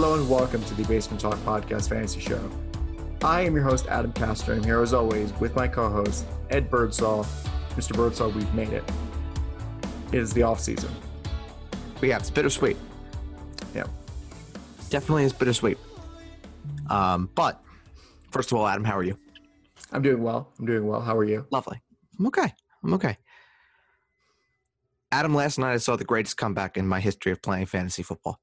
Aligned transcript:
Hello 0.00 0.14
and 0.14 0.30
welcome 0.30 0.62
to 0.62 0.74
the 0.74 0.84
Basement 0.84 1.20
Talk 1.20 1.34
Podcast 1.38 1.88
Fantasy 1.88 2.20
Show. 2.20 2.48
I 3.20 3.40
am 3.40 3.56
your 3.56 3.64
host, 3.64 3.88
Adam 3.88 4.12
Castro, 4.12 4.54
and 4.54 4.62
I'm 4.62 4.64
here 4.64 4.80
as 4.80 4.94
always 4.94 5.32
with 5.40 5.56
my 5.56 5.66
co 5.66 5.90
host, 5.90 6.24
Ed 6.50 6.70
Birdsall. 6.70 7.24
Mr. 7.70 7.96
Birdsall, 7.96 8.30
we've 8.30 8.54
made 8.54 8.68
it. 8.68 8.84
It 10.12 10.20
is 10.20 10.32
the 10.32 10.44
off 10.44 10.60
season. 10.60 10.88
But 11.98 12.10
yeah, 12.10 12.18
it's 12.18 12.30
bittersweet. 12.30 12.76
Yeah. 13.74 13.86
Definitely 14.88 15.24
is 15.24 15.32
bittersweet. 15.32 15.78
Um, 16.88 17.28
but 17.34 17.60
first 18.30 18.52
of 18.52 18.58
all, 18.58 18.68
Adam, 18.68 18.84
how 18.84 18.96
are 18.96 19.02
you? 19.02 19.18
I'm 19.90 20.02
doing 20.02 20.22
well. 20.22 20.52
I'm 20.60 20.66
doing 20.66 20.86
well. 20.86 21.00
How 21.00 21.16
are 21.16 21.24
you? 21.24 21.44
Lovely. 21.50 21.82
I'm 22.20 22.26
okay. 22.28 22.54
I'm 22.84 22.94
okay. 22.94 23.18
Adam, 25.10 25.34
last 25.34 25.58
night 25.58 25.72
I 25.72 25.78
saw 25.78 25.96
the 25.96 26.04
greatest 26.04 26.36
comeback 26.36 26.76
in 26.76 26.86
my 26.86 27.00
history 27.00 27.32
of 27.32 27.42
playing 27.42 27.66
fantasy 27.66 28.04
football. 28.04 28.38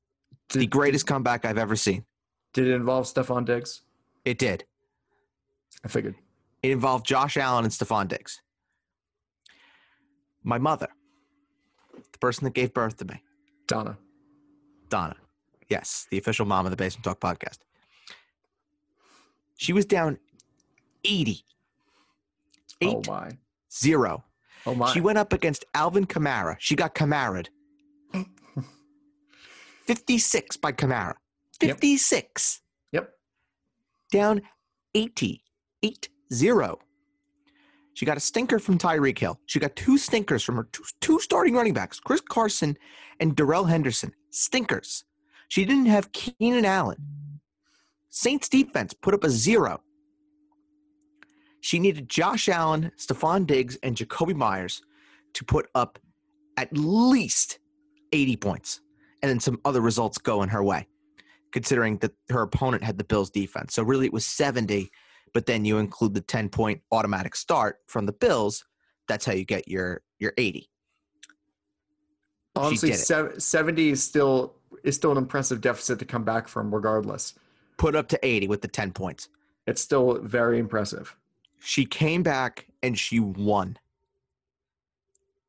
The 0.50 0.68
greatest 0.68 1.06
comeback 1.08 1.46
I've 1.46 1.58
ever 1.58 1.76
seen. 1.76 2.06
Did 2.54 2.68
it 2.68 2.74
involve 2.74 3.06
Stefon 3.06 3.46
Diggs? 3.46 3.82
It 4.24 4.38
did. 4.38 4.64
I 5.84 5.88
figured. 5.88 6.16
It 6.64 6.72
involved 6.72 7.06
Josh 7.06 7.38
Allen 7.38 7.66
and 7.66 7.74
Stefon 7.74 8.08
Diggs. 8.08 8.42
My 10.44 10.58
mother, 10.58 10.88
the 12.12 12.20
person 12.20 12.44
that 12.46 12.54
gave 12.54 12.74
birth 12.74 12.98
to 12.98 13.06
me, 13.06 13.22
Donna. 13.68 13.98
Donna. 14.90 15.16
Yes, 15.70 16.08
the 16.12 16.18
official 16.20 16.46
mom 16.46 16.66
of 16.66 16.72
the 16.72 16.78
Basement 16.78 17.04
Talk 17.04 17.20
podcast. 17.20 17.58
She 19.58 19.74
was 19.74 19.86
down 19.86 20.20
80. 21.04 21.44
Oh 22.84 22.88
Eight 23.00 23.08
my. 23.08 23.32
zero. 23.74 24.24
Oh 24.68 24.76
my. 24.76 24.92
She 24.92 25.02
went 25.02 25.18
up 25.18 25.34
against 25.34 25.66
Alvin 25.74 26.06
Kamara. 26.06 26.56
She 26.60 26.76
got 26.76 26.94
Kamara'd. 26.94 27.50
56 29.86 30.58
by 30.58 30.72
Kamara. 30.72 31.16
Yep. 31.62 31.80
56. 31.80 32.62
Yep. 32.92 33.10
Down 34.12 34.42
80. 34.94 35.42
8 35.84 36.10
0. 36.34 36.80
She 37.94 38.06
got 38.06 38.18
a 38.18 38.22
stinker 38.22 38.60
from 38.60 38.78
Tyreek 38.78 39.18
Hill. 39.18 39.40
She 39.46 39.60
got 39.60 39.76
two 39.76 39.98
stinkers 39.98 40.44
from 40.44 40.56
her 40.58 40.68
two, 40.72 40.84
two 41.00 41.20
starting 41.20 41.56
running 41.56 41.74
backs, 41.74 42.00
Chris 42.00 42.22
Carson 42.22 42.78
and 43.20 43.36
Darrell 43.36 43.66
Henderson. 43.66 44.12
Stinkers. 44.32 45.06
She 45.48 45.64
didn't 45.64 45.86
have 45.86 46.12
Keenan 46.12 46.66
Allen. 46.66 46.98
Saints 48.10 48.50
defense 48.50 48.94
put 48.94 49.14
up 49.14 49.24
a 49.24 49.30
zero. 49.30 49.82
She 51.62 51.80
needed 51.80 52.10
Josh 52.10 52.50
Allen, 52.50 52.92
Stefon 52.98 53.48
Diggs, 53.48 53.78
and 53.82 53.96
Jakobi 53.96 54.36
Meyers 54.36 54.82
to 55.34 55.46
put 55.46 55.68
up 55.74 56.00
at 56.58 56.76
least 56.76 57.60
80 58.12 58.38
points 58.38 58.82
and 59.22 59.30
then 59.30 59.40
some 59.40 59.60
other 59.66 59.82
results 59.82 60.18
going 60.18 60.50
her 60.50 60.64
way, 60.64 60.88
considering 61.52 61.98
that 61.98 62.12
her 62.30 62.42
opponent 62.42 62.84
had 62.84 62.98
the 62.98 63.04
Bills 63.04 63.30
defense. 63.30 63.74
So 63.74 63.84
really 63.84 64.06
it 64.06 64.14
was 64.14 64.26
70, 64.26 64.90
but 65.34 65.46
then 65.46 65.66
you 65.66 65.78
include 65.78 66.14
the 66.14 66.22
10 66.22 66.50
point 66.50 66.82
automatic 66.92 67.36
start 67.36 67.78
from 67.88 68.06
the 68.06 68.14
Bills. 68.14 68.66
That's 69.08 69.26
how 69.26 69.34
you 69.34 69.46
get 69.46 69.68
your, 69.68 70.02
your 70.20 70.34
80. 70.38 70.70
Honestly, 72.56 72.90
did 72.90 72.96
it. 72.96 73.00
sev- 73.00 73.42
70 73.42 73.90
is 73.90 74.04
still 74.04 74.56
is 74.84 74.96
still 74.96 75.12
an 75.12 75.18
impressive 75.18 75.62
deficit 75.62 76.00
to 76.00 76.06
come 76.06 76.24
back 76.24 76.48
from 76.48 76.74
regardless. 76.74 77.34
Put 77.78 77.96
up 77.96 78.08
to 78.10 78.26
80 78.26 78.48
with 78.48 78.62
the 78.62 78.68
10 78.68 78.92
points. 78.92 79.30
It's 79.68 79.82
still 79.82 80.20
very 80.22 80.60
impressive. 80.60 81.16
She 81.60 81.86
came 81.86 82.24
back 82.24 82.68
and 82.84 82.98
she 82.98 83.20
won. 83.20 83.78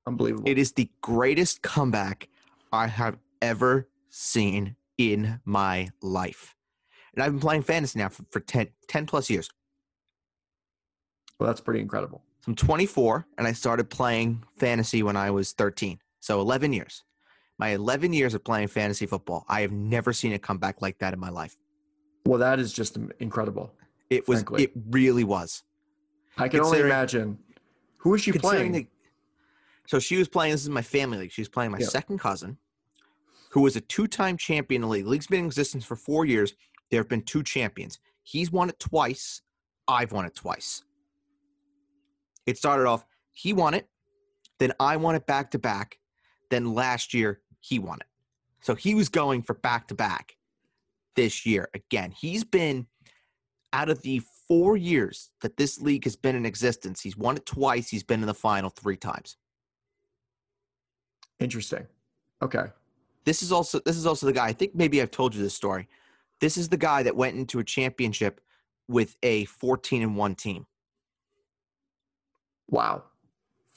Unbelievable. 0.07 0.49
It 0.49 0.59
is 0.59 0.73
the 0.73 0.89
greatest 1.03 1.63
comeback 1.63 2.29
I 2.73 2.87
have 2.87 3.19
ever 3.43 3.89
seen 4.11 4.77
in 4.99 5.41
my 5.45 5.89
life. 6.03 6.55
And 7.15 7.23
I've 7.23 7.33
been 7.33 7.41
playing 7.41 7.63
fantasy 7.63 7.99
now 7.99 8.09
for, 8.09 8.25
for 8.31 8.41
10, 8.41 8.69
10 8.89 9.07
plus 9.07 9.31
years. 9.31 9.49
well, 11.39 11.47
that's 11.47 11.61
pretty 11.61 11.81
incredible. 11.81 12.23
So 12.41 12.51
I'm 12.51 12.55
24 12.57 13.27
and 13.39 13.47
I 13.47 13.53
started 13.53 13.91
playing 13.91 14.43
fantasy 14.59 15.03
when 15.03 15.17
I 15.17 15.31
was 15.31 15.53
13. 15.53 15.99
So 16.21 16.41
11 16.41 16.73
years. 16.73 17.05
My 17.59 17.69
11 17.71 18.13
years 18.13 18.35
of 18.35 18.45
playing 18.45 18.69
fantasy 18.69 19.07
football, 19.07 19.45
I 19.49 19.63
have 19.63 19.73
never 19.73 20.13
seen 20.13 20.33
a 20.35 20.39
comeback 20.39 20.83
like 20.83 20.99
that 20.99 21.15
in 21.15 21.21
my 21.21 21.31
life. 21.31 21.57
Well, 22.27 22.39
that 22.41 22.59
is 22.59 22.73
just 22.73 22.99
incredible. 23.21 23.73
It 24.11 24.29
was, 24.29 24.41
Frankly. 24.41 24.65
it 24.65 24.73
really 24.91 25.25
was. 25.25 25.63
I 26.37 26.49
can 26.49 26.61
only 26.61 26.81
imagine. 26.81 27.39
Who 27.99 28.15
is 28.15 28.21
she 28.23 28.33
playing? 28.33 28.73
the- 28.73 28.87
so 29.87 29.99
she 29.99 30.17
was 30.17 30.29
playing, 30.29 30.53
this 30.53 30.63
is 30.63 30.69
my 30.69 30.83
family 30.83 31.19
league. 31.19 31.33
She 31.33 31.41
was 31.41 31.49
playing 31.49 31.71
my 31.71 31.79
Yeah. 31.79 31.87
second 31.87 32.19
cousin, 32.19 32.59
who 33.57 33.63
was 33.63 33.75
a 33.75 33.81
two 33.81 34.07
time 34.07 34.37
champion 34.37 34.83
in 34.83 34.87
the 34.87 34.93
league. 34.93 35.07
League's 35.07 35.29
been 35.29 35.39
in 35.41 35.47
existence 35.47 35.83
for 35.83 35.97
four 35.97 36.27
years. 36.27 36.53
There 36.91 37.01
have 37.01 37.09
been 37.09 37.23
two 37.23 37.43
champions. 37.43 37.99
He's 38.23 38.53
won 38.53 38.69
it 38.69 38.79
twice. 38.79 39.41
I've 39.89 40.13
won 40.13 40.27
it 40.27 40.35
twice. 40.35 40.83
It 42.45 42.59
started 42.59 42.87
off, 42.87 43.07
he 43.33 43.55
won 43.55 43.73
it. 43.73 43.89
Then 44.59 44.75
I 44.79 44.99
won 44.99 45.15
it 45.15 45.27
back 45.27 45.53
to 45.53 45.59
back. 45.59 45.97
Then 46.51 46.75
last 46.75 47.15
year, 47.15 47.41
he 47.61 47.79
won 47.79 47.97
it. 48.03 48.07
So 48.61 48.75
he 48.75 48.95
was 48.95 49.09
going 49.09 49.41
for 49.41 49.55
back 49.55 49.89
to 49.89 49.95
back 49.95 50.37
this 51.15 51.47
year 51.47 51.71
again. 51.73 52.11
He's 52.11 52.45
been 52.45 52.87
out 53.73 53.89
of 53.89 54.03
the 54.03 54.21
four 54.47 54.77
years 54.77 55.31
that 55.41 55.57
this 55.57 55.81
league 55.81 56.05
has 56.05 56.15
been 56.15 56.37
in 56.37 56.45
existence, 56.45 57.01
he's 57.01 57.17
won 57.17 57.39
it 57.39 57.47
twice. 57.47 57.89
He's 57.89 58.05
been 58.05 58.21
in 58.21 58.27
the 58.27 58.35
final 58.35 58.69
three 58.69 58.99
times. 58.99 59.39
Interesting. 61.41 61.87
Okay. 62.43 62.67
This 63.27 63.43
is 63.43 63.53
also 63.53 63.81
this 63.81 63.97
is 63.97 64.07
also 64.07 64.25
the 64.25 64.33
guy. 64.33 64.47
I 64.47 64.53
think 64.53 64.75
maybe 64.75 65.03
I've 65.03 65.11
told 65.11 65.35
you 65.35 65.43
this 65.43 65.55
story. 65.55 65.89
This 66.41 66.57
is 66.57 66.69
the 66.69 66.77
guy 66.77 67.03
that 67.03 67.17
went 67.17 67.37
into 67.37 67.59
a 67.59 67.65
championship 67.65 68.41
with 68.89 69.17
a 69.23 69.45
14 69.47 70.03
and 70.03 70.17
one 70.17 70.37
team. 70.37 70.67
Wow. 72.69 73.03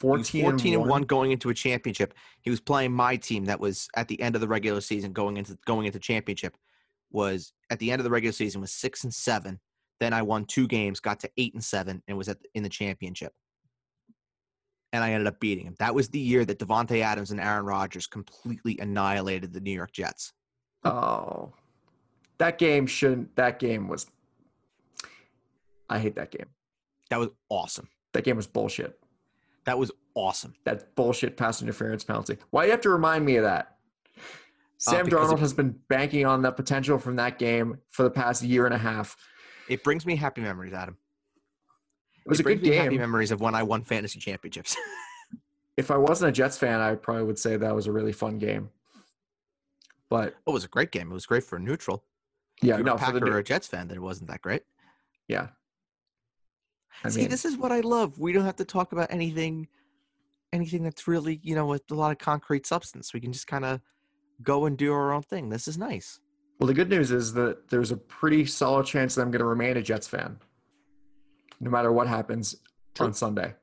He 0.02 0.08
was 0.08 0.30
14, 0.30 0.44
14 0.44 0.74
and 0.76 0.86
one 0.88 1.02
going 1.02 1.32
into 1.32 1.50
a 1.50 1.54
championship. 1.54 2.14
He 2.42 2.50
was 2.50 2.60
playing 2.60 2.94
my 2.94 3.16
team 3.18 3.46
that 3.46 3.60
was 3.60 3.90
at 3.96 4.08
the 4.08 4.22
end 4.22 4.36
of 4.36 4.42
the 4.42 4.48
regular 4.48 4.82
season 4.82 5.12
going 5.12 5.38
into 5.38 5.58
going 5.66 5.88
into 5.88 6.00
championship 6.00 6.56
was 7.12 7.54
at 7.72 7.80
the 7.80 7.92
end 7.92 8.00
of 8.00 8.04
the 8.04 8.12
regular 8.12 8.32
season 8.32 8.62
was 8.62 8.72
6 8.72 9.04
and 9.04 9.14
7. 9.14 9.60
Then 10.00 10.14
I 10.14 10.22
won 10.22 10.46
two 10.46 10.68
games, 10.68 11.00
got 11.00 11.20
to 11.22 11.30
8 11.38 11.56
and 11.56 11.64
7 11.64 12.04
and 12.08 12.18
was 12.18 12.30
at 12.30 12.38
in 12.54 12.64
the 12.64 12.70
championship. 12.70 13.34
And 14.92 15.04
I 15.04 15.12
ended 15.12 15.28
up 15.28 15.40
beating 15.40 15.66
him. 15.66 15.76
That 15.80 15.94
was 15.94 16.10
the 16.10 16.20
year 16.20 16.46
that 16.46 16.58
Davante 16.60 17.02
Adams 17.02 17.32
and 17.32 17.40
Aaron 17.40 17.66
Rodgers 17.66 18.08
completely 18.08 18.78
annihilated 18.80 19.54
the 19.54 19.60
New 19.60 19.72
York 19.72 19.92
Jets. 19.92 20.34
Oh. 20.84 21.54
That 22.40 22.58
game 22.58 22.88
shouldn't 22.88 23.36
that 23.36 23.60
game 23.60 23.88
was 23.88 24.08
I 25.90 26.00
hate 26.00 26.16
that 26.16 26.32
game. 26.32 26.48
That 27.10 27.20
was 27.20 27.30
awesome. 27.50 27.90
That 28.14 28.24
game 28.24 28.38
was 28.38 28.48
bullshit. 28.48 29.00
That 29.66 29.78
was 29.78 29.92
awesome. 30.16 30.54
That 30.64 30.96
bullshit 30.96 31.38
pass 31.38 31.62
interference 31.62 32.04
penalty. 32.04 32.38
Why 32.50 32.64
do 32.64 32.68
you 32.68 32.72
have 32.72 32.82
to 32.82 32.90
remind 32.90 33.26
me 33.26 33.36
of 33.38 33.44
that? 33.44 33.78
Sam 34.78 35.06
Uh, 35.06 35.10
Darnold 35.10 35.40
has 35.40 35.54
been 35.54 35.78
banking 35.90 36.26
on 36.26 36.42
that 36.44 36.56
potential 36.56 36.98
from 36.98 37.16
that 37.18 37.38
game 37.38 37.78
for 37.92 38.04
the 38.04 38.10
past 38.10 38.42
year 38.44 38.66
and 38.66 38.74
a 38.74 38.78
half. 38.78 39.16
It 39.68 39.84
brings 39.84 40.06
me 40.06 40.16
happy 40.16 40.42
memories, 40.42 40.74
Adam. 40.74 40.98
It 42.26 42.30
was 42.30 42.40
it 42.40 42.44
a 42.46 42.50
good 42.50 42.60
brings 42.62 42.70
me 42.70 42.76
happy 42.76 42.98
memories 42.98 43.32
of 43.32 43.42
when 43.42 43.56
I 43.56 43.64
won 43.64 43.84
fantasy 43.84 44.20
championships. 44.20 44.76
If 45.78 45.92
I 45.92 45.96
wasn't 45.98 46.28
a 46.28 46.32
Jets 46.34 46.58
fan, 46.58 46.82
I 46.82 46.96
probably 46.96 47.24
would 47.24 47.40
say 47.40 47.56
that 47.56 47.74
was 47.74 47.88
a 47.88 47.92
really 47.94 48.12
fun 48.12 48.38
game. 48.38 48.70
But 50.10 50.36
it 50.46 50.52
was 50.52 50.66
a 50.66 50.68
great 50.68 50.92
game. 50.92 51.10
It 51.10 51.14
was 51.14 51.26
great 51.26 51.42
for 51.46 51.56
a 51.56 51.60
neutral. 51.60 52.04
yeah, 52.62 52.74
if 52.74 52.80
you're 52.80 52.86
no, 52.86 52.96
a 52.96 52.98
for 52.98 53.14
the 53.14 53.20
Packer 53.22 53.34
or 53.34 53.38
a 53.38 53.44
Jets 53.46 53.68
fan, 53.68 53.88
then 53.88 53.96
it 53.96 54.02
wasn't 54.02 54.30
that 54.30 54.42
great. 54.42 54.64
yeah. 55.30 55.48
I 57.06 57.08
See, 57.08 57.22
mean, 57.22 57.30
this 57.30 57.46
is 57.46 57.56
what 57.56 57.72
I 57.72 57.80
love. 57.80 58.20
We 58.20 58.34
don't 58.34 58.44
have 58.44 58.58
to 58.58 58.66
talk 58.66 58.92
about 58.92 59.08
anything, 59.10 59.70
anything 60.52 60.84
that's 60.84 61.08
really 61.08 61.40
you 61.44 61.56
know 61.56 61.66
with 61.68 61.84
a 61.92 61.96
lot 61.96 62.12
of 62.12 62.18
concrete 62.18 62.66
substance. 62.68 63.14
We 63.14 63.22
can 63.22 63.32
just 63.32 63.48
kind 63.48 63.64
of 63.64 63.80
go 64.44 64.66
and 64.66 64.78
do 64.78 64.92
our 64.92 65.14
own 65.14 65.22
thing. 65.22 65.48
This 65.48 65.66
is 65.70 65.78
nice. 65.78 66.20
well, 66.60 66.68
the 66.68 66.74
good 66.74 66.90
news 66.90 67.12
is 67.12 67.32
that 67.36 67.70
there's 67.70 67.92
a 67.92 67.98
pretty 67.98 68.46
solid 68.46 68.86
chance 68.86 69.16
that 69.16 69.22
I'm 69.22 69.32
going 69.32 69.40
to 69.40 69.46
remain 69.46 69.78
a 69.78 69.82
Jets 69.82 70.10
fan, 70.10 70.40
no 71.60 71.70
matter 71.70 71.92
what 71.92 72.08
happens 72.08 72.56
True. 72.96 73.08
on 73.08 73.14
Sunday. 73.14 73.54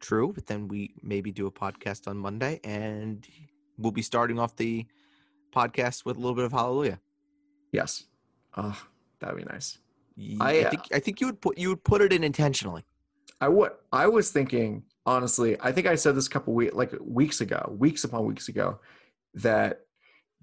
True, 0.00 0.32
but 0.32 0.46
then 0.46 0.68
we 0.68 0.94
maybe 1.02 1.32
do 1.32 1.46
a 1.46 1.50
podcast 1.50 2.06
on 2.06 2.18
Monday, 2.18 2.60
and 2.64 3.26
we'll 3.78 3.92
be 3.92 4.02
starting 4.02 4.38
off 4.38 4.54
the 4.56 4.86
podcast 5.54 6.04
with 6.04 6.16
a 6.16 6.20
little 6.20 6.34
bit 6.34 6.44
of 6.44 6.52
Hallelujah. 6.52 7.00
Yes. 7.72 8.04
Oh, 8.56 8.80
that'd 9.20 9.36
be 9.36 9.44
nice. 9.44 9.78
Y- 10.16 10.36
I, 10.40 10.58
I 10.58 10.62
uh, 10.62 10.70
think 10.70 10.82
I 10.92 10.98
think 10.98 11.20
you 11.20 11.26
would 11.26 11.40
put 11.40 11.58
you 11.58 11.70
would 11.70 11.84
put 11.84 12.00
it 12.02 12.12
in 12.12 12.24
intentionally. 12.24 12.84
I 13.40 13.48
would. 13.48 13.72
I 13.92 14.06
was 14.06 14.30
thinking 14.30 14.84
honestly. 15.04 15.56
I 15.60 15.72
think 15.72 15.86
I 15.86 15.94
said 15.94 16.14
this 16.14 16.26
a 16.26 16.30
couple 16.30 16.54
weeks, 16.54 16.74
like 16.74 16.92
weeks 17.00 17.40
ago, 17.40 17.74
weeks 17.76 18.04
upon 18.04 18.24
weeks 18.24 18.48
ago, 18.48 18.80
that 19.34 19.80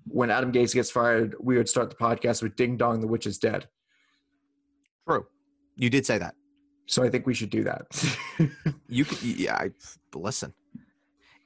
when 0.05 0.29
Adam 0.29 0.51
Gase 0.51 0.73
gets 0.73 0.91
fired, 0.91 1.35
we 1.39 1.57
would 1.57 1.69
start 1.69 1.89
the 1.89 1.95
podcast 1.95 2.43
with 2.43 2.55
"Ding 2.55 2.77
Dong, 2.77 3.01
the 3.01 3.07
Witch 3.07 3.25
is 3.25 3.39
Dead." 3.39 3.67
True, 5.07 5.25
you 5.75 5.89
did 5.89 6.05
say 6.05 6.17
that. 6.17 6.35
So 6.85 7.03
I 7.03 7.09
think 7.09 7.25
we 7.25 7.33
should 7.33 7.49
do 7.49 7.63
that. 7.63 7.87
You 8.89 9.05
could, 9.05 9.23
yeah. 9.23 9.55
I, 9.55 9.71
listen, 10.13 10.53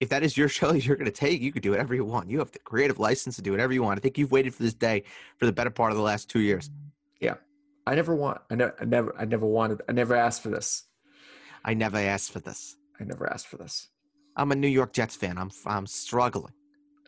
if 0.02 0.10
that 0.10 0.22
is 0.22 0.36
your 0.36 0.50
show 0.58 0.74
you're 0.74 0.98
going 0.98 1.06
to 1.06 1.12
take, 1.12 1.42
you 1.42 1.52
could 1.52 1.64
do 1.64 1.72
whatever 1.72 1.96
you 1.96 2.04
want. 2.04 2.30
You 2.30 2.40
have 2.40 2.52
the 2.52 2.60
creative 2.60 3.00
license 3.00 3.38
to 3.38 3.42
do 3.42 3.52
whatever 3.52 3.74
you 3.74 3.84
want. 3.84 4.00
I 4.00 4.02
think 4.02 4.18
you've 4.18 4.32
waited 4.32 4.54
for 4.54 4.64
this 4.64 4.74
day 4.74 5.04
for 5.38 5.46
the 5.46 5.54
better 5.54 5.70
part 5.70 5.92
of 5.92 5.98
the 5.98 6.04
last 6.04 6.30
two 6.30 6.40
years. 6.40 6.70
Yeah, 7.22 7.36
I 7.86 7.96
never 7.96 8.14
want. 8.16 8.42
I 8.50 8.56
never. 8.56 8.76
I 8.82 8.86
never. 8.86 9.16
I 9.18 9.26
never 9.26 9.46
wanted. 9.46 9.82
I 9.88 9.94
never 9.94 10.16
asked 10.16 10.44
for 10.44 10.50
this. 10.50 10.88
I 11.64 11.74
never 11.74 11.98
asked 11.98 12.32
for 12.32 12.40
this. 12.40 12.76
I 13.00 13.06
never 13.06 13.32
asked 13.32 13.48
for 13.48 13.58
this. 13.58 13.88
I'm 14.36 14.52
a 14.52 14.56
New 14.56 14.68
York 14.68 14.94
Jets 14.94 15.16
fan. 15.16 15.38
I'm 15.38 15.52
I'm 15.66 15.88
struggling. 15.88 16.54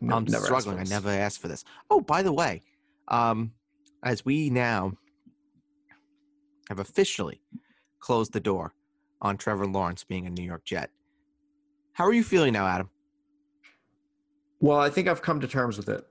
Ne- 0.01 0.13
I'm 0.13 0.27
struggling. 0.27 0.79
I 0.79 0.83
never 0.83 1.09
asked 1.09 1.41
for 1.41 1.49
this. 1.49 1.65
Oh, 1.89 1.99
by 2.01 2.23
the 2.23 2.31
way, 2.31 2.61
um, 3.09 3.51
as 4.03 4.23
we 4.23 4.49
now 4.49 4.93
have 6.69 6.79
officially 6.79 7.41
closed 7.99 8.31
the 8.31 8.39
door 8.39 8.73
on 9.21 9.35
Trevor 9.37 9.65
Lawrence 9.67 10.03
being 10.03 10.25
a 10.27 10.29
New 10.29 10.43
York 10.43 10.63
Jet, 10.63 10.91
how 11.93 12.05
are 12.05 12.13
you 12.13 12.23
feeling 12.23 12.53
now, 12.53 12.65
Adam? 12.65 12.89
Well, 14.61 14.79
I 14.79 14.89
think 14.89 15.07
I've 15.07 15.21
come 15.21 15.41
to 15.41 15.47
terms 15.47 15.77
with 15.77 15.89
it. 15.89 16.05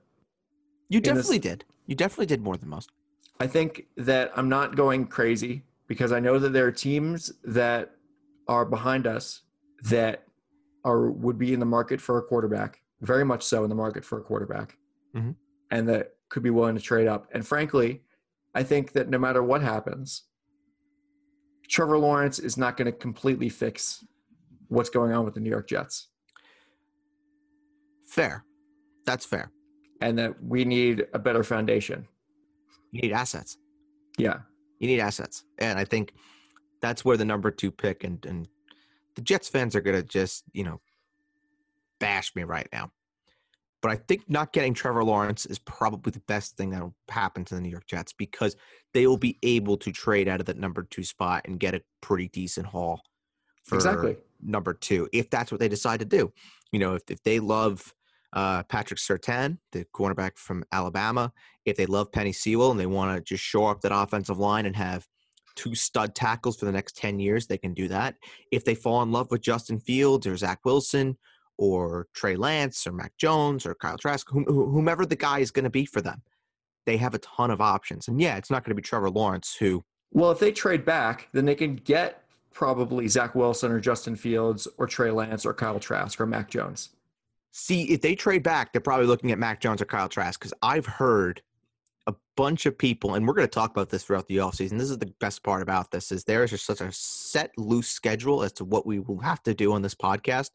You 0.89 0.99
this- 0.99 1.07
definitely 1.07 1.39
did. 1.39 1.65
You 1.87 1.95
definitely 1.95 2.27
did 2.27 2.41
more 2.41 2.57
than 2.57 2.69
most. 2.69 2.91
I 3.39 3.47
think 3.47 3.87
that 3.97 4.31
I'm 4.35 4.49
not 4.49 4.75
going 4.75 5.07
crazy 5.07 5.63
because 5.87 6.11
I 6.11 6.19
know 6.19 6.37
that 6.37 6.49
there 6.49 6.65
are 6.67 6.71
teams 6.71 7.31
that 7.43 7.95
are 8.47 8.65
behind 8.65 9.07
us 9.07 9.41
that 9.83 10.25
are 10.83 11.09
would 11.09 11.37
be 11.37 11.53
in 11.53 11.59
the 11.59 11.65
market 11.65 12.01
for 12.01 12.17
a 12.17 12.21
quarterback, 12.21 12.81
very 13.01 13.23
much 13.23 13.43
so 13.43 13.63
in 13.63 13.69
the 13.69 13.75
market 13.75 14.03
for 14.03 14.19
a 14.19 14.21
quarterback, 14.21 14.77
Mhm. 15.15 15.35
and 15.71 15.87
that 15.89 16.15
could 16.29 16.43
be 16.43 16.49
willing 16.49 16.75
to 16.75 16.81
trade 16.81 17.07
up. 17.07 17.27
And 17.33 17.45
frankly, 17.47 18.03
I 18.53 18.63
think 18.63 18.91
that 18.91 19.09
no 19.09 19.17
matter 19.17 19.41
what 19.41 19.61
happens, 19.61 20.23
Trevor 21.69 21.97
Lawrence 21.97 22.39
is 22.39 22.57
not 22.57 22.77
going 22.77 22.87
to 22.87 22.91
completely 22.91 23.49
fix 23.49 24.03
what's 24.67 24.89
going 24.89 25.11
on 25.13 25.25
with 25.25 25.33
the 25.35 25.39
New 25.39 25.49
York 25.49 25.67
Jets, 25.67 26.07
Fair. 28.07 28.43
That's 29.05 29.25
fair. 29.25 29.51
and 30.01 30.17
that 30.17 30.41
we 30.43 30.65
need 30.65 31.05
a 31.13 31.19
better 31.19 31.43
foundation. 31.43 32.07
You 32.91 33.01
need 33.01 33.11
assets. 33.13 33.57
Yeah, 34.17 34.39
You 34.79 34.87
need 34.87 34.99
assets. 34.99 35.43
And 35.59 35.77
I 35.79 35.85
think 35.85 36.13
that's 36.81 37.05
where 37.05 37.17
the 37.17 37.25
number 37.25 37.51
two 37.51 37.71
pick 37.71 38.03
and, 38.03 38.23
and 38.25 38.47
the 39.15 39.21
Jets 39.21 39.47
fans 39.49 39.75
are 39.75 39.81
gonna 39.81 40.03
just, 40.03 40.43
you 40.53 40.63
know, 40.63 40.81
bash 41.99 42.35
me 42.35 42.43
right 42.43 42.67
now. 42.73 42.91
But 43.81 43.91
I 43.91 43.95
think 43.95 44.29
not 44.29 44.51
getting 44.51 44.73
Trevor 44.73 45.03
Lawrence 45.03 45.45
is 45.45 45.59
probably 45.59 46.11
the 46.11 46.21
best 46.21 46.57
thing 46.57 46.69
that'll 46.69 46.95
happen 47.09 47.45
to 47.45 47.55
the 47.55 47.61
New 47.61 47.69
York 47.69 47.87
Jets 47.87 48.13
because 48.13 48.55
they 48.93 49.07
will 49.07 49.17
be 49.17 49.37
able 49.43 49.77
to 49.77 49.91
trade 49.91 50.27
out 50.27 50.39
of 50.39 50.45
that 50.47 50.57
number 50.57 50.83
two 50.83 51.03
spot 51.03 51.43
and 51.45 51.59
get 51.59 51.75
a 51.75 51.81
pretty 52.01 52.27
decent 52.27 52.67
haul 52.67 53.01
for 53.63 53.75
exactly. 53.75 54.17
number 54.41 54.73
two, 54.73 55.07
if 55.13 55.29
that's 55.29 55.51
what 55.51 55.59
they 55.59 55.69
decide 55.69 55.99
to 55.99 56.05
do. 56.05 56.33
You 56.71 56.79
know, 56.79 56.95
if, 56.95 57.03
if 57.09 57.23
they 57.23 57.39
love 57.39 57.93
uh, 58.33 58.63
Patrick 58.63 58.99
Surtain, 58.99 59.57
the 59.71 59.85
cornerback 59.93 60.37
from 60.37 60.63
Alabama, 60.71 61.31
if 61.65 61.77
they 61.77 61.85
love 61.85 62.11
Penei 62.11 62.35
Sewell 62.35 62.71
and 62.71 62.79
they 62.79 62.85
want 62.85 63.15
to 63.15 63.21
just 63.23 63.43
shore 63.43 63.71
up 63.71 63.81
that 63.81 63.95
offensive 63.95 64.39
line 64.39 64.65
and 64.65 64.75
have 64.75 65.07
two 65.55 65.75
stud 65.75 66.15
tackles 66.15 66.57
for 66.57 66.65
the 66.65 66.71
next 66.71 66.97
10 66.97 67.19
years, 67.19 67.47
they 67.47 67.57
can 67.57 67.73
do 67.73 67.87
that. 67.87 68.15
If 68.51 68.65
they 68.65 68.75
fall 68.75 69.01
in 69.03 69.11
love 69.11 69.31
with 69.31 69.41
Justin 69.41 69.79
Fields 69.79 70.27
or 70.27 70.35
Zach 70.37 70.59
Wilson 70.65 71.17
or 71.59 72.07
Trey 72.15 72.37
Lance 72.37 72.87
or 72.87 72.93
Mac 72.93 73.11
Jones 73.17 73.65
or 73.65 73.75
Kyle 73.75 73.97
Trask, 73.97 74.27
whom, 74.29 74.45
whomever 74.45 75.05
the 75.05 75.15
guy 75.15 75.39
is 75.39 75.51
going 75.51 75.65
to 75.65 75.69
be 75.69 75.85
for 75.85 76.01
them, 76.01 76.21
they 76.85 76.95
have 76.97 77.13
a 77.13 77.19
ton 77.19 77.51
of 77.51 77.59
options. 77.59 78.07
And 78.07 78.19
yeah, 78.19 78.37
it's 78.37 78.49
not 78.49 78.63
going 78.63 78.71
to 78.71 78.75
be 78.75 78.81
Trevor 78.81 79.09
Lawrence, 79.09 79.55
who 79.59 79.83
Well, 80.11 80.31
if 80.31 80.39
they 80.39 80.53
trade 80.53 80.85
back, 80.85 81.27
then 81.33 81.45
they 81.45 81.55
can 81.55 81.75
get 81.75 82.23
probably 82.51 83.07
Zach 83.07 83.35
Wilson 83.35 83.71
or 83.71 83.79
Justin 83.79 84.15
Fields 84.15 84.67
or 84.77 84.87
Trey 84.87 85.11
Lance 85.11 85.45
or 85.45 85.53
Kyle 85.53 85.79
Trask 85.79 86.19
or 86.19 86.25
Mac 86.25 86.49
Jones. 86.49 86.89
See, 87.51 87.83
if 87.83 88.01
they 88.01 88.15
trade 88.15 88.43
back, 88.43 88.71
they're 88.71 88.81
probably 88.81 89.07
looking 89.07 89.31
at 89.31 89.39
Mac 89.39 89.59
Jones 89.59 89.81
or 89.81 89.85
Kyle 89.85 90.09
Trask 90.09 90.39
because 90.39 90.53
I've 90.61 90.85
heard 90.85 91.41
a 92.07 92.13
bunch 92.37 92.65
of 92.65 92.77
people, 92.77 93.15
and 93.15 93.27
we're 93.27 93.33
going 93.33 93.47
to 93.47 93.51
talk 93.51 93.71
about 93.71 93.89
this 93.89 94.03
throughout 94.03 94.27
the 94.27 94.37
offseason. 94.37 94.79
This 94.79 94.89
is 94.89 94.97
the 94.97 95.13
best 95.19 95.43
part 95.43 95.61
about 95.61 95.91
this 95.91 96.11
is 96.11 96.23
there 96.23 96.43
is 96.43 96.51
just 96.51 96.65
such 96.65 96.81
a 96.81 96.91
set, 96.91 97.51
loose 97.57 97.89
schedule 97.89 98.43
as 98.43 98.53
to 98.53 98.65
what 98.65 98.85
we 98.85 98.99
will 98.99 99.19
have 99.19 99.43
to 99.43 99.53
do 99.53 99.73
on 99.73 99.81
this 99.81 99.95
podcast. 99.95 100.49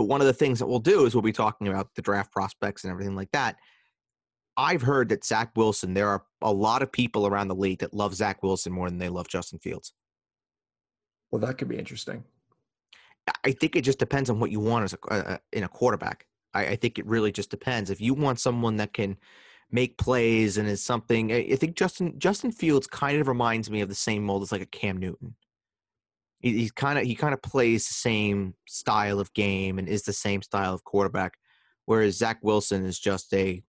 But 0.00 0.08
one 0.08 0.22
of 0.22 0.26
the 0.26 0.32
things 0.32 0.58
that 0.60 0.66
we'll 0.66 0.78
do 0.78 1.04
is 1.04 1.14
we'll 1.14 1.20
be 1.20 1.30
talking 1.30 1.68
about 1.68 1.94
the 1.94 2.00
draft 2.00 2.32
prospects 2.32 2.84
and 2.84 2.90
everything 2.90 3.14
like 3.14 3.30
that. 3.32 3.56
I've 4.56 4.80
heard 4.80 5.10
that 5.10 5.26
Zach 5.26 5.50
Wilson, 5.54 5.92
there 5.92 6.08
are 6.08 6.24
a 6.40 6.50
lot 6.50 6.80
of 6.80 6.90
people 6.90 7.26
around 7.26 7.48
the 7.48 7.54
league 7.54 7.80
that 7.80 7.92
love 7.92 8.14
Zach 8.14 8.42
Wilson 8.42 8.72
more 8.72 8.88
than 8.88 8.96
they 8.96 9.10
love 9.10 9.28
Justin 9.28 9.58
Fields. 9.58 9.92
Well, 11.30 11.42
that 11.42 11.58
could 11.58 11.68
be 11.68 11.76
interesting. 11.76 12.24
I 13.44 13.52
think 13.52 13.76
it 13.76 13.82
just 13.82 13.98
depends 13.98 14.30
on 14.30 14.40
what 14.40 14.50
you 14.50 14.58
want 14.58 14.84
as 14.84 14.94
a 14.94 15.12
uh, 15.12 15.38
in 15.52 15.64
a 15.64 15.68
quarterback. 15.68 16.26
I, 16.54 16.68
I 16.68 16.76
think 16.76 16.98
it 16.98 17.04
really 17.04 17.30
just 17.30 17.50
depends. 17.50 17.90
If 17.90 18.00
you 18.00 18.14
want 18.14 18.40
someone 18.40 18.76
that 18.78 18.94
can 18.94 19.18
make 19.70 19.98
plays 19.98 20.56
and 20.56 20.66
is 20.66 20.82
something, 20.82 21.30
I, 21.30 21.46
I 21.52 21.56
think 21.56 21.76
Justin 21.76 22.18
Justin 22.18 22.52
Fields 22.52 22.86
kind 22.86 23.20
of 23.20 23.28
reminds 23.28 23.68
me 23.70 23.82
of 23.82 23.90
the 23.90 23.94
same 23.94 24.24
mold 24.24 24.44
as 24.44 24.50
like 24.50 24.62
a 24.62 24.66
Cam 24.66 24.96
Newton. 24.96 25.34
He, 26.40 26.52
he's 26.52 26.72
kind 26.72 26.98
of 26.98 27.04
he 27.04 27.14
kind 27.14 27.34
of 27.34 27.42
plays 27.42 27.86
the 27.86 27.94
same 27.94 28.54
style 28.66 29.20
of 29.20 29.32
game 29.34 29.78
and 29.78 29.88
is 29.88 30.02
the 30.02 30.12
same 30.12 30.42
style 30.42 30.74
of 30.74 30.84
quarterback, 30.84 31.34
whereas 31.86 32.16
Zach 32.16 32.38
Wilson 32.42 32.84
is 32.84 32.98
just 32.98 33.32
a 33.32 33.62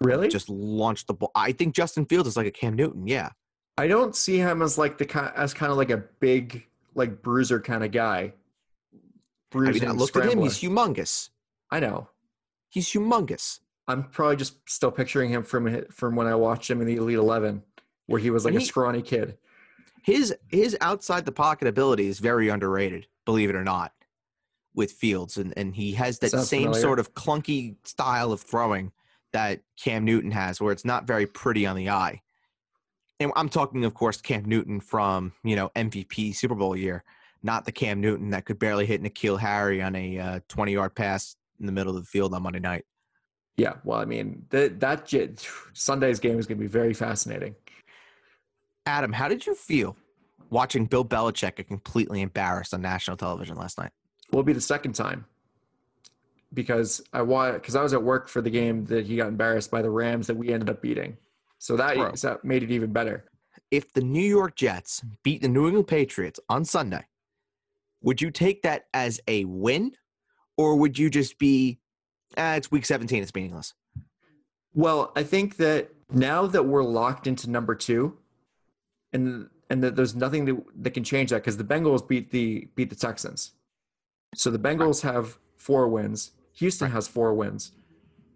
Really? 0.00 0.28
just 0.28 0.50
launch 0.50 1.06
the 1.06 1.14
ball. 1.14 1.30
I 1.34 1.52
think 1.52 1.74
Justin 1.74 2.04
Fields 2.04 2.28
is 2.28 2.36
like 2.36 2.46
a 2.46 2.50
Cam 2.50 2.74
Newton. 2.74 3.06
Yeah, 3.06 3.30
I 3.78 3.88
don't 3.88 4.14
see 4.14 4.36
him 4.36 4.62
as 4.62 4.76
like 4.78 4.98
the 4.98 5.06
kind 5.06 5.32
as 5.36 5.54
kind 5.54 5.72
of 5.72 5.78
like 5.78 5.90
a 5.90 6.04
big 6.20 6.66
like 6.94 7.22
bruiser 7.22 7.60
kind 7.60 7.82
of 7.82 7.92
guy. 7.92 8.18
I 8.18 9.58
mean, 9.58 9.64
Bruising, 9.72 9.88
I 9.88 9.92
looked 9.92 10.16
at 10.16 10.30
him; 10.30 10.42
he's 10.42 10.58
humongous. 10.58 11.30
I 11.70 11.80
know. 11.80 12.08
He's 12.68 12.88
humongous. 12.88 13.60
I'm 13.88 14.04
probably 14.04 14.36
just 14.36 14.68
still 14.68 14.90
picturing 14.90 15.30
him 15.30 15.42
from 15.42 15.84
from 15.90 16.16
when 16.16 16.26
I 16.26 16.34
watched 16.34 16.70
him 16.70 16.80
in 16.80 16.86
the 16.86 16.96
Elite 16.96 17.16
Eleven, 17.16 17.62
where 18.06 18.20
he 18.20 18.30
was 18.30 18.44
like 18.44 18.54
And 18.54 18.62
a 18.62 18.66
scrawny 18.66 19.02
kid. 19.02 19.38
His 20.06 20.32
his 20.46 20.76
outside 20.80 21.24
the 21.24 21.32
pocket 21.32 21.66
ability 21.66 22.06
is 22.06 22.20
very 22.20 22.48
underrated, 22.48 23.08
believe 23.24 23.50
it 23.50 23.56
or 23.56 23.64
not, 23.64 23.92
with 24.72 24.92
Fields, 24.92 25.36
and 25.36 25.52
and 25.56 25.74
he 25.74 25.94
has 25.94 26.20
that 26.20 26.30
Sounds 26.30 26.48
same 26.48 26.62
familiar. 26.66 26.80
sort 26.80 27.00
of 27.00 27.12
clunky 27.14 27.74
style 27.82 28.30
of 28.30 28.40
throwing 28.40 28.92
that 29.32 29.62
Cam 29.76 30.04
Newton 30.04 30.30
has, 30.30 30.60
where 30.60 30.70
it's 30.70 30.84
not 30.84 31.08
very 31.08 31.26
pretty 31.26 31.66
on 31.66 31.74
the 31.74 31.90
eye. 31.90 32.22
And 33.18 33.32
I'm 33.34 33.48
talking, 33.48 33.84
of 33.84 33.94
course, 33.94 34.20
Cam 34.20 34.44
Newton 34.44 34.78
from 34.78 35.32
you 35.42 35.56
know 35.56 35.70
MVP 35.74 36.36
Super 36.36 36.54
Bowl 36.54 36.76
year, 36.76 37.02
not 37.42 37.64
the 37.64 37.72
Cam 37.72 38.00
Newton 38.00 38.30
that 38.30 38.44
could 38.44 38.60
barely 38.60 38.86
hit 38.86 39.02
N'Keal 39.02 39.40
Harry 39.40 39.82
on 39.82 39.96
a 39.96 40.18
uh, 40.20 40.40
20 40.46 40.72
yard 40.72 40.94
pass 40.94 41.34
in 41.58 41.66
the 41.66 41.72
middle 41.72 41.96
of 41.96 42.04
the 42.04 42.08
field 42.08 42.32
on 42.32 42.44
Monday 42.44 42.60
night. 42.60 42.84
Yeah. 43.56 43.72
Well, 43.82 43.98
I 43.98 44.04
mean 44.04 44.46
that 44.50 44.78
that 44.78 45.10
Sunday's 45.72 46.20
game 46.20 46.38
is 46.38 46.46
going 46.46 46.58
to 46.58 46.62
be 46.62 46.68
very 46.68 46.94
fascinating. 46.94 47.56
Adam, 48.86 49.12
how 49.12 49.28
did 49.28 49.44
you 49.44 49.54
feel 49.54 49.96
watching 50.50 50.86
Bill 50.86 51.04
Belichick 51.04 51.56
get 51.56 51.66
completely 51.66 52.22
embarrassed 52.22 52.72
on 52.72 52.80
national 52.80 53.16
television 53.16 53.56
last 53.56 53.78
night? 53.78 53.90
Will 54.32 54.44
be 54.44 54.52
the 54.52 54.60
second 54.60 54.94
time 54.94 55.24
because 56.54 57.02
I 57.12 57.22
want 57.22 57.54
because 57.54 57.76
I 57.76 57.82
was 57.82 57.92
at 57.92 58.02
work 58.02 58.28
for 58.28 58.40
the 58.40 58.50
game 58.50 58.84
that 58.86 59.06
he 59.06 59.16
got 59.16 59.28
embarrassed 59.28 59.70
by 59.70 59.82
the 59.82 59.90
Rams 59.90 60.26
that 60.28 60.36
we 60.36 60.52
ended 60.52 60.70
up 60.70 60.80
beating. 60.80 61.16
So 61.58 61.76
that, 61.76 62.18
so 62.18 62.28
that 62.28 62.44
made 62.44 62.62
it 62.62 62.70
even 62.70 62.92
better. 62.92 63.24
if 63.70 63.92
the 63.92 64.00
New 64.00 64.26
York 64.26 64.56
Jets 64.56 65.02
beat 65.22 65.42
the 65.42 65.48
New 65.48 65.66
England 65.66 65.88
Patriots 65.88 66.38
on 66.48 66.64
Sunday, 66.64 67.04
would 68.02 68.20
you 68.20 68.30
take 68.30 68.62
that 68.62 68.86
as 68.94 69.20
a 69.26 69.44
win 69.44 69.92
or 70.56 70.76
would 70.76 70.98
you 70.98 71.10
just 71.10 71.38
be, 71.38 71.78
ah, 72.36 72.54
it's 72.54 72.70
week 72.70 72.86
17, 72.86 73.22
it's 73.22 73.34
meaningless? 73.34 73.74
Well, 74.74 75.12
I 75.16 75.22
think 75.22 75.56
that 75.56 75.90
now 76.12 76.46
that 76.46 76.64
we're 76.64 76.84
locked 76.84 77.26
into 77.26 77.50
number 77.50 77.74
two, 77.74 78.16
and 79.16 79.48
and 79.70 79.82
that 79.82 79.96
there's 79.96 80.14
nothing 80.14 80.44
that, 80.44 80.62
that 80.82 80.90
can 80.90 81.02
change 81.02 81.30
that 81.30 81.42
because 81.42 81.56
the 81.56 81.64
Bengals 81.64 82.06
beat 82.06 82.30
the 82.30 82.68
beat 82.76 82.90
the 82.90 82.96
Texans, 82.96 83.52
so 84.34 84.50
the 84.50 84.58
Bengals 84.58 85.02
have 85.02 85.38
four 85.56 85.88
wins. 85.88 86.32
Houston 86.54 86.90
has 86.90 87.08
four 87.08 87.34
wins, 87.34 87.72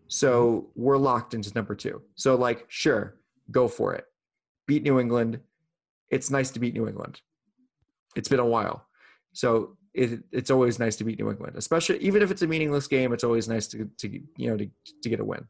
so 0.08 0.68
we're 0.74 0.98
locked 0.98 1.34
into 1.34 1.54
number 1.54 1.74
two. 1.74 2.02
So 2.16 2.34
like, 2.34 2.64
sure, 2.68 3.16
go 3.50 3.68
for 3.68 3.94
it, 3.94 4.06
beat 4.66 4.82
New 4.82 4.98
England. 4.98 5.40
It's 6.10 6.30
nice 6.30 6.50
to 6.50 6.58
beat 6.58 6.74
New 6.74 6.88
England. 6.88 7.20
It's 8.16 8.28
been 8.28 8.40
a 8.40 8.44
while, 8.44 8.86
so 9.32 9.76
it, 9.94 10.22
it's 10.32 10.50
always 10.50 10.78
nice 10.78 10.96
to 10.96 11.04
beat 11.04 11.18
New 11.18 11.30
England, 11.30 11.56
especially 11.56 11.98
even 11.98 12.22
if 12.22 12.30
it's 12.30 12.42
a 12.42 12.46
meaningless 12.46 12.88
game. 12.88 13.12
It's 13.12 13.24
always 13.24 13.48
nice 13.48 13.68
to 13.68 13.88
to 13.98 14.08
you 14.36 14.50
know 14.50 14.56
to 14.56 14.68
to 15.02 15.08
get 15.08 15.20
a 15.20 15.24
win. 15.24 15.46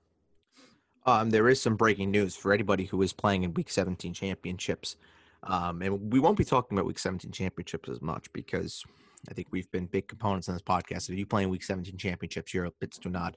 Um, 1.06 1.30
there 1.30 1.48
is 1.48 1.60
some 1.60 1.76
breaking 1.76 2.10
news 2.10 2.36
for 2.36 2.52
anybody 2.52 2.84
who 2.84 3.00
is 3.02 3.12
playing 3.12 3.42
in 3.42 3.54
Week 3.54 3.70
17 3.70 4.12
championships. 4.12 4.96
Um, 5.42 5.82
and 5.82 6.12
we 6.12 6.20
won't 6.20 6.36
be 6.36 6.44
talking 6.44 6.76
about 6.76 6.86
Week 6.86 6.98
17 6.98 7.32
championships 7.32 7.88
as 7.88 8.02
much 8.02 8.30
because 8.32 8.82
I 9.28 9.34
think 9.34 9.48
we've 9.50 9.70
been 9.70 9.86
big 9.86 10.08
components 10.08 10.48
in 10.48 10.54
this 10.54 10.62
podcast. 10.62 11.08
If 11.08 11.18
you 11.18 11.26
play 11.26 11.42
in 11.42 11.50
Week 11.50 11.62
17 11.62 11.96
championships, 11.96 12.52
you're 12.52 12.66
a 12.66 12.72
bits 12.80 12.98
to 12.98 13.08
nod. 13.08 13.36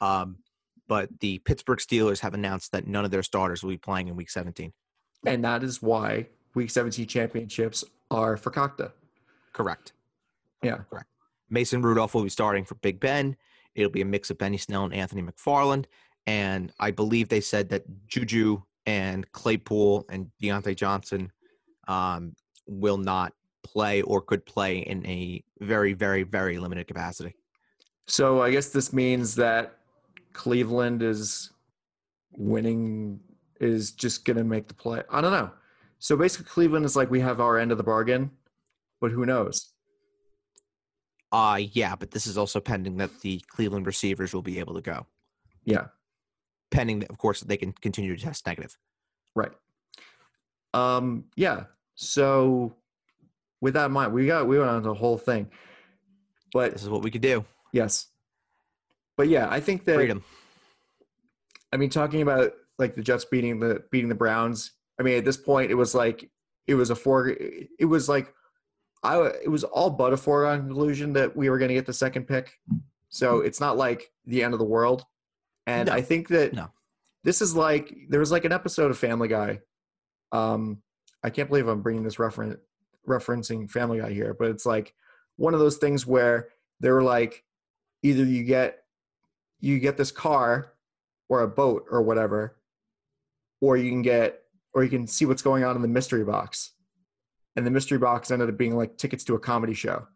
Um, 0.00 0.38
but 0.88 1.08
the 1.20 1.38
Pittsburgh 1.40 1.78
Steelers 1.78 2.20
have 2.20 2.34
announced 2.34 2.72
that 2.72 2.86
none 2.86 3.04
of 3.04 3.10
their 3.10 3.22
starters 3.22 3.62
will 3.62 3.70
be 3.70 3.78
playing 3.78 4.08
in 4.08 4.16
Week 4.16 4.30
17. 4.30 4.72
And 5.26 5.44
that 5.44 5.62
is 5.62 5.80
why 5.80 6.26
Week 6.54 6.70
17 6.70 7.06
championships 7.06 7.84
are 8.10 8.36
for 8.36 8.50
Fakakta. 8.50 8.92
Correct. 9.52 9.92
Yeah. 10.62 10.78
Correct. 10.90 11.06
Mason 11.50 11.82
Rudolph 11.82 12.14
will 12.14 12.22
be 12.22 12.28
starting 12.28 12.64
for 12.64 12.74
Big 12.76 12.98
Ben. 12.98 13.36
It'll 13.74 13.90
be 13.90 14.00
a 14.00 14.06
mix 14.06 14.30
of 14.30 14.38
Benny 14.38 14.58
Snell 14.58 14.84
and 14.84 14.94
Anthony 14.94 15.22
McFarland. 15.22 15.86
And 16.26 16.72
I 16.78 16.90
believe 16.90 17.28
they 17.28 17.40
said 17.40 17.68
that 17.70 17.84
Juju 18.06 18.62
and 18.86 19.30
Claypool 19.32 20.04
and 20.10 20.30
Diontae 20.42 20.76
Johnson 20.76 21.30
um, 21.88 22.34
will 22.66 22.98
not 22.98 23.32
play 23.62 24.02
or 24.02 24.20
could 24.20 24.44
play 24.44 24.78
in 24.78 25.06
a 25.06 25.42
very, 25.60 25.92
very, 25.92 26.22
very 26.22 26.58
limited 26.58 26.86
capacity. 26.86 27.34
So 28.06 28.42
I 28.42 28.50
guess 28.50 28.68
this 28.70 28.92
means 28.92 29.34
that 29.36 29.78
Cleveland 30.32 31.02
is 31.02 31.50
winning, 32.36 33.20
is 33.60 33.92
just 33.92 34.24
going 34.24 34.36
to 34.36 34.44
make 34.44 34.66
the 34.66 34.74
play. 34.74 35.02
I 35.10 35.20
don't 35.20 35.32
know. 35.32 35.50
So 35.98 36.16
basically, 36.16 36.46
Cleveland 36.46 36.84
is 36.84 36.96
like, 36.96 37.10
we 37.10 37.20
have 37.20 37.40
our 37.40 37.58
end 37.58 37.70
of 37.70 37.78
the 37.78 37.84
bargain, 37.84 38.30
but 39.00 39.12
who 39.12 39.24
knows? 39.24 39.72
Uh, 41.30 41.60
yeah, 41.72 41.94
but 41.94 42.10
this 42.10 42.26
is 42.26 42.36
also 42.36 42.60
pending 42.60 42.96
that 42.96 43.20
the 43.20 43.40
Cleveland 43.48 43.86
receivers 43.86 44.34
will 44.34 44.42
be 44.42 44.58
able 44.58 44.74
to 44.74 44.82
go. 44.82 45.06
Yeah. 45.64 45.86
Pending, 46.72 47.00
that, 47.00 47.10
of 47.10 47.18
course, 47.18 47.40
they 47.40 47.56
can 47.56 47.72
continue 47.72 48.16
to 48.16 48.22
test 48.22 48.46
negative. 48.46 48.76
Right. 49.36 49.52
Um, 50.74 51.24
yeah. 51.36 51.64
So 51.94 52.74
with 53.60 53.74
that 53.74 53.86
in 53.86 53.92
mind, 53.92 54.12
we 54.12 54.26
got 54.26 54.48
we 54.48 54.58
went 54.58 54.70
on 54.70 54.82
the 54.82 54.94
whole 54.94 55.18
thing. 55.18 55.48
But 56.52 56.72
This 56.72 56.82
is 56.82 56.88
what 56.88 57.02
we 57.02 57.10
could 57.10 57.22
do. 57.22 57.44
yes. 57.72 58.08
But 59.16 59.28
yeah, 59.28 59.46
I 59.48 59.60
think 59.60 59.84
that 59.84 59.96
Freedom. 59.96 60.24
I 61.72 61.76
mean 61.76 61.90
talking 61.90 62.22
about 62.22 62.52
like 62.78 62.94
the 62.94 63.02
Jets 63.02 63.24
beating 63.26 63.60
the 63.60 63.84
beating 63.90 64.08
the 64.08 64.14
Browns, 64.14 64.72
I 64.98 65.02
mean 65.02 65.18
at 65.18 65.24
this 65.24 65.36
point 65.36 65.70
it 65.70 65.74
was 65.74 65.94
like 65.94 66.30
it 66.66 66.74
was 66.74 66.90
a 66.90 66.94
four 66.96 67.28
it 67.78 67.84
was 67.84 68.08
like 68.08 68.32
I 69.02 69.20
it 69.44 69.50
was 69.50 69.64
all 69.64 69.90
but 69.90 70.12
a 70.12 70.16
foregone 70.16 70.66
conclusion 70.66 71.12
that 71.12 71.36
we 71.36 71.50
were 71.50 71.58
going 71.58 71.68
to 71.68 71.74
get 71.74 71.86
the 71.86 71.92
second 71.92 72.26
pick. 72.26 72.52
So 73.10 73.40
it's 73.40 73.60
not 73.60 73.76
like 73.76 74.10
the 74.24 74.42
end 74.42 74.54
of 74.54 74.58
the 74.58 74.64
world. 74.64 75.04
And 75.66 75.88
No. 75.88 75.94
I 75.94 76.02
think 76.02 76.28
that 76.28 76.52
No. 76.52 76.70
this 77.24 77.40
is 77.40 77.54
like 77.54 77.94
there 78.08 78.20
was 78.20 78.32
like 78.32 78.44
an 78.44 78.52
episode 78.52 78.90
of 78.90 78.98
Family 78.98 79.28
Guy. 79.28 79.60
Um, 80.32 80.82
I 81.22 81.30
can't 81.30 81.48
believe 81.48 81.68
I'm 81.68 81.82
bringing 81.82 82.02
this 82.02 82.18
reference 82.18 82.58
referencing 83.08 83.70
Family 83.70 83.98
Guy 84.00 84.12
here, 84.12 84.34
but 84.38 84.48
it's 84.48 84.66
like 84.66 84.94
one 85.36 85.54
of 85.54 85.60
those 85.60 85.76
things 85.78 86.06
where 86.06 86.48
they 86.80 86.90
were 86.90 87.02
like, 87.02 87.44
either 88.02 88.24
you 88.24 88.44
get 88.44 88.84
you 89.60 89.78
get 89.78 89.96
this 89.96 90.10
car 90.10 90.72
or 91.28 91.42
a 91.42 91.48
boat 91.48 91.86
or 91.90 92.02
whatever, 92.02 92.56
or 93.60 93.76
you 93.76 93.90
can 93.90 94.02
get 94.02 94.40
or 94.74 94.82
you 94.82 94.90
can 94.90 95.06
see 95.06 95.26
what's 95.26 95.42
going 95.42 95.64
on 95.64 95.76
in 95.76 95.82
the 95.82 95.88
mystery 95.88 96.24
box. 96.24 96.72
And 97.54 97.66
the 97.66 97.70
mystery 97.70 97.98
box 97.98 98.30
ended 98.30 98.48
up 98.48 98.56
being 98.56 98.76
like 98.76 98.96
tickets 98.96 99.24
to 99.24 99.34
a 99.34 99.38
comedy 99.38 99.74
show. 99.74 100.06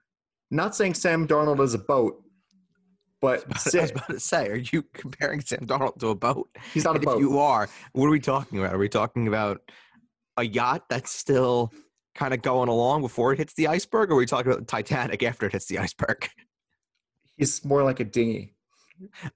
Not 0.50 0.74
saying 0.74 0.94
Sam 0.94 1.28
Darnold 1.28 1.60
is 1.62 1.74
a 1.74 1.78
boat, 1.78 2.22
but 3.20 3.44
I 3.48 3.80
was 3.80 3.90
about 3.90 4.08
to 4.08 4.20
say, 4.20 4.48
are 4.48 4.56
you 4.56 4.82
comparing 4.94 5.40
Sam 5.40 5.66
Darnold 5.66 5.98
to 6.00 6.08
a 6.08 6.14
boat? 6.14 6.48
he's 6.74 6.84
not 6.84 6.96
a 6.96 7.00
boat. 7.00 7.14
if 7.16 7.20
you 7.20 7.38
are, 7.38 7.68
what 7.92 8.06
are 8.06 8.10
we 8.10 8.20
talking 8.20 8.58
about? 8.58 8.74
Are 8.74 8.78
we 8.78 8.88
talking 8.88 9.26
about 9.28 9.60
a 10.36 10.44
yacht 10.44 10.84
that's 10.90 11.10
still 11.10 11.72
kind 12.14 12.34
of 12.34 12.42
going 12.42 12.68
along 12.68 13.02
before 13.02 13.32
it 13.32 13.38
hits 13.38 13.54
the 13.54 13.68
iceberg, 13.68 14.10
or 14.10 14.14
are 14.14 14.16
we 14.18 14.26
talking 14.26 14.50
about 14.50 14.60
the 14.60 14.66
Titanic 14.66 15.22
after 15.22 15.46
it 15.46 15.52
hits 15.52 15.66
the 15.66 15.78
iceberg? 15.78 16.28
he's 17.36 17.62
more 17.64 17.82
like 17.82 18.00
a 18.00 18.04
dinghy. 18.04 18.54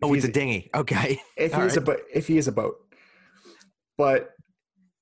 Oh, 0.02 0.14
it's 0.14 0.24
a 0.24 0.28
he's- 0.28 0.34
dinghy. 0.34 0.70
Okay. 0.74 1.20
if 1.36 1.52
he's 1.62 1.76
a 1.76 1.80
boat 1.82 2.00
if 2.12 2.26
he 2.26 2.38
is 2.38 2.48
a 2.48 2.52
boat 2.52 2.76
but 3.98 4.30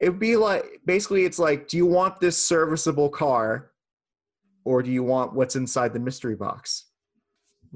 it 0.00 0.08
would 0.08 0.18
be 0.18 0.34
like 0.34 0.64
basically 0.84 1.24
it's 1.24 1.38
like 1.38 1.68
do 1.68 1.76
you 1.76 1.86
want 1.86 2.18
this 2.18 2.36
serviceable 2.36 3.08
car 3.08 3.70
or 4.64 4.82
do 4.82 4.90
you 4.90 5.04
want 5.04 5.32
what's 5.32 5.54
inside 5.54 5.92
the 5.92 6.00
mystery 6.00 6.34
box 6.34 6.86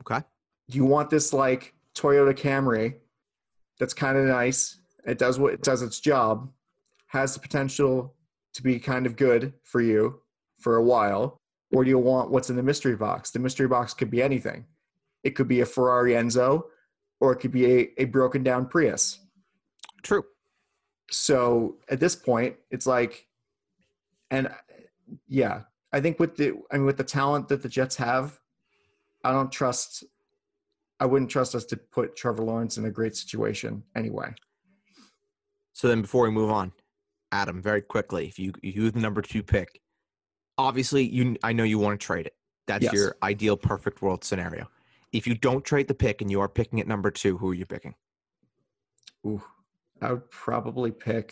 Okay. 0.00 0.24
Do 0.72 0.78
you 0.78 0.84
want 0.84 1.10
this 1.10 1.32
like 1.32 1.74
toyota 1.94 2.34
camry 2.34 2.94
that's 3.78 3.94
kind 3.94 4.16
of 4.16 4.24
nice 4.24 4.80
it 5.06 5.18
does 5.18 5.38
what 5.38 5.52
it 5.52 5.62
does 5.62 5.82
its 5.82 6.00
job 6.00 6.50
has 7.08 7.34
the 7.34 7.40
potential 7.40 8.14
to 8.54 8.62
be 8.62 8.78
kind 8.78 9.06
of 9.06 9.16
good 9.16 9.52
for 9.62 9.80
you 9.80 10.20
for 10.58 10.76
a 10.76 10.82
while 10.82 11.38
or 11.72 11.84
do 11.84 11.90
you 11.90 11.98
want 11.98 12.30
what's 12.30 12.50
in 12.50 12.56
the 12.56 12.62
mystery 12.62 12.96
box? 12.96 13.30
The 13.30 13.38
mystery 13.38 13.66
box 13.66 13.94
could 13.94 14.10
be 14.10 14.22
anything. 14.22 14.66
It 15.24 15.30
could 15.30 15.48
be 15.48 15.60
a 15.60 15.66
ferrari 15.66 16.12
enzo 16.12 16.64
or 17.20 17.32
it 17.32 17.36
could 17.36 17.52
be 17.52 17.66
a, 17.66 17.90
a 17.98 18.04
broken 18.04 18.42
down 18.42 18.66
prius. 18.66 19.18
True. 20.02 20.24
so 21.10 21.76
at 21.88 22.00
this 22.00 22.16
point 22.16 22.56
it's 22.72 22.88
like 22.88 23.28
and 24.32 24.48
yeah 25.28 25.60
i 25.92 26.00
think 26.00 26.18
with 26.18 26.36
the 26.36 26.54
i 26.72 26.76
mean 26.76 26.86
with 26.86 26.96
the 26.96 27.04
talent 27.04 27.46
that 27.48 27.62
the 27.62 27.68
jets 27.68 27.94
have 27.94 28.40
i 29.22 29.30
don't 29.30 29.52
trust 29.52 30.02
i 31.02 31.04
wouldn't 31.04 31.30
trust 31.30 31.54
us 31.56 31.64
to 31.64 31.76
put 31.76 32.14
trevor 32.16 32.44
lawrence 32.44 32.78
in 32.78 32.84
a 32.86 32.90
great 32.90 33.16
situation 33.16 33.82
anyway 33.96 34.32
So 35.74 35.88
then, 35.88 36.02
before 36.02 36.24
we 36.24 36.30
move 36.30 36.50
on, 36.50 36.70
Adam, 37.32 37.60
very 37.62 37.82
quickly, 37.82 38.26
if 38.28 38.38
you 38.38 38.52
if 38.62 38.76
you 38.76 38.84
have 38.84 38.92
the 38.94 39.00
number 39.00 39.22
two 39.22 39.42
pick, 39.42 39.80
obviously 40.58 41.02
you 41.16 41.36
I 41.42 41.52
know 41.54 41.64
you 41.64 41.78
want 41.84 41.98
to 41.98 42.06
trade 42.06 42.26
it. 42.26 42.34
That's 42.68 42.84
Yes. 42.84 42.92
your 42.94 43.16
ideal 43.22 43.56
perfect 43.56 44.02
world 44.02 44.22
scenario. 44.22 44.64
If 45.12 45.26
you 45.26 45.34
don't 45.34 45.64
trade 45.64 45.88
the 45.88 45.94
pick 45.94 46.20
and 46.22 46.30
you 46.30 46.40
are 46.42 46.48
picking 46.48 46.78
at 46.82 46.86
number 46.86 47.10
two, 47.10 47.32
who 47.38 47.50
are 47.50 47.54
you 47.62 47.66
picking? 47.66 47.94
Ooh, 49.26 49.42
i 50.02 50.12
would 50.12 50.30
probably 50.30 50.90
pick 51.08 51.26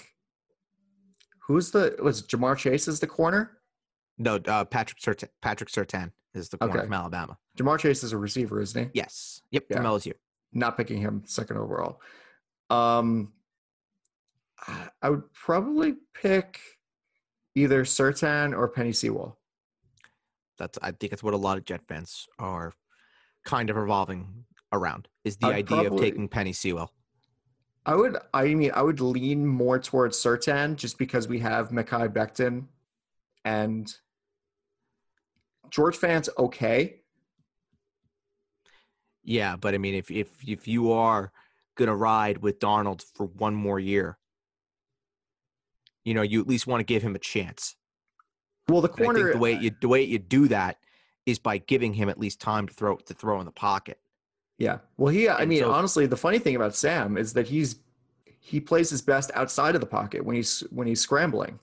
who's 1.47 1.71
the 1.71 1.85
was 2.03 2.23
Ja'Marr 2.31 2.57
Chase 2.57 2.89
is 2.89 2.99
the 2.99 3.07
corner 3.19 3.43
No, 4.27 4.33
uh, 4.55 4.65
Patrick 4.65 5.01
Surtain, 5.05 5.29
Patrick 5.43 5.71
Surtain 5.71 6.13
is 6.35 6.49
the 6.49 6.59
corner 6.59 6.75
Okay. 6.79 6.85
from 6.85 6.93
Alabama. 6.93 7.39
Ja'Marr 7.59 7.79
Chase 7.79 8.03
is 8.05 8.13
a 8.13 8.19
receiver 8.19 8.61
isn't 8.61 8.85
he 8.85 8.91
Yes. 8.95 9.43
Yep. 9.51 9.65
Yeah. 9.71 9.77
From 9.79 9.87
LSU. 9.87 10.13
not 10.53 10.77
picking 10.77 11.01
him 11.01 11.23
second 11.27 11.57
overall. 11.59 12.01
Um, 12.71 13.33
I- 15.03 15.11
would 15.11 15.33
probably 15.33 15.95
pick 16.15 16.61
either 17.55 17.85
Surtain 17.85 18.57
or 18.57 18.71
Penei 18.73 18.95
Sewell. 18.95 19.39
That's 20.59 20.79
I 20.83 20.91
think 20.93 21.11
that's 21.11 21.23
what 21.23 21.35
a 21.35 21.39
lot 21.39 21.57
of 21.59 21.65
Jet 21.65 21.83
fans 21.89 22.27
are 22.39 22.73
kind 23.45 23.71
of 23.71 23.77
revolving 23.77 24.45
around 24.73 25.09
is 25.25 25.37
the 25.39 25.47
I'd 25.49 25.73
idea 25.73 25.91
of 25.91 25.99
taking 25.99 26.29
Penei 26.29 26.55
Sewell. 26.55 26.93
I 27.87 27.95
would, 27.95 28.19
I 28.35 28.55
mean, 28.55 28.71
I 28.75 28.83
would 28.83 29.01
lean 29.01 29.47
more 29.47 29.79
towards 29.79 30.19
Surtain 30.19 30.77
just 30.77 30.99
because 30.99 31.27
we 31.29 31.39
have 31.39 31.71
Mekhi 31.71 32.09
Becton 32.13 32.67
and 33.45 33.93
George 35.71 35.97
Fant's 35.97 36.29
okay. 36.39 36.97
Yeah, 39.23 39.57
but 39.57 39.75
I 39.75 39.79
mean, 39.79 39.95
if 39.95 40.11
if 40.11 40.29
if 40.47 40.67
you 40.67 40.93
are 40.93 41.33
gonna 41.77 41.95
ride 41.95 42.39
with 42.39 42.59
Darnold 42.59 43.05
for 43.15 43.27
one 43.27 43.55
more 43.55 43.79
year, 43.79 44.19
you 46.05 46.15
know, 46.15 46.23
you 46.23 46.41
at 46.41 46.47
least 46.49 46.67
want 46.67 46.81
to 46.81 46.85
give 46.85 47.03
him 47.03 47.15
a 47.15 47.19
chance. 47.19 47.77
Well, 48.69 48.81
the 48.81 48.89
corner, 48.89 49.21
think 49.21 49.33
the 49.35 49.39
way 49.39 49.53
you 49.55 49.71
the 49.81 49.89
way 49.89 50.03
you 50.03 50.19
do 50.19 50.49
that 50.49 50.79
is 51.27 51.39
by 51.39 51.59
giving 51.59 51.93
him 51.93 52.09
at 52.09 52.19
least 52.19 52.41
time 52.41 52.67
to 52.67 52.75
throw 52.75 52.97
to 52.97 53.15
throw 53.15 53.39
in 53.41 53.47
the 53.47 53.53
pocket. 53.53 53.99
yeah. 54.59 54.79
Well, 54.97 55.13
he, 55.13 55.29
I 55.29 55.41
And 55.41 55.51
mean, 55.51 55.61
so- 55.61 55.71
honestly, 55.73 56.07
the 56.07 56.17
funny 56.17 56.39
thing 56.39 56.57
about 56.57 56.75
Sam 56.75 57.17
is 57.17 57.33
that 57.35 57.47
he's 57.47 57.77
he 58.43 58.59
plays 58.59 58.89
his 58.89 59.03
best 59.03 59.31
outside 59.35 59.75
of 59.75 59.81
the 59.83 59.87
pocket 59.87 60.25
when 60.25 60.35
he's 60.37 60.61
when 60.71 60.87
he's 60.87 61.01
scrambling. 61.01 61.59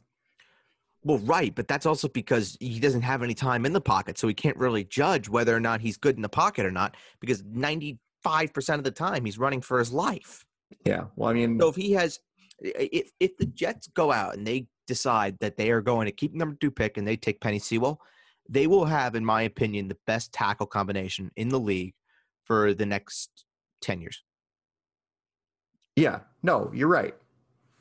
Well, 1.04 1.20
right, 1.20 1.54
but 1.54 1.68
that's 1.68 1.86
also 1.86 2.08
because 2.08 2.58
he 2.60 2.80
doesn't 2.80 3.04
have 3.04 3.24
any 3.24 3.34
time 3.34 3.66
in 3.66 3.74
the 3.74 3.82
pocket, 3.82 4.18
so 4.18 4.27
he 4.27 4.34
can't 4.34 4.58
really 4.58 4.84
judge 4.84 5.30
whether 5.30 5.56
or 5.56 5.60
not 5.60 5.80
he's 5.80 5.98
good 5.98 6.16
in 6.16 6.22
the 6.22 6.30
pocket 6.30 6.66
or 6.66 6.72
not. 6.72 6.96
Because 7.20 7.44
ninety 7.46 8.00
five 8.24 8.54
percent 8.54 8.80
of 8.80 8.84
the 8.84 8.92
time 8.92 9.24
he's 9.24 9.38
running 9.38 9.62
for 9.62 9.80
his 9.80 9.94
life. 9.94 10.44
Yeah. 10.86 11.06
Well, 11.16 11.30
I 11.30 11.34
mean, 11.34 11.60
So 11.60 11.70
if 11.70 11.75
he 11.75 11.94
has, 11.94 12.20
if 12.60 13.12
if 13.20 13.38
the 13.38 13.46
Jets 13.46 13.88
go 13.88 14.12
out 14.12 14.36
and 14.36 14.46
they 14.46 14.68
decide 14.88 15.38
that 15.39 15.56
they 15.56 15.72
are 15.72 15.82
going 15.82 16.08
to 16.08 16.12
keep 16.12 16.34
number 16.34 16.58
two 16.60 16.72
pick 16.72 16.98
and 16.98 17.08
they 17.08 17.16
take 17.16 17.39
Penei 17.39 17.62
Sewell, 17.62 18.01
they 18.50 18.68
will 18.68 18.86
have, 18.86 19.16
in 19.16 19.24
my 19.24 19.44
opinion, 19.44 19.88
the 19.88 19.98
best 20.08 20.34
tackle 20.34 20.68
combination 20.68 21.32
in 21.36 21.50
the 21.50 21.60
league 21.60 21.94
for 22.44 22.74
the 22.74 22.86
next 22.86 23.46
ten 23.82 24.01
years. 24.01 24.24
Yeah, 25.96 26.20
no, 26.44 26.72
you're 26.74 26.88
right. 26.88 27.16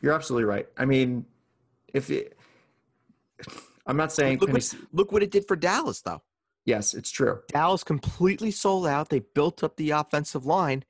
You're 0.00 0.12
absolutely 0.12 0.44
right. 0.44 0.68
I 0.76 0.84
mean, 0.84 1.24
if 1.92 2.10
it, 2.10 2.35
I'm 3.86 3.96
not 3.96 4.12
saying 4.12 4.38
Look 4.38 4.50
Penny, 4.50 4.60
what, 4.60 4.74
look 4.92 5.12
what 5.12 5.22
it 5.22 5.30
did 5.30 5.46
for 5.46 5.56
Dallas, 5.56 6.00
though. 6.02 6.22
yes, 6.64 6.94
it's 6.94 7.10
true. 7.10 7.40
Dallas 7.48 7.84
completely 7.84 8.50
sold 8.50 8.86
out. 8.86 9.08
They 9.08 9.20
built 9.20 9.62
up 9.62 9.76
the 9.76 9.90
offensive 9.90 10.44
line, 10.46 10.84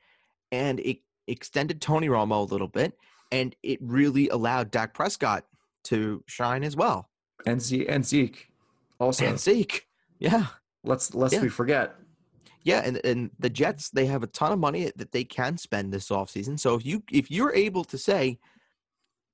and 0.51 0.81
it 0.81 0.99
extended 1.27 1.81
Tony 1.81 2.09
Romo 2.09 2.49
a 2.49 2.53
little 2.53 2.69
bit, 2.69 2.95
and 3.33 3.55
it 3.63 3.79
really 3.83 4.29
allowed 4.29 4.71
Dak 4.71 4.95
Prescott 4.95 5.45
to 5.85 6.23
shine 6.27 6.65
as 6.65 6.77
well. 6.77 7.11
And 7.47 7.61
Zeke, 7.61 7.87
and 7.89 8.05
Zeke 8.05 8.49
also. 8.99 9.27
And 9.27 9.39
Zeke, 9.39 9.87
yeah. 10.19 10.47
let's 10.85 11.15
lest 11.15 11.35
Yeah. 11.35 11.43
we 11.43 11.49
forget. 11.49 11.97
Yeah, 12.63 12.81
and, 12.85 13.01
and 13.05 13.31
the 13.39 13.49
Jets 13.51 13.91
they 13.91 14.07
have 14.07 14.25
a 14.25 14.27
ton 14.27 14.51
of 14.51 14.59
money 14.59 14.91
that 14.97 15.13
they 15.13 15.23
can 15.23 15.57
spend 15.59 15.93
this 15.93 16.09
offseason. 16.09 16.59
So 16.59 16.75
if 16.75 16.85
you 16.85 17.05
if 17.13 17.31
you're 17.31 17.53
able 17.55 17.85
to 17.85 17.97
say 17.99 18.41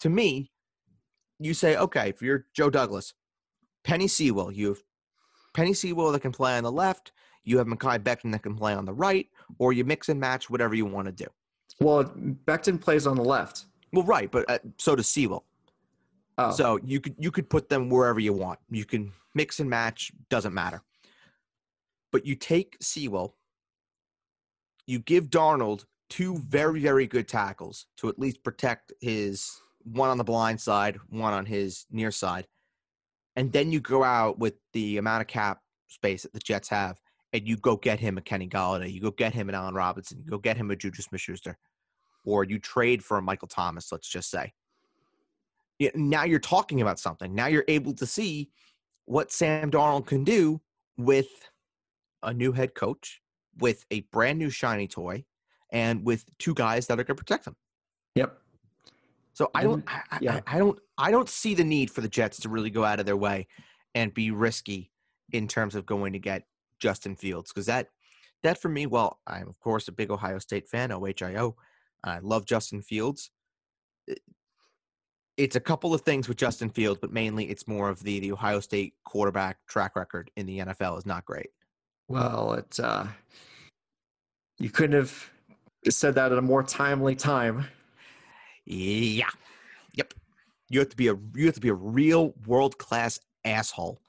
to 0.01 0.11
me, 0.11 0.52
you 1.45 1.55
say, 1.55 1.77
okay, 1.77 2.09
if 2.09 2.23
you're 2.23 2.47
Joe 2.55 2.71
Douglas, 2.71 3.15
Penei 3.85 4.09
Sewell, 4.09 4.53
you 4.53 4.69
have 4.69 4.83
Penei 5.55 5.77
Sewell 5.77 6.13
that 6.13 6.21
can 6.21 6.33
play 6.33 6.57
on 6.57 6.65
the 6.65 6.73
left, 6.73 7.13
You 7.45 7.59
have 7.59 7.67
Mekhi 7.67 7.99
Becton 7.99 8.33
that 8.33 8.43
can 8.43 8.57
play 8.57 8.75
on 8.75 8.85
the 8.85 8.93
right, 8.93 9.27
or 9.59 9.73
you 9.73 9.85
mix 9.85 10.09
and 10.09 10.21
match 10.21 10.49
whatever 10.49 10.75
you 10.75 10.87
want 10.87 11.07
to 11.07 11.13
do. 11.13 11.27
Well, 11.81 12.05
Becton 12.05 12.81
plays 12.81 13.07
on 13.07 13.17
the 13.17 13.25
left. 13.25 13.67
Well, 13.93 14.05
right, 14.05 14.31
but 14.31 14.49
uh, 14.49 14.59
so 14.79 14.95
does 14.97 15.09
Sewell. 15.09 15.45
Oh, 16.39 16.51
So 16.53 16.79
you 16.85 17.01
could 17.01 17.15
you 17.19 17.31
could 17.31 17.51
put 17.51 17.69
them 17.69 17.91
wherever 17.91 18.21
you 18.21 18.33
want. 18.33 18.59
You 18.71 18.85
can 18.85 19.13
mix 19.35 19.61
and 19.61 19.69
match, 19.69 20.13
doesn't 20.31 20.55
matter. 20.55 20.83
But 22.11 22.25
you 22.25 22.35
take 22.37 22.77
Sewell, 22.81 23.35
you 24.87 24.99
give 24.99 25.29
Darnold 25.29 25.85
two 26.09 26.39
very 26.39 26.81
very 26.81 27.07
good 27.07 27.27
tackles 27.29 27.87
to 27.97 28.09
at 28.09 28.19
least 28.19 28.43
protect 28.43 28.93
his 29.01 29.61
one 29.85 30.11
on 30.11 30.19
the 30.19 30.25
blind 30.25 30.61
side, 30.61 30.99
one 31.09 31.33
on 31.33 31.47
his 31.47 31.87
near 31.91 32.11
side, 32.11 32.47
and 33.37 33.53
then 33.53 33.73
you 33.73 33.81
go 33.81 34.05
out 34.05 34.39
with 34.39 34.55
the 34.73 34.99
amount 34.99 35.23
of 35.23 35.27
cap 35.27 35.61
space 35.89 36.23
that 36.23 36.33
the 36.33 36.41
Jets 36.41 36.69
have, 36.69 37.01
and 37.33 37.47
you 37.47 37.57
go 37.57 37.77
get 37.77 38.01
him 38.01 38.19
a 38.19 38.21
Kenny 38.21 38.49
Golladay, 38.49 38.93
you 38.93 39.01
go 39.01 39.11
get 39.11 39.33
him 39.35 39.49
an 39.49 39.55
Allen 39.55 39.75
Robinson, 39.75 40.19
you 40.19 40.31
go 40.31 40.39
get 40.39 40.57
him 40.57 40.71
a 40.71 40.77
Juju 40.77 41.03
Smith-Schuster, 41.03 41.57
or 42.25 42.45
you 42.45 42.59
trade 42.59 43.03
for 43.03 43.19
a 43.19 43.23
Michael 43.23 43.49
Thomas. 43.49 43.91
Let's 43.91 44.09
just 44.09 44.31
say 44.31 44.53
now 45.95 46.25
you're 46.25 46.39
talking 46.39 46.81
about 46.81 46.99
something. 46.99 47.35
Now 47.35 47.47
you're 47.47 47.65
able 47.69 47.95
to 47.95 48.07
see 48.07 48.51
what 49.07 49.33
Sam 49.33 49.71
Darnold 49.71 50.07
can 50.07 50.25
do 50.25 50.61
with 50.97 51.29
a 52.23 52.33
new 52.33 52.53
head 52.53 52.75
coach, 52.75 53.21
with 53.59 53.85
a 53.91 54.01
brand 54.13 54.39
new 54.39 54.51
shiny 54.51 54.87
toy, 54.87 55.25
and 55.71 56.05
with 56.05 56.25
two 56.39 56.55
guys 56.55 56.87
that 56.87 56.95
are 57.01 57.05
going 57.05 57.17
to 57.17 57.23
protect 57.23 57.47
him. 57.47 57.57
yep. 58.15 58.39
So 59.33 59.51
I 59.55 59.63
don't, 59.63 59.85
I, 59.87 60.19
yeah. 60.21 60.41
I, 60.47 60.57
I 60.57 60.59
don't, 60.59 60.79
I 60.99 61.11
don't 61.11 61.29
see 61.29 61.55
the 61.55 61.65
need 61.65 61.91
for 61.91 62.01
the 62.01 62.09
Jets 62.09 62.41
to 62.41 62.49
really 62.49 62.71
go 62.71 62.85
out 62.85 63.01
of 63.01 63.07
their 63.07 63.17
way 63.17 63.47
and 63.95 64.13
be 64.13 64.31
risky 64.31 64.91
in 65.33 65.49
terms 65.49 65.75
of 65.75 65.87
going 65.87 66.13
to 66.13 66.19
get 66.19 66.45
Justin 66.79 67.17
Fields 67.17 67.51
because 67.51 67.67
that, 67.67 67.89
that 68.43 68.61
for 68.61 68.69
me, 68.69 68.87
well, 68.87 69.21
I'm 69.27 69.49
of 69.49 69.59
course 69.61 69.89
a 69.89 69.93
big 69.93 70.11
Ohio 70.11 70.39
State 70.39 70.69
fan, 70.69 70.91
OHIO. 70.91 71.55
I 72.05 72.19
love 72.19 72.45
Justin 72.45 72.83
Fields. 72.83 73.31
It's 75.37 75.57
a 75.57 75.61
couple 75.61 75.95
of 75.95 76.03
things 76.03 76.29
with 76.29 76.37
Justin 76.37 76.69
Fields, 76.69 76.99
but 77.01 77.13
mainly 77.13 77.49
it's 77.49 77.67
more 77.67 77.89
of 77.89 78.03
the 78.03 78.21
the 78.21 78.33
Ohio 78.33 78.61
State 78.61 78.95
quarterback 79.05 79.59
track 79.67 79.97
record 79.97 80.31
in 80.37 80.47
the 80.47 80.59
NFL 80.59 80.99
is 80.99 81.07
not 81.07 81.25
great. 81.25 81.51
Well, 82.09 82.55
it's 82.55 82.79
uh, 82.79 83.07
you 84.59 84.71
couldn't 84.71 84.97
have 84.97 85.31
said 85.89 86.15
that 86.17 86.33
at 86.33 86.39
a 86.39 86.43
more 86.43 86.63
timely 86.63 87.15
time. 87.15 87.67
Yeah. 88.65 89.29
Yep. 89.95 90.15
You 90.69 90.79
have 90.81 90.89
to 90.91 90.97
be 90.97 91.09
a 91.09 91.17
you 91.35 91.47
have 91.47 91.55
to 91.55 91.61
be 91.61 91.69
a 91.69 91.75
real 91.75 92.35
world 92.47 92.79
class 92.79 93.19
asshole 93.45 94.01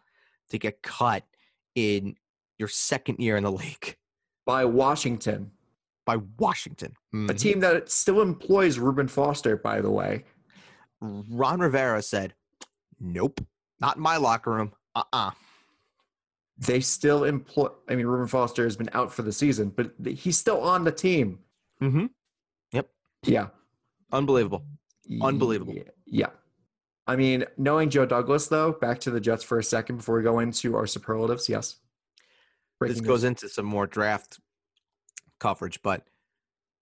to 0.50 0.58
get 0.58 0.82
cut 0.82 1.24
in 1.76 2.16
your 2.60 2.68
second 2.68 3.20
year 3.20 3.36
in 3.38 3.44
the 3.44 3.52
league 3.64 3.98
by 4.46 4.64
Washington, 4.66 5.52
by 6.06 6.18
Washington. 6.38 6.96
a 7.14 7.16
Mhm. 7.16 7.40
team 7.40 7.60
that 7.62 7.90
still 7.90 8.22
employs 8.22 8.78
Reuben 8.80 9.08
Foster, 9.08 9.58
by 9.58 9.82
the 9.82 9.92
way. 9.92 10.26
Ron 11.02 11.60
Rivera 11.60 12.02
said, 12.02 12.34
"Nope, 13.00 13.42
not 13.82 13.98
in 13.98 14.02
my 14.04 14.18
locker 14.18 14.52
room. 14.52 14.74
Uh-uh." 14.96 15.32
They 16.58 16.80
still 16.82 17.24
employ. 17.24 17.70
I 17.90 17.96
mean, 17.96 18.06
Reuben 18.06 18.28
Foster 18.28 18.64
has 18.64 18.78
been 18.78 18.90
out 18.94 19.12
for 19.12 19.24
the 19.24 19.32
season, 19.34 19.70
but 19.70 19.94
he's 20.06 20.38
still 20.38 20.62
on 20.62 20.84
the 20.84 20.92
team. 20.92 21.40
Mm-hmm. 21.82 22.06
Yep. 22.72 22.90
Yeah, 23.24 23.48
Unbelievable. 24.14 24.64
Unbelievable. 25.22 25.76
Yeah. 26.06 26.28
I 27.08 27.18
mean, 27.18 27.46
knowing 27.58 27.90
Joe 27.90 28.06
Douglas, 28.06 28.48
though, 28.48 28.72
back 28.72 29.00
to 29.02 29.12
the 29.12 29.20
Jets 29.20 29.44
for 29.44 29.60
a 29.60 29.64
second 29.64 29.98
before 29.98 30.16
we 30.16 30.24
go 30.24 30.40
into 30.40 30.76
our 30.76 30.88
superlatives. 30.88 31.50
Yes. 31.50 31.76
this 32.80 32.92
Breaking 32.92 33.04
goes 33.04 33.26
into 33.26 33.50
some 33.50 33.66
more 33.66 33.88
draft 33.88 34.40
coverage, 35.40 35.82
but 35.82 36.08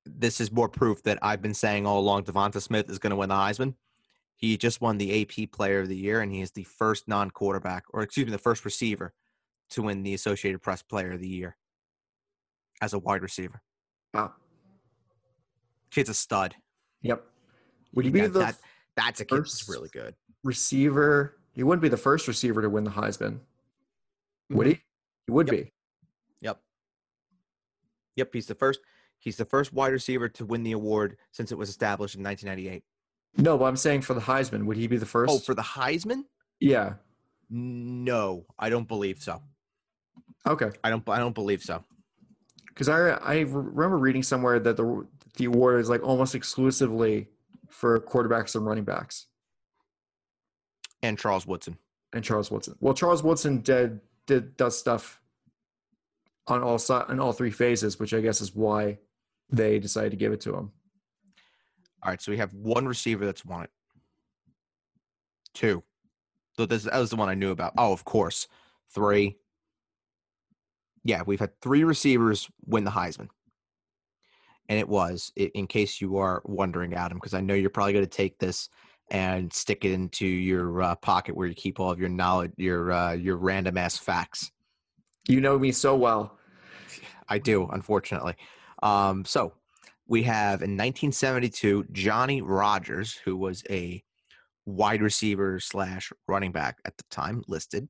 this 0.06 0.39
is 0.39 0.51
more 0.51 0.69
proof 0.69 1.01
that 1.03 1.17
I've 1.21 1.41
been 1.41 1.53
saying 1.53 1.88
all 1.88 1.99
along 1.99 2.25
Devonta 2.25 2.62
Smith 2.62 2.89
is 2.89 2.99
going 2.99 3.12
to 3.12 3.15
win 3.15 3.29
the 3.29 3.36
Heisman. 3.36 3.73
He 4.36 4.58
just 4.58 4.82
won 4.82 4.97
the 4.97 5.21
AP 5.21 5.51
Player 5.51 5.79
of 5.79 5.88
the 5.88 5.95
Year, 5.95 6.21
and 6.21 6.32
he 6.32 6.41
is 6.41 6.51
the 6.51 6.63
first 6.63 7.08
non 7.08 7.32
quarterback, 7.32 7.86
or 7.89 8.01
excuse 8.03 8.25
me, 8.25 8.32
the 8.32 8.38
first 8.38 8.65
receiver 8.65 9.13
to 9.71 9.84
win 9.84 10.03
the 10.03 10.13
Associated 10.13 10.62
Press 10.62 10.82
Player 10.82 11.13
of 11.13 11.19
the 11.19 11.27
Year 11.27 11.58
as 12.82 12.93
a 12.93 12.99
wide 12.99 13.21
receiver. 13.21 13.62
Wow. 14.13 14.34
Kid's 15.91 16.10
a 16.10 16.13
stud. 16.13 16.56
Yep. 17.01 17.23
Would 17.93 18.05
he 18.05 18.11
be 18.11 18.21
That- 18.21 18.33
the 18.33 18.39
that- 18.39 18.59
that's 18.95 19.19
a 19.21 19.25
kid 19.25 19.37
that's 19.39 19.67
really 19.69 19.89
good. 19.89 20.15
receiver? 20.43 21.37
He 21.53 21.63
wouldn't 21.63 21.81
be 21.81 21.89
the 21.89 21.97
first 21.97 22.27
receiver 22.27 22.61
to 22.61 22.69
win 22.69 22.83
the 22.83 22.91
Heisman, 22.91 23.39
would 24.49 24.67
he? 24.67 24.73
Mm-hmm. 24.73 24.81
He 25.27 25.31
would 25.31 25.47
Yep. 25.47 25.55
be. 25.65 25.71
Yep. 26.41 26.61
Yep, 28.15 28.33
he's 28.33 28.47
the 28.47 28.55
first. 28.55 28.79
He's 29.19 29.37
the 29.37 29.45
first 29.45 29.71
wide 29.73 29.91
receiver 29.93 30.27
to 30.29 30.45
win 30.45 30.63
the 30.63 30.71
award 30.71 31.17
since 31.31 31.51
it 31.51 31.57
was 31.57 31.69
established 31.69 32.15
in 32.15 32.23
1998. 32.23 32.83
No, 33.37 33.57
but 33.57 33.65
I'm 33.65 33.77
saying 33.77 34.01
for 34.01 34.13
the 34.13 34.21
Heisman, 34.21 34.65
would 34.65 34.77
he 34.77 34.87
be 34.87 34.97
the 34.97 35.05
oh, 35.05 35.07
first? 35.07 35.31
Oh, 35.33 35.39
for 35.39 35.53
the 35.53 35.61
Heisman? 35.61 36.25
yeah. 36.59 36.95
No, 37.53 38.45
I 38.57 38.69
don't 38.69 38.87
believe 38.87 39.21
so. 39.21 39.41
Okay. 40.47 40.71
I 40.85 40.89
don't. 40.89 41.07
I 41.09 41.19
don't 41.19 41.35
believe 41.35 41.61
so. 41.61 41.83
Because 42.67 42.87
I 42.87 43.09
I 43.09 43.39
remember 43.41 43.97
reading 43.97 44.23
somewhere 44.23 44.57
that 44.61 44.77
the 44.77 45.05
the 45.38 45.46
award 45.46 45.80
is 45.80 45.89
like 45.89 46.04
almost 46.04 46.36
exclusively 46.36 47.28
for 47.70 48.00
quarterbacks 48.00 48.56
and 48.56 48.65
running 48.65 48.84
backs 48.84 49.28
And 51.04 51.17
Charles 51.17 51.48
Woodson. 51.48 51.78
and 52.13 52.24
Charles 52.24 52.52
Woodson. 52.52 52.76
Well, 52.80 52.94
Charles 52.94 53.24
Woodson 53.24 53.62
did 53.62 54.02
did 54.28 54.56
does 54.58 54.78
stuff 54.78 55.22
on 56.48 56.62
all 56.62 56.78
si- 56.78 56.94
on 56.94 57.20
all 57.20 57.34
three 57.34 57.52
phases, 57.52 58.00
which 58.00 58.13
I 58.13 58.20
guess 58.22 58.41
is 58.41 58.56
why 58.56 58.98
they 59.50 59.80
decided 59.80 60.12
to 60.12 60.17
give 60.17 60.32
it 60.34 60.41
to 60.41 60.50
him. 60.56 60.72
All 62.04 62.10
right, 62.10 62.22
so 62.22 62.32
we 62.32 62.38
have 62.38 62.54
one 62.54 62.88
receiver 62.88 63.26
that's 63.26 63.46
won 63.46 63.63
it. 63.63 63.70
Two. 65.54 65.84
So 66.58 66.65
this 66.65 66.84
that 66.84 66.98
was 66.98 67.10
the 67.10 67.15
one 67.15 67.30
I 67.30 67.34
knew 67.36 67.52
about. 67.52 67.74
Oh, 67.78 67.94
of 67.94 68.04
course. 68.06 68.48
Three. 68.94 69.38
Yeah, 71.04 71.24
we've 71.26 71.39
had 71.39 71.60
three 71.62 71.84
receivers 71.84 72.48
win 72.65 72.84
the 72.84 72.91
Heisman. 72.91 73.30
And 74.71 74.79
it 74.79 74.88
was, 74.88 75.34
in 75.36 75.67
case 75.67 75.99
you 75.99 76.15
are 76.15 76.41
wondering, 76.45 76.93
Adam, 76.93 77.17
because 77.17 77.34
I 77.34 77.41
know 77.41 77.53
you're 77.53 77.69
probably 77.69 77.91
going 77.91 78.05
to 78.05 78.10
take 78.10 78.39
this 78.39 78.69
and 79.10 79.51
stick 79.51 79.84
it 79.84 79.91
into 79.91 80.25
your 80.25 80.81
uh, 80.81 80.95
pocket 80.95 81.36
where 81.36 81.45
you 81.45 81.53
keep 81.53 81.77
all 81.77 81.91
of 81.91 81.99
your 81.99 82.07
knowledge, 82.07 82.53
your 82.55 82.89
uh, 82.93 83.12
your 83.12 83.36
random 83.36 83.77
ass 83.77 83.97
facts. 83.97 84.49
You 85.27 85.41
know 85.41 85.60
me 85.60 85.73
so 85.73 85.97
well. 85.97 86.38
I 87.27 87.38
do, 87.38 87.67
unfortunately. 87.67 88.36
Um, 88.81 89.25
so 89.25 89.51
we 90.07 90.23
have 90.23 90.62
in 90.62 90.77
1972 90.77 91.88
Johnny 91.91 92.41
Rodgers, 92.41 93.19
who 93.25 93.36
was 93.36 93.65
a 93.69 94.01
wide 94.65 95.01
receiver 95.01 95.60
slash 95.60 96.13
running 96.29 96.53
back 96.53 96.77
at 96.86 96.95
the 96.95 97.03
time 97.12 97.43
listed. 97.49 97.89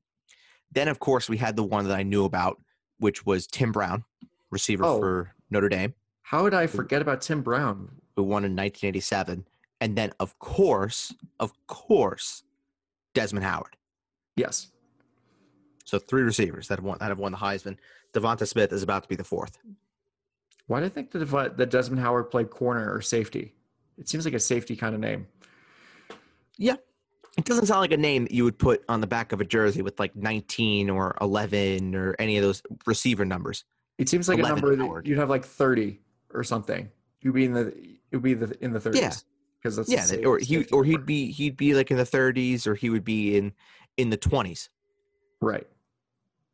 Then, 0.72 0.88
of 0.88 0.98
course, 0.98 1.28
we 1.28 1.36
had 1.36 1.54
the 1.54 1.62
one 1.62 1.86
that 1.86 1.96
I 1.96 2.02
knew 2.02 2.24
about, 2.24 2.60
which 2.98 3.24
was 3.24 3.46
Tim 3.46 3.70
Brown, 3.70 4.02
receiver 4.50 4.84
Oh. 4.84 4.98
for 4.98 5.34
Notre 5.48 5.68
Dame, 5.68 5.94
How 6.22 6.44
did 6.44 6.54
I 6.54 6.66
forget 6.66 7.02
about 7.02 7.20
Tim 7.20 7.42
Brown? 7.42 8.02
who 8.16 8.22
won 8.22 8.44
in 8.44 8.52
1987. 8.52 9.46
And 9.80 9.96
then, 9.96 10.12
of 10.20 10.38
course, 10.38 11.14
of 11.40 11.52
course, 11.66 12.44
Desmond 13.14 13.44
Howard. 13.44 13.76
Yes. 14.36 14.68
So 15.84 15.98
three 15.98 16.22
receivers 16.22 16.68
that 16.68 16.78
have 16.78 16.84
won 16.84 16.98
that 17.00 17.08
have 17.08 17.18
won 17.18 17.32
the 17.32 17.38
Heisman. 17.38 17.76
Devonta 18.14 18.46
Smith 18.46 18.72
is 18.72 18.82
about 18.82 19.02
to 19.02 19.08
be 19.08 19.16
the 19.16 19.24
fourth. 19.24 19.58
Why 20.66 20.80
do 20.80 20.86
I 20.86 20.88
think 20.88 21.10
that, 21.10 21.56
that 21.56 21.70
Desmond 21.70 22.00
Howard 22.00 22.30
played 22.30 22.50
corner 22.50 22.94
or 22.94 23.00
safety? 23.02 23.54
It 23.98 24.08
seems 24.08 24.24
like 24.24 24.34
a 24.34 24.38
safety 24.38 24.76
kind 24.76 24.94
of 24.94 25.00
name. 25.00 25.26
Yeah. 26.56 26.76
It 27.36 27.44
doesn't 27.44 27.66
sound 27.66 27.80
like 27.80 27.92
a 27.92 27.96
name 27.96 28.24
that 28.24 28.32
you 28.32 28.44
would 28.44 28.58
put 28.58 28.84
on 28.88 29.00
the 29.00 29.06
back 29.06 29.32
of 29.32 29.40
a 29.40 29.44
jersey 29.44 29.82
with 29.82 29.98
like 29.98 30.14
19 30.14 30.90
or 30.90 31.16
11 31.20 31.94
or 31.94 32.14
any 32.18 32.36
of 32.36 32.42
those 32.42 32.62
receiver 32.86 33.24
numbers. 33.24 33.64
It 33.98 34.08
seems 34.08 34.28
like 34.28 34.38
a 34.38 34.42
11 34.42 34.76
number 34.76 35.00
that 35.00 35.06
you'd 35.06 35.18
have 35.18 35.30
like 35.30 35.44
30 35.44 35.98
or 36.34 36.44
something. 36.44 36.90
You'd 37.20 37.34
be 37.34 37.44
in 37.44 37.52
the 37.52 37.68
it 38.10 38.16
would 38.16 38.22
be 38.22 38.34
the 38.34 38.56
in 38.62 38.72
the 38.72 38.80
30s. 38.80 38.94
Yeah. 38.94 39.12
Because 39.62 39.76
that's 39.76 39.88
yeah, 39.88 40.04
the 40.06 40.24
or 40.24 40.38
he 40.38 40.64
or 40.66 40.84
he'd 40.84 41.06
be 41.06 41.30
he'd 41.30 41.56
be 41.56 41.74
like 41.74 41.90
in 41.92 41.96
the 41.96 42.04
30s 42.04 42.66
or 42.66 42.74
he 42.74 42.90
would 42.90 43.04
be 43.04 43.36
in 43.36 43.52
in 43.96 44.10
the 44.10 44.18
20s. 44.18 44.68
right. 45.40 45.66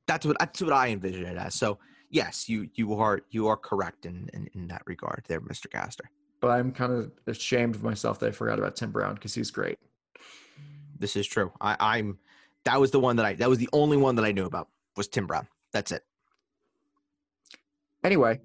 That's 0.07 0.25
what 0.25 0.37
that's 0.39 0.61
what 0.63 0.73
I 0.73 0.89
envision 0.89 1.25
it 1.25 1.37
as. 1.37 1.55
So 1.55 1.79
yes, 2.11 2.49
you 2.49 2.69
you 2.75 2.95
are 2.95 3.21
you 3.31 3.49
are 3.49 3.57
correct 3.57 4.07
in 4.07 4.29
in, 4.33 4.49
in 4.55 4.69
that 4.69 4.83
regard, 4.87 5.25
there, 5.29 5.41
Mr. 5.41 5.71
Gaster. 5.71 6.11
But 6.41 6.49
I'm 6.49 6.73
kind 6.73 6.93
of 6.93 7.11
ashamed 7.27 7.75
of 7.75 7.83
myself 7.83 8.19
that 8.21 8.29
I 8.29 8.31
forgot 8.31 8.59
about 8.59 8.77
Tim 8.77 8.93
Brown 8.93 9.15
because 9.15 9.35
he's 9.35 9.51
great. 9.51 9.79
This 10.99 11.17
is 11.17 11.27
true. 11.27 11.53
I, 11.61 11.77
I'm 11.79 12.19
that 12.65 12.81
was 12.81 12.91
the 12.91 13.01
one 13.01 13.17
that 13.17 13.27
I 13.27 13.35
that 13.35 13.49
was 13.49 13.59
the 13.59 13.69
only 13.73 13.97
one 13.97 14.17
that 14.17 14.25
I 14.25 14.33
knew 14.33 14.45
about 14.45 14.69
was 14.97 15.09
Tim 15.09 15.27
Brown. 15.27 15.49
That's 15.73 15.93
it. 15.93 16.05
Anyway, 18.05 18.41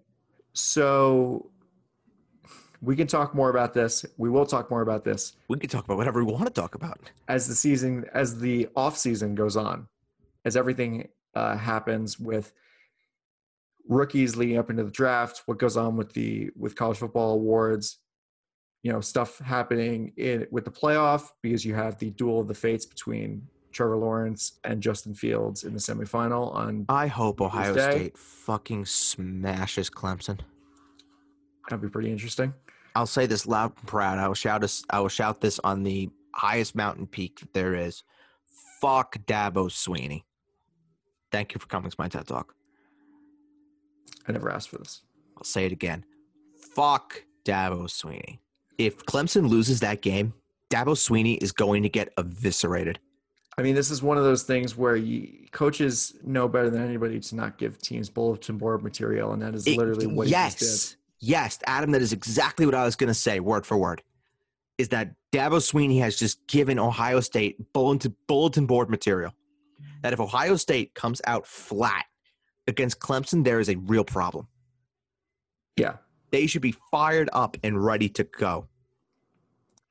so 0.54 1.50
we 2.82 2.96
can 2.96 3.08
talk 3.08 3.34
more 3.34 3.50
about 3.50 3.74
this. 3.74 4.06
We 4.18 4.30
will 4.30 4.46
talk 4.46 4.70
more 4.70 4.82
about 4.82 5.06
this 5.06 5.34
We 5.48 5.58
can 5.58 5.70
talk 5.70 5.86
about 5.86 5.98
whatever 5.98 6.24
we 6.24 6.32
want 6.32 6.46
to 6.46 6.52
talk 6.52 6.76
about. 6.76 7.00
as 7.28 7.48
the 7.48 7.56
season 7.56 8.06
as 8.14 8.40
the 8.40 8.68
off 8.76 8.98
season 8.98 9.36
goes 9.36 9.56
on, 9.56 9.88
as 10.46 10.58
everything 10.58 11.08
uh, 11.36 11.56
happens 11.58 12.20
with 12.20 12.54
rookies 13.88 14.36
leading 14.36 14.58
up 14.58 14.70
into 14.70 14.84
the 14.84 14.92
draft, 14.92 15.44
what 15.46 15.58
goes 15.58 15.78
on 15.78 15.96
with 15.96 16.14
the 16.14 16.52
with 16.58 16.76
college 16.76 16.98
football 16.98 17.34
awards, 17.34 18.00
you 18.84 18.92
know, 18.92 19.02
stuff 19.02 19.40
happening 19.40 20.14
in 20.18 20.46
with 20.52 20.66
the 20.66 20.72
playoff 20.72 21.30
because 21.42 21.66
you 21.66 21.74
have 21.74 21.98
the 22.00 22.12
duel 22.12 22.42
of 22.42 22.48
the 22.48 22.54
fates 22.54 22.86
between 22.86 23.48
Trevor 23.74 23.98
Lawrence 23.98 24.54
and 24.64 24.82
Justin 24.82 25.14
Fields 25.14 25.64
in 25.64 25.74
the 25.74 25.80
semifinal 25.80 26.54
on 26.54 26.86
I 26.88 27.08
hope 27.08 27.42
Ohio 27.42 27.74
Tuesday. 27.74 27.92
State 27.92 28.18
fucking 28.18 28.86
smashes 28.86 29.90
Clemson. 29.90 30.40
that'd 31.68 31.82
be 31.82 31.90
pretty 31.90 32.12
interesting. 32.12 32.54
I'll 32.96 33.08
say 33.08 33.26
this 33.26 33.48
loud 33.48 33.74
and 33.78 33.88
proud. 33.88 34.20
I 34.20 34.28
will 34.28 34.36
shout 34.36 34.62
this. 34.62 34.84
I 34.90 35.00
will 35.00 35.10
shout 35.10 35.42
this 35.42 35.60
on 35.64 35.84
the 35.84 36.10
highest 36.36 36.76
mountain 36.76 37.08
peak 37.08 37.40
that 37.40 37.54
there 37.54 37.76
is. 37.76 38.04
Fuck 38.80 39.18
Dabo 39.26 39.70
Swinney. 39.70 40.24
Thank 41.32 41.54
you 41.56 41.60
for 41.60 41.68
coming 41.68 41.90
to 41.90 41.96
my 41.98 42.08
TED 42.08 42.28
Talk. 42.28 42.54
I 44.28 44.32
never 44.32 44.52
asked 44.52 44.70
for 44.70 44.78
this. 44.78 45.02
I'll 45.38 45.44
say 45.44 45.66
it 45.66 45.72
again. 45.72 46.06
Fuck 46.76 47.24
Dabo 47.44 47.86
Swinney. 47.86 48.40
If 48.78 49.06
Clemson 49.06 49.50
loses 49.50 49.80
that 49.80 50.02
game, 50.02 50.34
Dabo 50.70 50.96
Swinney 50.96 51.42
is 51.42 51.52
going 51.52 51.84
to 51.84 51.90
get 51.90 52.14
eviscerated. 52.18 53.00
I 53.58 53.62
mean, 53.62 53.76
this 53.76 53.92
is 53.92 54.02
one 54.02 54.18
of 54.18 54.24
those 54.24 54.44
things 54.44 54.76
where 54.76 54.96
you, 54.96 55.48
coaches 55.52 56.16
know 56.24 56.48
better 56.48 56.70
than 56.70 56.82
anybody 56.84 57.20
to 57.20 57.36
not 57.36 57.58
give 57.58 57.78
teams 57.80 58.10
bulletin 58.10 58.58
board 58.58 58.82
material, 58.84 59.34
and 59.34 59.42
that 59.42 59.54
is 59.54 59.68
It- 59.68 59.78
literally 59.78 60.08
what 60.08 60.28
yes, 60.28 60.54
he 60.54 60.60
just 60.60 60.98
yes, 61.20 61.60
Adam. 61.68 61.92
That 61.92 62.02
is 62.02 62.14
exactly 62.14 62.66
what 62.66 62.76
I 62.76 62.84
was 62.84 62.96
going 62.96 63.10
to 63.10 63.14
say, 63.14 63.40
word 63.40 63.66
for 63.66 63.78
word. 63.78 64.02
Is 64.80 64.90
that 64.90 65.14
Dabo 65.32 65.58
Swinney 65.60 66.00
has 66.00 66.18
just 66.18 66.46
given 66.48 66.80
Ohio 66.80 67.20
State 67.20 67.58
bulletin 67.74 68.16
bulletin 68.28 68.66
board 68.66 68.90
material. 68.90 69.34
That 70.02 70.14
if 70.14 70.20
Ohio 70.20 70.56
State 70.56 70.96
comes 70.96 71.22
out 71.28 71.46
flat 71.48 72.06
against 72.68 73.00
Clemson, 73.00 73.44
there 73.44 73.60
is 73.60 73.70
a 73.70 73.76
real 73.76 74.04
problem. 74.04 74.48
Yeah, 75.78 75.98
They 76.32 76.48
should 76.48 76.62
be 76.62 76.76
fired 76.92 77.30
up 77.34 77.56
and 77.64 77.84
ready 77.84 78.10
to 78.10 78.24
go. 78.24 78.68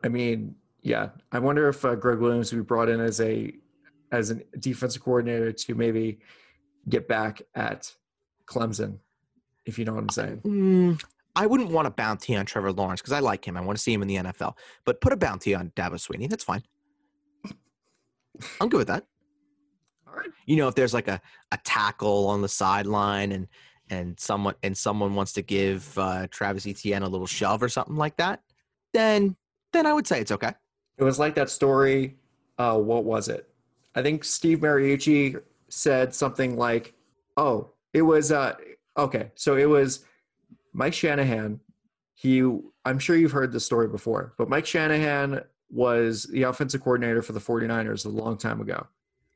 I 0.05 0.09
mean, 0.09 0.55
yeah. 0.83 1.11
I 1.31 1.39
wonder 1.39 1.69
if 1.69 1.85
uh, 1.85 1.95
Gregg 1.95 2.19
Williams 2.19 2.53
would 2.53 2.59
be 2.59 2.65
brought 2.65 2.89
in 2.89 3.01
as 3.01 3.21
a 3.21 3.53
as 4.11 4.31
a 4.31 4.35
defensive 4.59 5.03
coordinator 5.03 5.53
to 5.53 5.75
maybe 5.75 6.19
get 6.89 7.09
back 7.09 7.41
at 7.55 7.95
Clemson, 8.47 8.99
if 9.65 9.79
you 9.79 9.85
know 9.85 9.95
what 9.95 10.03
I'm 10.03 10.09
saying. 10.11 10.41
Mm, 10.45 11.03
I 11.35 11.47
wouldn't 11.47 11.71
want 11.71 11.87
a 11.87 11.91
bounty 11.91 12.37
on 12.37 12.45
Trevor 12.45 12.73
Lawrence 12.73 13.01
because 13.01 13.15
I 13.15 13.21
like 13.21 13.47
him. 13.47 13.57
I 13.57 13.63
want 13.63 13.79
to 13.79 13.83
see 13.83 13.93
him 13.93 14.03
in 14.03 14.09
the 14.09 14.17
NFL. 14.17 14.55
But 14.85 15.01
put 15.01 15.13
a 15.13 15.17
bounty 15.17 15.55
on 15.55 15.71
Dabo 15.71 15.99
Sweeney. 15.99 16.27
That's 16.27 16.45
fine. 16.45 16.63
I'm 18.61 18.69
good 18.69 18.79
with 18.79 18.89
that. 18.89 19.07
All 20.07 20.19
right. 20.19 20.31
you 20.45 20.57
know 20.57 20.69
if 20.69 20.75
there's 20.75 20.93
like 20.93 21.09
a, 21.09 21.23
a 21.53 21.59
tackle 21.65 22.27
on 22.29 22.43
the 22.43 22.49
sideline 22.49 23.33
and 23.33 23.49
and 23.89 24.21
someone 24.21 24.55
and 24.63 24.77
someone 24.77 25.15
wants 25.15 25.33
to 25.35 25.43
give 25.43 25.97
uh, 25.97 26.27
Travis 26.31 26.67
Etienne 26.67 27.03
a 27.03 27.09
little 27.09 27.27
shove 27.27 27.63
or 27.63 27.71
something 27.71 27.97
like 27.97 28.17
that, 28.19 28.41
then 28.93 29.37
then 29.73 29.87
I 29.87 29.93
would 29.95 30.07
say 30.07 30.21
it's 30.21 30.33
okay. 30.33 30.53
It 30.99 31.05
was 31.05 31.19
like 31.19 31.35
that 31.37 31.51
story. 31.51 32.17
Uh, 32.59 32.79
what 32.79 33.05
was 33.05 33.29
it? 33.29 33.49
I 33.95 34.03
think 34.03 34.25
Steve 34.25 34.59
Mariucci 34.61 35.41
said 35.69 36.15
something 36.15 36.57
like, 36.57 36.95
"Oh, 37.37 37.71
it 37.93 38.03
was 38.03 38.31
uh, 38.33 38.55
okay." 38.97 39.31
So 39.35 39.57
it 39.57 39.69
was 39.69 40.05
Mike 40.73 40.95
Shanahan. 40.95 41.61
He, 42.15 42.41
I'm 42.85 42.99
sure 42.99 43.17
you've 43.17 43.33
heard 43.33 43.53
this 43.53 43.67
story 43.67 43.89
before, 43.89 44.35
but 44.39 44.49
Mike 44.49 44.67
Shanahan 44.67 45.43
was 45.71 46.25
the 46.25 46.43
offensive 46.45 46.83
coordinator 46.83 47.21
for 47.23 47.33
the 47.33 47.41
49ers 47.41 48.05
a 48.07 48.09
long 48.09 48.37
time 48.37 48.61
ago, 48.61 48.87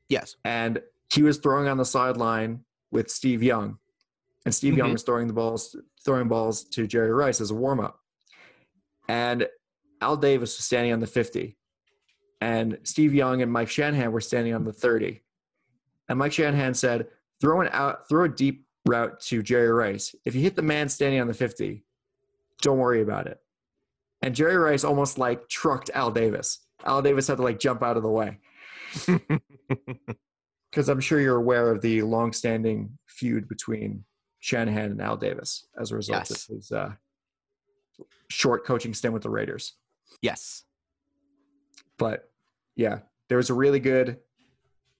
Yes. 0.08 0.36
and 0.44 0.80
he 1.12 1.22
was 1.22 1.38
throwing 1.38 1.66
on 1.66 1.78
the 1.78 1.84
sideline 1.84 2.60
with 2.92 3.10
Steve 3.10 3.42
Young, 3.42 3.78
and 4.44 4.54
Steve 4.54 4.76
Young 4.76 4.90
Mhm. 4.90 4.92
was 4.92 5.02
throwing 5.02 5.26
the 5.26 5.32
balls, 5.32 5.74
throwing 6.04 6.28
balls 6.28 6.62
to 6.64 6.86
Jerry 6.86 7.10
Rice 7.10 7.40
as 7.40 7.50
a 7.50 7.54
warm 7.54 7.80
up, 7.80 7.98
and 9.08 9.48
Al 10.00 10.16
Davis 10.16 10.56
was 10.56 10.64
standing 10.64 10.92
on 10.92 11.00
the 11.00 11.06
50, 11.06 11.56
and 12.40 12.78
Steve 12.82 13.14
Young 13.14 13.42
and 13.42 13.50
Mike 13.52 13.68
Shanahan 13.70 14.12
were 14.12 14.20
standing 14.20 14.54
on 14.54 14.64
the 14.64 14.72
30, 14.72 15.22
and 16.08 16.18
Mike 16.18 16.32
Shanahan 16.32 16.74
said, 16.74 17.08
"Throw 17.40 17.60
an 17.60 17.68
out, 17.72 18.08
throw 18.08 18.24
a 18.24 18.28
deep 18.28 18.66
route 18.86 19.20
to 19.20 19.42
Jerry 19.42 19.70
Rice. 19.70 20.14
If 20.24 20.34
you 20.34 20.42
hit 20.42 20.54
the 20.56 20.62
man 20.62 20.88
standing 20.88 21.20
on 21.20 21.26
the 21.26 21.34
50, 21.34 21.84
don't 22.62 22.78
worry 22.78 23.02
about 23.02 23.26
it." 23.26 23.40
And 24.22 24.34
Jerry 24.34 24.56
Rice 24.56 24.84
almost 24.84 25.18
like 25.18 25.48
trucked 25.48 25.90
Al 25.94 26.10
Davis. 26.10 26.60
Al 26.84 27.02
Davis 27.02 27.26
had 27.28 27.36
to 27.38 27.42
like 27.42 27.58
jump 27.58 27.82
out 27.82 27.96
of 27.96 28.02
the 28.02 28.08
way 28.08 28.38
because 30.70 30.88
I'm 30.88 31.00
sure 31.00 31.20
you're 31.20 31.36
aware 31.36 31.70
of 31.70 31.80
the 31.80 32.02
long-standing 32.02 32.98
feud 33.06 33.48
between 33.48 34.04
Shanahan 34.40 34.92
and 34.92 35.00
Al 35.02 35.16
Davis 35.16 35.66
as 35.80 35.90
a 35.90 35.96
result 35.96 36.28
Yes. 36.30 36.48
of 36.48 36.54
his 36.56 36.72
uh, 36.72 36.92
short 38.28 38.64
coaching 38.64 38.94
stint 38.94 39.14
with 39.14 39.22
the 39.22 39.30
Raiders. 39.30 39.74
Yes. 40.22 40.64
But 41.98 42.30
yeah, 42.74 43.00
there 43.28 43.38
was 43.38 43.50
a 43.50 43.54
really 43.54 43.80
good 43.80 44.18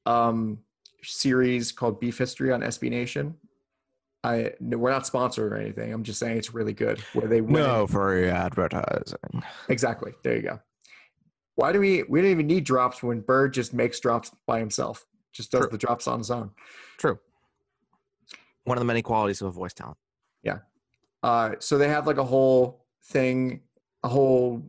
um, 0.07 0.59
series 1.03 1.73
called 1.73 2.01
Beef 2.01 2.16
History 2.19 2.53
on 2.53 2.61
SB 2.62 2.90
Nation. 2.90 3.35
I 4.25 4.53
no, 4.61 4.79
we're 4.79 4.90
not 4.90 5.07
sponsored 5.07 5.53
or 5.53 5.57
anything. 5.57 5.92
I'm 5.92 6.03
just 6.03 6.19
saying 6.19 6.37
it's 6.38 6.55
really 6.55 6.73
good. 6.73 7.01
Where 7.12 7.29
they 7.29 7.40
went 7.40 7.53
No 7.66 7.87
free 7.87 8.29
advertising. 8.29 9.42
exactly. 9.69 10.12
There 10.25 10.35
you 10.37 10.42
go. 10.42 10.61
Why 11.55 11.73
do 11.73 11.81
we 11.81 12.03
we 12.05 12.21
don't 12.23 12.31
even 12.31 12.47
need 12.47 12.64
drops 12.64 13.03
when 13.03 13.21
Bird 13.21 13.55
just 13.55 13.73
makes 13.73 14.01
drops 14.01 14.33
by 14.47 14.59
himself? 14.59 15.07
Just 15.33 15.53
does 15.53 15.61
True. 15.62 15.71
the 15.71 15.79
drops 15.79 16.09
on 16.09 16.19
his 16.19 16.31
own. 16.31 16.51
True. 16.99 17.19
One 18.64 18.79
of 18.79 18.81
the 18.81 18.87
many 18.87 19.03
qualities 19.03 19.42
of 19.42 19.49
a 19.49 19.53
voice 19.53 19.75
talent. 19.75 19.99
Yeah. 20.42 20.59
Uh, 21.23 21.53
so 21.61 21.79
they 21.79 21.88
have 21.88 22.07
like 22.07 22.16
a 22.19 22.25
whole 22.25 22.85
thing, 23.05 23.61
a 24.03 24.09
whole 24.09 24.62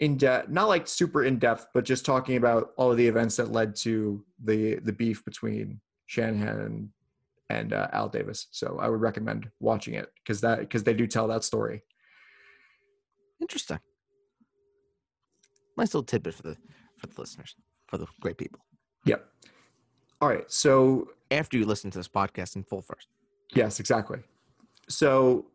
in 0.00 0.16
depth, 0.16 0.48
not 0.48 0.68
like 0.68 0.88
super 0.88 1.24
in 1.24 1.38
depth, 1.38 1.66
but 1.74 1.84
just 1.84 2.04
talking 2.04 2.36
about 2.36 2.70
all 2.76 2.90
of 2.90 2.96
the 2.96 3.06
events 3.06 3.36
that 3.36 3.52
led 3.52 3.76
to 3.76 4.24
the 4.42 4.76
the 4.76 4.92
beef 4.92 5.24
between 5.24 5.80
Shanahan 6.06 6.60
and, 6.60 6.88
and 7.50 7.72
uh, 7.72 7.88
Al 7.92 8.08
Davis. 8.08 8.48
So 8.50 8.78
I 8.80 8.88
would 8.88 9.00
recommend 9.00 9.48
watching 9.60 9.94
it 9.94 10.08
because 10.16 10.40
that 10.40 10.60
because 10.60 10.84
they 10.84 10.94
do 10.94 11.06
tell 11.06 11.28
that 11.28 11.44
story. 11.44 11.82
Interesting. 13.40 13.78
Nice 15.76 15.94
little 15.94 16.02
tidbit 16.02 16.34
for 16.34 16.42
the 16.42 16.56
for 16.98 17.06
the 17.06 17.20
listeners, 17.20 17.54
for 17.86 17.98
the 17.98 18.06
great 18.20 18.38
people. 18.38 18.60
Yep. 19.04 19.24
All 20.20 20.28
right. 20.28 20.50
So 20.50 21.10
After 21.30 21.56
you 21.56 21.66
listen 21.66 21.90
to 21.90 21.98
this 21.98 22.08
podcast 22.08 22.56
in 22.56 22.64
full 22.64 22.82
first. 22.82 23.08
Yes, 23.54 23.80
exactly. 23.80 24.20
So, 24.88 25.46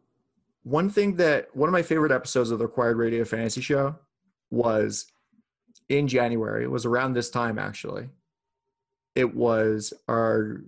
one 0.63 0.89
thing 0.89 1.15
that 1.17 1.55
one 1.55 1.69
of 1.69 1.73
my 1.73 1.81
favorite 1.81 2.11
episodes 2.11 2.51
of 2.51 2.59
the 2.59 2.65
Required 2.65 2.97
Radio 2.97 3.23
Fantasy 3.23 3.61
Show 3.61 3.95
was 4.49 5.11
in 5.89 6.07
January. 6.07 6.63
It 6.63 6.71
was 6.71 6.85
around 6.85 7.13
this 7.13 7.29
time, 7.29 7.59
actually. 7.59 8.09
It 9.15 9.35
was 9.35 9.93
our 10.07 10.61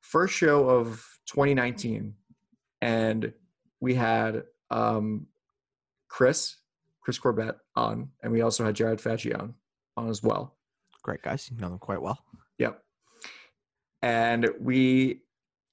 first 0.00 0.34
show 0.34 0.68
of 0.68 1.04
2019, 1.26 2.14
and 2.80 3.32
we 3.80 3.94
had 3.94 4.44
um, 4.70 5.26
Chris, 6.08 6.56
Chris 7.00 7.18
Corbett 7.18 7.56
on, 7.76 8.10
and 8.22 8.32
we 8.32 8.40
also 8.40 8.64
had 8.64 8.74
Jared 8.74 8.98
Faccione 8.98 9.54
on 9.96 10.08
as 10.08 10.22
well. 10.22 10.56
Great 11.02 11.22
guys. 11.22 11.48
You 11.50 11.56
know 11.60 11.68
them 11.68 11.78
quite 11.78 12.02
well. 12.02 12.18
Yep. 12.58 12.82
And 14.02 14.50
we 14.60 15.22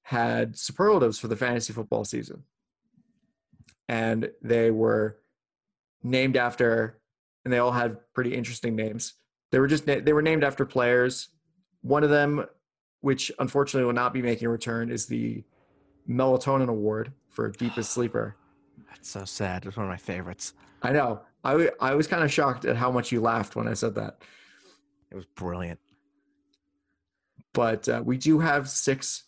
had 0.02 0.56
superlatives 0.56 1.18
for 1.18 1.28
the 1.28 1.36
fantasy 1.36 1.72
football 1.72 2.04
season. 2.04 2.44
And 3.88 4.30
they 4.42 4.70
were 4.70 5.18
named 6.02 6.36
after, 6.36 6.98
and 7.46 7.52
they 7.52 7.58
all 7.58 7.70
had 7.70 7.96
pretty 8.12 8.34
interesting 8.34 8.74
names. 8.74 9.14
They 9.52 9.60
were 9.60 9.68
just, 9.68 9.86
na- 9.86 10.00
they 10.02 10.12
were 10.12 10.20
named 10.20 10.42
after 10.42 10.66
players. 10.66 11.28
One 11.82 12.02
of 12.02 12.10
them, 12.10 12.44
which 13.02 13.30
unfortunately 13.38 13.86
will 13.86 13.92
not 13.92 14.12
be 14.12 14.20
making 14.20 14.46
a 14.48 14.50
return, 14.50 14.90
is 14.90 15.06
the 15.06 15.44
Melatonin 16.10 16.66
Award 16.68 17.12
for 17.28 17.48
Deepest 17.50 17.90
Sleeper. 17.94 18.34
That's 18.90 19.08
so 19.08 19.24
sad. 19.24 19.64
It's 19.64 19.76
one 19.76 19.86
of 19.86 19.90
my 19.90 19.96
favorites. 19.96 20.54
I 20.82 20.90
know. 20.90 21.20
I, 21.44 21.52
w- 21.52 21.70
I 21.80 21.94
was 21.94 22.08
kind 22.08 22.24
of 22.24 22.32
shocked 22.32 22.64
at 22.64 22.74
how 22.76 22.90
much 22.90 23.12
you 23.12 23.20
laughed 23.20 23.54
when 23.54 23.68
I 23.68 23.74
said 23.74 23.94
that. 23.94 24.22
It 25.12 25.14
was 25.14 25.24
brilliant. 25.36 25.78
but 27.52 27.88
uh, 27.88 28.02
we 28.04 28.18
do 28.18 28.40
have 28.40 28.68
six 28.68 29.24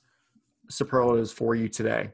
superlatives 0.69 1.31
for 1.31 1.55
you 1.55 1.69
today 1.69 2.11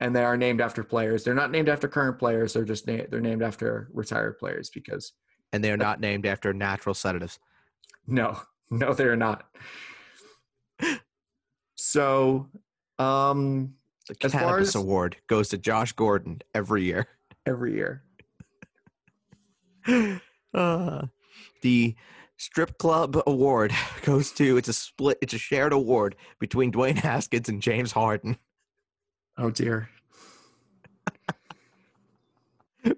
and 0.00 0.16
they 0.16 0.24
are 0.24 0.36
named 0.36 0.60
after 0.60 0.82
players 0.82 1.22
they're 1.22 1.32
not 1.34 1.52
named 1.52 1.68
after 1.68 1.86
current 1.86 2.18
players 2.18 2.52
they're 2.52 2.64
just 2.64 2.88
na- 2.88 3.04
they're 3.08 3.20
named 3.20 3.40
after 3.42 3.88
retired 3.92 4.36
players 4.38 4.68
because 4.70 5.12
And 5.54 5.62
they 5.62 5.70
are 5.70 5.76
not 5.76 6.00
named 6.00 6.26
after 6.26 6.52
natural 6.52 6.94
sedatives. 6.94 7.38
no 8.08 8.40
no 8.70 8.92
they're 8.92 9.14
not 9.16 9.44
so 11.76 12.48
um 12.98 13.74
The 14.08 14.16
As 14.24 14.32
far 14.32 14.40
Cannabis 14.40 14.68
as- 14.70 14.74
Award 14.74 15.16
goes 15.28 15.48
to 15.50 15.58
Josh 15.58 15.92
Gordon 15.92 16.42
every 16.54 16.82
year. 16.82 17.06
every 17.46 17.74
year 17.74 18.02
Uh, 20.52 21.06
the 21.62 21.94
Strip 22.36 22.78
Club 22.78 23.20
Award 23.26 23.72
goes 24.04 24.32
to 24.32 24.56
it's 24.56 24.68
a 24.68 24.72
split, 24.72 25.18
it's 25.22 25.34
a 25.34 25.38
shared 25.38 25.72
award 25.72 26.16
between 26.40 26.72
Dwayne 26.72 26.96
Haskins 26.98 27.48
and 27.48 27.62
James 27.62 27.92
Harden. 27.92 28.38
Oh 29.38 29.50
dear. 29.50 29.88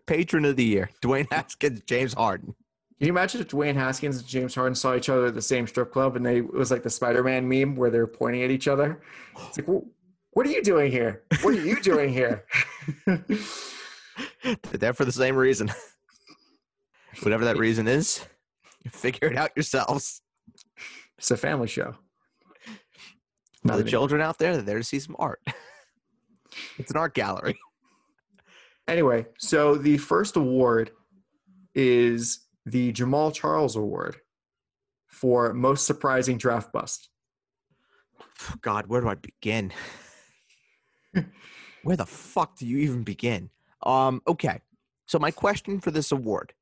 Patron 0.07 0.45
of 0.45 0.57
the 0.57 0.65
year, 0.65 0.91
Dwayne 1.03 1.27
Haskins, 1.31 1.83
James 1.87 2.15
Harden. 2.15 2.55
Can 2.99 3.09
you 3.09 3.13
imagine 3.13 3.43
if 3.43 3.49
Dwayne 3.49 3.75
Haskins 3.75 4.19
and 4.19 4.27
James 4.27 4.55
Harden 4.55 4.75
saw 4.75 4.95
each 4.95 5.11
other 5.11 5.27
at 5.27 5.35
the 5.35 5.43
same 5.43 5.67
strip 5.67 5.93
club 5.93 6.17
and 6.17 6.25
they 6.25 6.39
it 6.39 6.53
was 6.53 6.71
like 6.71 6.83
the 6.83 6.91
Spider-Man 6.91 7.47
meme 7.47 7.77
where 7.77 7.91
they're 7.91 8.07
pointing 8.07 8.43
at 8.43 8.51
each 8.51 8.69
other? 8.69 9.01
It's 9.49 9.59
like, 9.59 9.83
what 10.33 10.47
are 10.47 10.51
you 10.51 10.63
doing 10.63 10.91
here? 10.91 11.23
What 11.43 11.55
are 11.55 11.61
you 11.61 11.81
doing 11.83 12.11
here? 12.11 12.45
They're 14.73 14.95
for 14.95 15.05
the 15.05 15.13
same 15.13 15.37
reason. 15.37 15.71
Whatever 17.23 17.45
that 17.47 17.57
reason 17.57 17.89
is, 17.89 18.25
figure 18.91 19.29
it 19.29 19.37
out 19.37 19.51
yourselves. 19.57 20.21
it's 21.19 21.31
a 21.31 21.37
family 21.37 21.69
show. 21.69 21.95
Not 23.65 23.79
the 23.79 23.85
children 23.85 24.21
out 24.21 24.39
there, 24.39 24.53
they're 24.53 24.63
there 24.63 24.79
to 24.79 24.85
see 24.85 25.01
some 25.01 25.17
art. 25.19 25.41
It's 26.79 26.91
an 26.91 26.97
art 26.97 27.15
gallery. 27.15 27.59
Anyway, 28.89 29.27
so 29.39 29.75
the 29.75 29.99
first 29.99 30.37
award 30.37 30.91
is 31.75 32.41
the 32.65 32.93
Jamaal 32.93 33.33
Charles 33.35 33.77
Award 33.77 34.17
for 35.09 35.53
most 35.53 35.87
surprising 35.87 36.39
draft 36.39 36.73
bust. 36.73 37.09
God, 38.61 38.87
where 38.87 39.01
do 39.01 39.09
I 39.09 39.15
begin? 39.15 39.73
where 41.83 41.97
the 41.97 42.07
fuck 42.07 42.57
do 42.59 42.67
you 42.67 42.79
even 42.79 43.03
begin? 43.03 43.51
Um, 43.83 44.23
okay. 44.29 44.61
So 45.07 45.19
my 45.19 45.31
question 45.31 45.81
for 45.81 45.91
this 45.91 46.13
award, 46.13 46.53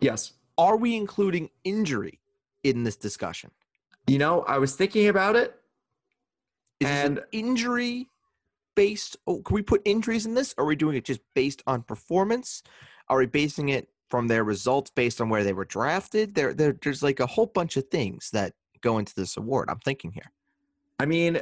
Yes. 0.00 0.32
are 0.58 0.76
we 0.76 0.94
including 0.96 1.50
injury 1.64 2.20
in 2.64 2.84
this 2.84 2.96
discussion? 2.96 3.50
You 4.06 4.18
know, 4.18 4.42
I 4.42 4.58
was 4.58 4.74
thinking 4.76 5.08
about 5.08 5.36
it. 5.36 5.54
Is 6.80 6.88
And- 6.88 7.18
an 7.18 7.24
injury 7.32 8.08
based? 8.76 9.16
Oh, 9.26 9.42
can 9.42 9.54
we 9.54 9.62
put 9.62 9.82
injuries 9.84 10.26
in 10.26 10.34
this? 10.34 10.54
Or 10.56 10.64
are 10.64 10.68
we 10.68 10.76
doing 10.76 10.96
it 10.96 11.04
just 11.04 11.20
based 11.34 11.62
on 11.66 11.82
performance? 11.82 12.62
Are 13.08 13.18
we 13.18 13.26
basing 13.26 13.70
it 13.70 13.88
from 14.08 14.28
their 14.28 14.44
results 14.44 14.90
based 14.90 15.20
on 15.20 15.28
where 15.28 15.42
they 15.42 15.52
were 15.52 15.64
drafted? 15.64 16.36
There, 16.36 16.54
there 16.54 16.76
there's 16.80 17.02
like 17.02 17.18
a 17.18 17.26
whole 17.26 17.46
bunch 17.46 17.76
of 17.76 17.88
things 17.88 18.30
that 18.30 18.52
go 18.80 18.98
into 18.98 19.14
this 19.16 19.36
award. 19.36 19.68
I'm 19.68 19.80
thinking 19.80 20.12
here. 20.12 20.30
I 21.00 21.06
mean, 21.06 21.40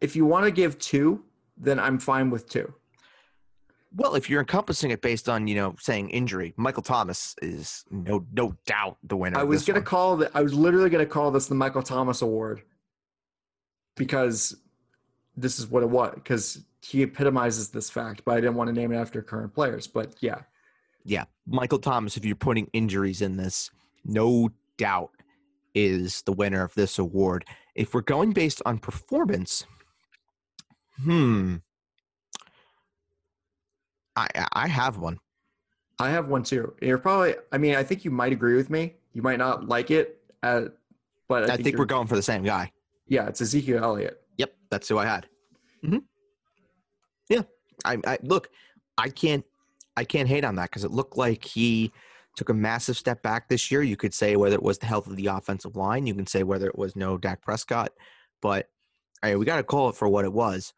if 0.00 0.16
you 0.16 0.26
want 0.26 0.44
to 0.44 0.50
give 0.50 0.78
two, 0.78 1.24
then 1.56 1.78
I'm 1.78 1.98
fine 1.98 2.30
with 2.30 2.48
two. 2.48 2.74
Well, 3.94 4.14
if 4.14 4.28
you're 4.28 4.40
encompassing 4.40 4.90
it 4.90 5.00
based 5.00 5.28
on, 5.28 5.46
you 5.46 5.54
know, 5.54 5.74
saying 5.78 6.10
injury, 6.10 6.52
Michael 6.56 6.82
Thomas 6.82 7.34
is 7.40 7.84
no 7.90 8.26
no 8.32 8.54
doubt 8.66 8.98
the 9.04 9.16
winner. 9.16 9.38
I 9.38 9.42
was 9.42 9.64
gonna 9.64 9.78
one. 9.78 9.86
call 9.86 10.16
the, 10.18 10.30
I 10.34 10.42
was 10.42 10.52
literally 10.52 10.90
gonna 10.90 11.06
call 11.06 11.30
this 11.30 11.46
the 11.46 11.54
Michael 11.54 11.82
Thomas 11.82 12.20
Award 12.20 12.62
because 13.96 14.54
this 15.36 15.58
is 15.58 15.66
what 15.66 15.82
it 15.82 15.88
was 15.90 16.12
because 16.14 16.64
he 16.82 17.02
epitomizes 17.02 17.68
this 17.68 17.90
fact, 17.90 18.22
but 18.24 18.36
I 18.36 18.40
didn't 18.40 18.54
want 18.54 18.68
to 18.68 18.74
name 18.74 18.92
it 18.92 18.96
after 18.96 19.20
current 19.22 19.52
players. 19.54 19.86
But 19.86 20.14
yeah, 20.20 20.40
yeah, 21.04 21.24
Michael 21.46 21.78
Thomas. 21.78 22.16
If 22.16 22.24
you're 22.24 22.36
putting 22.36 22.68
injuries 22.72 23.22
in 23.22 23.36
this, 23.36 23.70
no 24.04 24.50
doubt 24.78 25.10
is 25.74 26.22
the 26.22 26.32
winner 26.32 26.62
of 26.62 26.74
this 26.74 26.98
award. 26.98 27.44
If 27.74 27.92
we're 27.92 28.00
going 28.00 28.32
based 28.32 28.62
on 28.64 28.78
performance, 28.78 29.66
hmm, 31.02 31.56
I 34.14 34.28
I- 34.52 34.68
have 34.68 34.98
one. 34.98 35.18
I 35.98 36.10
have 36.10 36.28
one 36.28 36.42
too. 36.42 36.74
You're 36.80 36.98
probably 36.98 37.34
I 37.52 37.58
mean, 37.58 37.74
I 37.74 37.82
think 37.82 38.04
you 38.04 38.10
might 38.10 38.32
agree 38.32 38.56
with 38.56 38.70
me. 38.70 38.94
You 39.12 39.22
might 39.22 39.38
not 39.38 39.68
like 39.68 39.90
it, 39.90 40.20
uh, 40.42 40.66
but 41.28 41.50
I, 41.50 41.54
I, 41.54 41.56
think, 41.56 41.68
you're- 41.68 41.78
we're 41.78 41.84
going 41.86 42.06
for 42.06 42.16
the 42.16 42.22
same 42.22 42.42
guy. 42.42 42.70
yeah, 43.08 43.26
it's 43.28 43.40
Ezekiel 43.40 43.82
Elliott. 43.82 44.22
Yep, 44.38 44.52
that's 44.70 44.88
who 44.88 44.98
I 44.98 45.06
had. 45.06 45.26
hmm 45.82 45.98
Yeah, 47.28 47.42
I, 47.84 47.98
I 48.06 48.18
look. 48.22 48.48
I 48.98 49.08
can't. 49.08 49.44
I 49.96 50.04
can't 50.04 50.28
hate 50.28 50.44
on 50.44 50.56
that 50.56 50.70
because 50.70 50.84
it 50.84 50.90
looked 50.90 51.16
like 51.16 51.44
he 51.44 51.90
took 52.36 52.50
a 52.50 52.54
massive 52.54 52.96
step 52.98 53.22
back 53.22 53.48
this 53.48 53.70
year. 53.70 53.82
You 53.82 53.96
could 53.96 54.12
say 54.12 54.36
whether 54.36 54.54
it 54.54 54.62
was 54.62 54.78
the 54.78 54.86
health 54.86 55.06
of 55.06 55.16
the 55.16 55.26
offensive 55.26 55.74
line. 55.74 56.06
You 56.06 56.14
can 56.14 56.26
say 56.26 56.42
whether 56.42 56.66
it 56.66 56.76
was 56.76 56.94
no 56.94 57.16
Dak 57.16 57.42
Prescott, 57.42 57.92
but 58.42 58.68
hey, 59.22 59.36
we 59.36 59.46
got 59.46 59.56
to 59.56 59.62
call 59.62 59.88
it 59.88 59.96
for 59.96 60.08
what 60.08 60.26
it 60.26 60.32
was. 60.32 60.72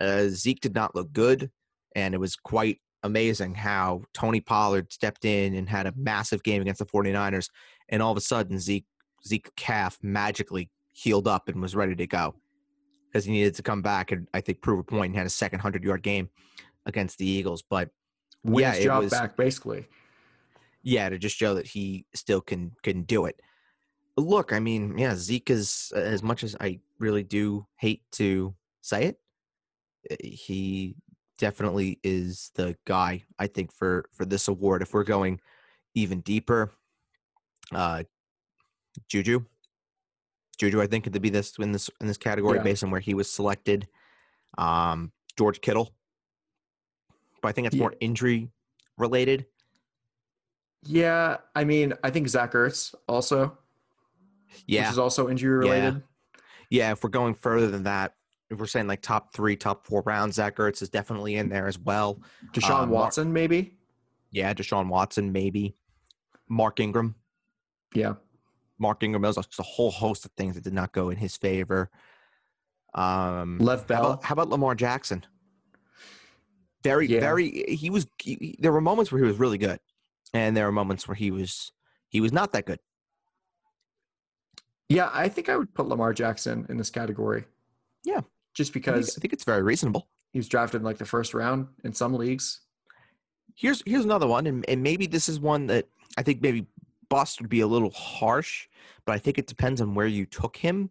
Uh, 0.00 0.24
Zeke 0.28 0.60
did 0.60 0.74
not 0.74 0.94
look 0.94 1.12
good, 1.12 1.50
and 1.94 2.14
it 2.14 2.18
was 2.18 2.34
quite 2.34 2.78
amazing 3.02 3.54
how 3.54 4.02
Tony 4.14 4.40
Pollard 4.40 4.92
stepped 4.92 5.24
in 5.24 5.54
and 5.54 5.68
had 5.68 5.86
a 5.86 5.92
massive 5.96 6.42
game 6.42 6.62
against 6.62 6.78
the 6.78 6.86
49ers, 6.86 7.48
and 7.90 8.02
all 8.02 8.12
of 8.12 8.16
a 8.16 8.22
sudden 8.22 8.58
Zeke 8.58 8.86
Zeke 9.26 9.54
calf 9.56 9.98
magically 10.02 10.70
healed 10.92 11.28
up 11.28 11.48
and 11.48 11.60
was 11.60 11.76
ready 11.76 11.94
to 11.94 12.06
go 12.06 12.34
because 13.12 13.24
he 13.24 13.32
needed 13.32 13.54
to 13.54 13.62
come 13.62 13.82
back 13.82 14.10
and 14.10 14.26
I 14.32 14.40
think 14.40 14.62
prove 14.62 14.78
a 14.78 14.84
point 14.84 15.10
and 15.10 15.16
had 15.16 15.26
a 15.26 15.30
second 15.30 15.60
hundred 15.60 15.84
yard 15.84 16.02
game 16.02 16.30
against 16.86 17.18
the 17.18 17.26
Eagles. 17.26 17.62
But 17.62 17.90
Win 18.44 18.62
Yeah, 18.62 18.70
his 18.72 18.80
it 18.80 18.84
job 18.84 19.02
was- 19.04 19.10
back 19.12 19.36
basically. 19.36 19.86
yeah, 20.82 21.08
to 21.08 21.18
just 21.18 21.36
show 21.36 21.54
that 21.54 21.66
he 21.66 22.06
still 22.14 22.40
can 22.40 22.72
can 22.82 23.02
do 23.02 23.26
it. 23.26 23.38
Look, 24.16 24.52
I 24.52 24.58
mean, 24.58 24.98
yeah, 24.98 25.14
Zeke 25.14 25.50
is 25.50 25.92
as 25.94 26.22
much 26.22 26.42
as 26.42 26.56
I 26.60 26.80
really 26.98 27.22
do 27.22 27.66
hate 27.76 28.02
to 28.12 28.54
say 28.80 29.04
it, 29.04 29.20
eh, 30.10 30.16
he 30.22 30.96
definitely 31.38 31.98
is 32.02 32.50
the 32.54 32.76
guy 32.84 33.22
I 33.38 33.46
think 33.46 33.72
for 33.72 34.06
for 34.12 34.24
this 34.24 34.48
award. 34.48 34.82
If 34.82 34.92
we're 34.92 35.04
going 35.04 35.40
even 35.94 36.20
deeper, 36.20 36.72
uh, 37.72 38.02
Juju, 39.08 39.44
Juju, 40.62 40.80
I 40.80 40.86
think 40.86 41.02
could 41.02 41.20
be 41.20 41.28
this 41.28 41.56
in 41.58 41.72
this 41.72 41.90
in 42.00 42.06
this 42.06 42.16
category 42.16 42.58
Yeah. 42.58 42.62
based 42.62 42.84
on 42.84 42.90
where 42.92 43.00
he 43.00 43.14
was 43.14 43.28
selected. 43.28 43.88
Um, 44.58 45.10
George 45.36 45.60
Kittle, 45.60 45.92
but 47.40 47.48
I 47.48 47.52
think 47.52 47.66
it's 47.66 47.74
Yeah. 47.74 47.80
more 47.80 47.94
injury 48.00 48.50
related. 48.96 49.46
Yeah, 50.84 51.38
I 51.56 51.64
mean, 51.64 51.94
I 52.04 52.10
think 52.10 52.28
Zach 52.28 52.52
Ertz 52.52 52.94
also, 53.08 53.58
Yeah, 54.66 54.82
which 54.82 54.92
is 54.92 54.98
also 54.98 55.28
injury 55.28 55.56
related. 55.58 56.02
Yeah, 56.70 56.92
if 56.92 57.02
we're 57.02 57.10
going 57.10 57.34
further 57.34 57.68
than 57.70 57.82
that, 57.84 58.14
if 58.50 58.58
we're 58.60 58.66
saying 58.66 58.86
like 58.86 59.02
top 59.02 59.32
three, 59.32 59.56
top 59.56 59.84
four 59.86 60.02
rounds, 60.02 60.36
Zach 60.36 60.56
Ertz 60.56 60.80
is 60.80 60.90
definitely 60.90 61.34
in 61.36 61.48
there 61.48 61.66
as 61.66 61.78
well. 61.78 62.20
Deshaun 62.52 62.86
Mar- 62.86 62.86
Watson, 62.88 63.32
maybe. 63.32 63.78
Yeah, 64.30 64.54
Deshaun 64.54 64.88
Watson, 64.88 65.32
maybe. 65.32 65.74
Mark 66.48 66.78
Ingram. 66.78 67.14
Yeah, 67.94 68.14
Mark 68.78 69.02
Ingram, 69.02 69.22
there's 69.22 69.36
just 69.36 69.58
a 69.58 69.62
whole 69.62 69.90
host 69.90 70.24
of 70.24 70.32
things 70.32 70.54
that 70.54 70.64
did 70.64 70.72
not 70.72 70.92
go 70.92 71.10
in 71.10 71.16
his 71.16 71.36
favor. 71.36 71.90
Um, 72.94 73.58
Lev 73.58 73.86
how 73.88 74.00
about, 74.00 74.24
how 74.24 74.32
about 74.34 74.48
Lamar 74.48 74.74
Jackson? 74.74 75.24
Very, 76.82 77.06
Yeah. 77.06 77.20
very. 77.20 77.50
He 77.74 77.90
was. 77.90 78.06
He, 78.20 78.34
he- 78.40 78.56
there 78.58 78.72
were 78.72 78.80
moments 78.80 79.12
where 79.12 79.20
he 79.22 79.26
was 79.26 79.38
really 79.38 79.56
good, 79.58 79.78
and 80.34 80.56
there 80.56 80.66
were 80.66 80.72
moments 80.72 81.06
where 81.06 81.14
he 81.14 81.30
was 81.30 81.70
he 82.08 82.20
was 82.20 82.32
not 82.32 82.52
that 82.52 82.66
good. 82.66 82.80
Yeah, 84.88 85.08
I 85.12 85.28
think 85.28 85.48
I 85.48 85.56
would 85.56 85.72
put 85.74 85.86
Lamar 85.86 86.12
Jackson 86.12 86.66
in 86.68 86.76
this 86.76 86.90
category. 86.90 87.44
Yeah. 88.04 88.20
just 88.52 88.72
I 88.72 88.74
think, 88.74 88.84
because 88.84 89.16
I 89.16 89.20
think 89.20 89.32
it's 89.32 89.44
very 89.44 89.62
reasonable. 89.62 90.08
he 90.32 90.38
was 90.38 90.48
drafted 90.48 90.80
in 90.80 90.84
like 90.84 90.98
the 90.98 91.06
first 91.06 91.32
round 91.34 91.68
in 91.84 91.92
some 91.94 92.12
leagues. 92.14 92.60
Here's 93.54 93.82
here's 93.86 94.04
another 94.04 94.26
one, 94.26 94.46
and, 94.46 94.64
and 94.68 94.82
maybe 94.82 95.06
this 95.06 95.28
is 95.28 95.38
one 95.40 95.66
that 95.68 95.86
I 96.18 96.22
think 96.22 96.42
maybe 96.42 96.66
bust 97.12 97.40
would 97.40 97.50
be 97.50 97.60
a 97.60 97.66
little 97.66 97.90
harsh, 97.90 98.68
but 99.04 99.12
I 99.12 99.18
think 99.18 99.38
it 99.38 99.46
depends 99.46 99.80
on 99.80 99.94
where 99.94 100.06
you 100.06 100.24
took 100.26 100.56
him. 100.56 100.90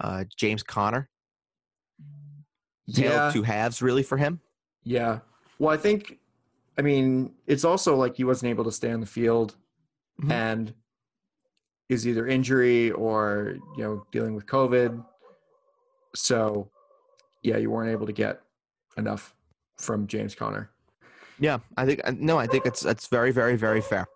Uh, 0.00 0.24
James 0.36 0.62
Conner, 0.62 1.08
tale 2.92 3.12
Yeah, 3.12 3.30
two 3.32 3.42
halves, 3.42 3.80
really 3.80 4.02
for 4.02 4.16
him. 4.18 4.40
yeah. 4.82 5.20
Well, 5.60 5.72
I 5.72 5.76
think, 5.76 6.18
I 6.76 6.82
mean, 6.82 7.32
it's 7.46 7.64
also 7.64 7.94
like 7.94 8.16
he 8.16 8.24
wasn't 8.24 8.50
able 8.50 8.64
to 8.64 8.72
stay 8.72 8.90
on 8.90 9.00
the 9.00 9.06
field, 9.06 9.56
Mhm. 10.20 10.30
and 10.32 10.74
is 11.88 12.06
either 12.08 12.26
injury 12.26 12.90
or 12.90 13.56
you 13.76 13.82
know 13.84 14.06
dealing 14.10 14.34
with 14.34 14.46
COVID. 14.46 15.04
So, 16.14 16.70
yeah, 17.42 17.56
you 17.58 17.70
weren't 17.70 17.90
able 17.90 18.06
to 18.06 18.12
get 18.12 18.42
enough 18.96 19.34
from 19.78 20.06
James 20.06 20.34
Conner. 20.34 20.70
Yeah, 21.38 21.58
I 21.76 21.84
think 21.86 22.00
uh, 22.04 22.12
no, 22.16 22.38
I 22.38 22.46
think 22.46 22.66
it's 22.66 22.80
that's 22.80 23.06
very 23.06 23.30
very 23.32 23.56
very 23.56 23.80
fair. 23.80 24.06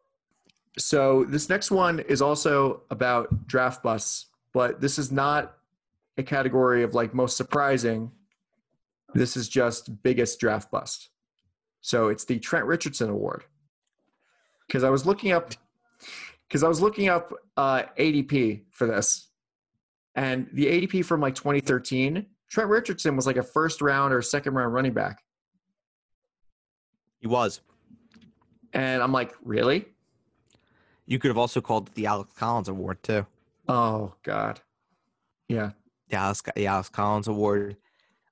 So 0.77 1.25
this 1.25 1.49
next 1.49 1.71
one 1.71 2.01
is 2.01 2.23
also 2.23 2.83
about 2.91 3.47
draft 3.47 3.83
busts, 3.83 4.27
but 4.53 4.81
this 4.81 4.99
is 4.99 5.11
not 5.11 5.57
a 6.17 6.23
category 6.23 6.83
of 6.83 6.95
like 6.95 7.15
most 7.15 7.37
surprising. 7.37 8.11
This 9.15 9.37
is 9.37 9.49
just 9.49 10.03
biggest 10.03 10.39
draft 10.39 10.71
bust. 10.71 11.11
So 11.81 12.09
it's 12.09 12.25
the 12.25 12.39
Trent 12.39 12.67
Richardson 12.67 13.09
Award. 13.09 13.45
Because 14.67 14.85
I 14.85 14.91
was 14.91 15.07
looking 15.07 15.33
up, 15.33 15.53
because 16.47 16.63
I 16.63 16.69
was 16.69 16.81
looking 16.83 17.09
up 17.09 17.33
uh, 17.57 17.85
ADP 17.99 18.65
for 18.71 18.87
this, 18.87 19.29
and 20.15 20.49
the 20.53 20.67
ADP 20.67 21.05
from 21.07 21.21
like 21.21 21.35
2013, 21.35 22.27
Trent 22.51 22.69
Richardson 22.69 23.17
was 23.17 23.27
like 23.27 23.37
a 23.37 23.43
first 23.43 23.81
round 23.81 24.13
or 24.13 24.21
second 24.21 24.55
round 24.55 24.75
running 24.75 24.93
back, 24.93 25.23
He 27.21 27.27
was. 27.27 27.61
and 28.75 29.03
I'm 29.03 29.13
like, 29.13 29.33
really? 29.43 29.87
You 31.09 31.19
could 31.19 31.29
have 31.29 31.39
also 31.39 31.63
called 31.63 31.89
it 31.89 31.95
the 31.95 32.05
Alex 32.05 32.31
Collins 32.37 32.69
Award 32.69 33.03
too. 33.03 33.27
Oh 33.67 34.15
God, 34.23 34.61
yeah. 35.49 35.71
The 36.11 36.17
Alex, 36.17 36.43
the 36.55 36.67
Alex 36.67 36.91
Collins 36.91 37.29
Award. 37.29 37.77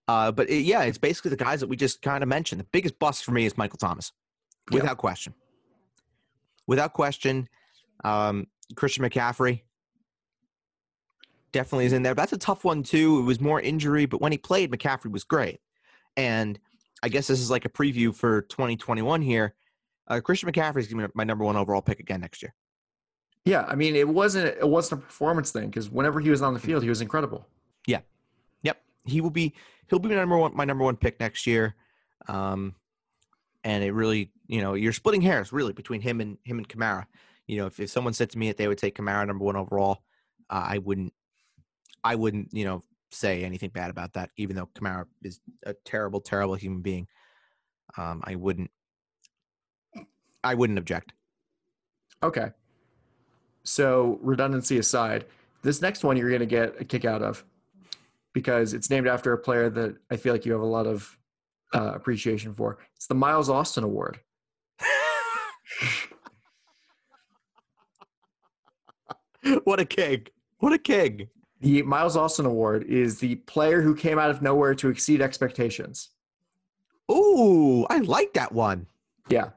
Uh, 0.06 0.30
but 0.30 0.50
it, 0.50 0.60
yeah, 0.60 0.82
it's 0.82 0.98
basically 0.98 1.30
the 1.30 1.36
guys 1.36 1.60
that 1.60 1.68
we 1.68 1.76
just 1.76 2.02
kind 2.02 2.22
of 2.22 2.28
mentioned. 2.28 2.60
The 2.60 2.66
biggest 2.70 2.98
bust 2.98 3.24
for 3.24 3.32
me 3.32 3.46
is 3.46 3.56
Michael 3.56 3.78
Thomas, 3.78 4.12
without 4.70 4.98
question. 4.98 5.32
Without 6.66 6.92
question, 6.92 7.48
um, 8.04 8.46
Christian 8.74 9.04
McCaffrey 9.04 9.62
definitely 11.52 11.86
is 11.86 11.94
in 11.94 12.02
there. 12.02 12.14
That's 12.14 12.34
a 12.34 12.38
tough 12.38 12.62
one 12.62 12.82
too. 12.82 13.20
It 13.20 13.22
was 13.22 13.40
more 13.40 13.58
injury, 13.58 14.04
but 14.04 14.20
when 14.20 14.32
he 14.32 14.38
played, 14.38 14.70
McCaffrey 14.70 15.10
was 15.10 15.24
great. 15.24 15.60
And 16.14 16.58
I 17.02 17.08
guess 17.08 17.26
this 17.26 17.40
is 17.40 17.50
like 17.50 17.64
a 17.64 17.70
preview 17.70 18.14
for 18.14 18.42
2021 18.42 19.22
here. 19.22 19.54
Uh, 20.08 20.20
Christian 20.20 20.50
McCaffrey 20.50 20.80
is 20.80 20.88
going 20.88 21.00
to 21.00 21.08
be 21.08 21.12
my 21.14 21.24
number 21.24 21.44
one 21.44 21.56
overall 21.56 21.80
pick 21.80 22.00
again 22.00 22.20
next 22.20 22.42
year. 22.42 22.54
Yeah, 23.46 23.64
I 23.68 23.76
mean, 23.76 23.94
it 23.94 24.08
wasn't 24.08 24.48
it 24.58 24.68
wasn't 24.68 25.00
a 25.00 25.04
performance 25.04 25.52
thing 25.52 25.70
because 25.70 25.88
whenever 25.88 26.18
he 26.18 26.30
was 26.30 26.42
on 26.42 26.52
the 26.52 26.58
field, 26.58 26.82
he 26.82 26.88
was 26.88 27.00
incredible. 27.00 27.46
Yeah, 27.86 28.00
yep, 28.62 28.82
he 29.04 29.20
will 29.20 29.30
be. 29.30 29.54
He'll 29.88 30.00
be 30.00 30.08
my 30.08 30.16
number 30.16 30.36
one. 30.36 30.54
My 30.54 30.64
number 30.64 30.82
one 30.82 30.96
pick 30.96 31.20
next 31.20 31.46
year. 31.46 31.76
Um, 32.26 32.74
and 33.62 33.84
it 33.84 33.92
really, 33.92 34.32
you 34.48 34.60
know, 34.60 34.74
you're 34.74 34.92
splitting 34.92 35.22
hairs 35.22 35.52
really 35.52 35.72
between 35.72 36.00
him 36.00 36.20
and 36.20 36.38
him 36.42 36.58
and 36.58 36.68
Kamara. 36.68 37.06
You 37.46 37.58
know, 37.58 37.66
if, 37.66 37.78
if 37.78 37.88
someone 37.88 38.14
said 38.14 38.30
to 38.30 38.38
me 38.38 38.48
that 38.48 38.56
they 38.56 38.66
would 38.66 38.78
take 38.78 38.96
Kamara 38.98 39.24
number 39.24 39.44
one 39.44 39.54
overall, 39.54 40.02
uh, 40.50 40.64
I 40.66 40.78
wouldn't. 40.78 41.12
I 42.02 42.16
wouldn't, 42.16 42.48
you 42.52 42.64
know, 42.64 42.82
say 43.12 43.44
anything 43.44 43.70
bad 43.70 43.90
about 43.90 44.14
that. 44.14 44.30
Even 44.36 44.56
though 44.56 44.68
Kamara 44.74 45.06
is 45.22 45.38
a 45.64 45.74
terrible, 45.84 46.20
terrible 46.20 46.56
human 46.56 46.82
being, 46.82 47.06
um, 47.96 48.22
I 48.24 48.34
wouldn't. 48.34 48.72
I 50.42 50.54
wouldn't 50.54 50.80
object. 50.80 51.12
Okay. 52.24 52.50
So 53.66 54.18
redundancy 54.22 54.78
aside, 54.78 55.26
this 55.62 55.82
next 55.82 56.04
one 56.04 56.16
you're 56.16 56.28
going 56.28 56.38
to 56.40 56.46
get 56.46 56.80
a 56.80 56.84
kick 56.84 57.04
out 57.04 57.22
of 57.22 57.44
because 58.32 58.74
it's 58.74 58.90
named 58.90 59.08
after 59.08 59.32
a 59.32 59.38
player 59.38 59.68
that 59.70 59.96
I 60.10 60.16
feel 60.16 60.32
like 60.32 60.46
you 60.46 60.52
have 60.52 60.60
a 60.60 60.66
lot 60.66 60.86
of 60.86 61.18
uh, 61.74 61.90
appreciation 61.94 62.54
for. 62.54 62.78
It's 62.94 63.08
the 63.08 63.14
Miles 63.14 63.50
Austin 63.50 63.82
Award. 63.82 64.20
what 69.64 69.80
a 69.80 69.84
king! 69.84 70.28
What 70.58 70.72
a 70.72 70.78
king! 70.78 71.28
The 71.60 71.82
Miles 71.82 72.16
Austin 72.16 72.46
Award 72.46 72.84
is 72.84 73.18
the 73.18 73.34
player 73.36 73.82
who 73.82 73.96
came 73.96 74.18
out 74.18 74.30
of 74.30 74.42
nowhere 74.42 74.74
to 74.76 74.90
exceed 74.90 75.20
expectations. 75.20 76.10
Ooh, 77.10 77.84
I 77.88 77.98
like 77.98 78.34
that 78.34 78.52
one. 78.52 78.86
Yeah. 79.28 79.50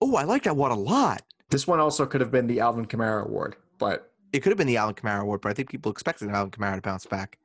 Oh, 0.00 0.16
I 0.16 0.24
like 0.24 0.44
that 0.44 0.56
one 0.56 0.70
a 0.70 0.76
lot. 0.76 1.22
This 1.50 1.66
one 1.66 1.80
also 1.80 2.06
could 2.06 2.20
have 2.20 2.30
been 2.30 2.46
the 2.46 2.60
Alvin 2.60 2.86
Kamara 2.86 3.24
Award, 3.24 3.56
but 3.78 4.12
It 4.32 4.40
could 4.40 4.50
have 4.50 4.58
been 4.58 4.66
the 4.66 4.76
Alvin 4.76 4.94
Kamara 4.94 5.20
award, 5.20 5.40
but 5.40 5.50
I 5.50 5.54
think 5.54 5.70
people 5.70 5.92
expected 5.92 6.28
Alvin 6.28 6.50
Kamara 6.50 6.76
to 6.76 6.82
bounce 6.82 7.06
back. 7.06 7.38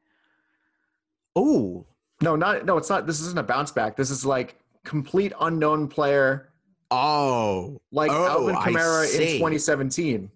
Oh, 1.35 1.85
no, 2.21 2.35
not 2.35 2.65
no, 2.65 2.77
it's 2.77 2.89
not. 2.89 3.07
This 3.07 3.19
isn't 3.21 3.37
a 3.37 3.43
bounce 3.43 3.71
back. 3.71 3.95
This 3.95 4.09
is 4.09 4.25
like 4.25 4.59
complete 4.83 5.33
unknown 5.39 5.87
player, 5.87 6.49
oh, 6.89 7.79
like 7.91 8.11
Oh, 8.11 8.27
Alvin 8.27 8.55
Kamara 8.55 9.05
in 9.13 9.37
2017. 9.37 10.29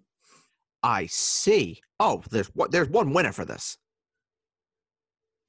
I 0.84 1.08
see. 1.08 1.82
Oh, 2.00 2.22
there's 2.30 2.48
one. 2.56 2.70
There's 2.72 2.90
one 2.90 3.12
winner 3.14 3.32
for 3.32 3.46
this. 3.46 3.78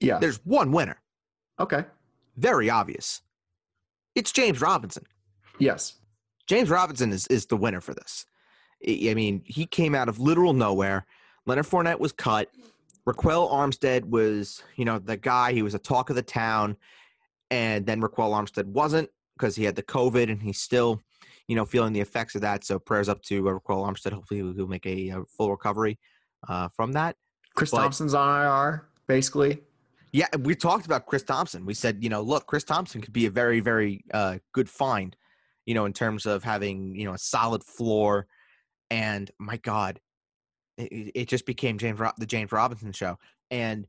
Yeah. 0.00 0.18
There's 0.18 0.38
one 0.44 0.72
winner. 0.72 1.00
Okay. 1.60 1.84
Very 2.36 2.68
obvious. 2.70 3.22
It's 4.14 4.32
James 4.32 4.60
Robinson. 4.60 5.04
Yes. 5.58 5.94
James 6.46 6.70
Robinson 6.70 7.12
is, 7.12 7.26
is 7.28 7.46
the 7.46 7.56
winner 7.56 7.80
for 7.80 7.94
this. 7.94 8.26
I 8.86 9.14
mean, 9.14 9.42
he 9.44 9.66
came 9.66 9.94
out 9.94 10.08
of 10.08 10.20
literal 10.20 10.52
nowhere. 10.52 11.06
Leonard 11.46 11.66
Fournette 11.66 11.98
was 11.98 12.12
cut. 12.12 12.50
Ryquell 13.06 13.50
Armstead 13.50 14.04
was, 14.04 14.62
you 14.76 14.84
know, 14.84 14.98
the 14.98 15.16
guy. 15.16 15.52
He 15.52 15.62
was 15.62 15.74
a 15.74 15.78
talk 15.78 16.10
of 16.10 16.16
the 16.16 16.22
town. 16.22 16.76
And 17.50 17.86
then 17.86 18.00
Ryquell 18.00 18.32
Armstead 18.32 18.66
wasn't 18.66 19.08
because 19.36 19.54
he 19.54 19.64
had 19.64 19.76
the 19.76 19.82
COVID 19.82 20.30
and 20.30 20.42
he's 20.42 20.58
still, 20.58 21.00
you 21.46 21.54
know, 21.54 21.64
feeling 21.64 21.92
the 21.92 22.00
effects 22.00 22.34
of 22.34 22.40
that. 22.40 22.64
So 22.64 22.78
prayers 22.78 23.08
up 23.08 23.22
to 23.22 23.48
uh, 23.48 23.52
Ryquell 23.52 23.86
Armstead. 23.86 24.12
Hopefully 24.12 24.40
he'll, 24.40 24.66
make 24.66 24.86
a, 24.86 25.10
uh 25.10 25.20
full 25.28 25.50
recovery 25.50 25.98
uh, 26.48 26.68
from 26.68 26.92
that. 26.92 27.16
Chris 27.54 27.70
But- 27.70 27.78
Thompson's 27.78 28.14
on 28.14 28.42
IR, 28.42 28.88
basically. 29.06 29.62
Yeah, 30.12 30.28
we 30.40 30.54
talked 30.54 30.86
about 30.86 31.04
Chris 31.04 31.22
Thompson. 31.22 31.66
We 31.66 31.74
said, 31.74 32.02
you 32.02 32.08
know, 32.08 32.22
look, 32.22 32.46
Chris 32.46 32.64
Thompson 32.64 33.02
could 33.02 33.12
be 33.12 33.26
a 33.26 33.30
very, 33.30 33.60
very 33.60 34.02
uh, 34.14 34.38
good 34.52 34.68
find, 34.68 35.14
you 35.66 35.74
know, 35.74 35.84
in 35.84 35.92
terms 35.92 36.24
of 36.24 36.42
having, 36.44 36.94
you 36.94 37.04
know, 37.04 37.12
a 37.12 37.18
solid 37.18 37.62
floor. 37.62 38.26
And 38.90 39.30
my 39.38 39.56
God, 39.58 40.00
it, 40.78 41.12
it 41.14 41.28
just 41.28 41.44
became 41.44 41.76
James 41.76 42.00
the 42.16 42.26
James 42.26 42.52
Robinson 42.52 42.92
show. 42.92 43.18
And 43.50 43.86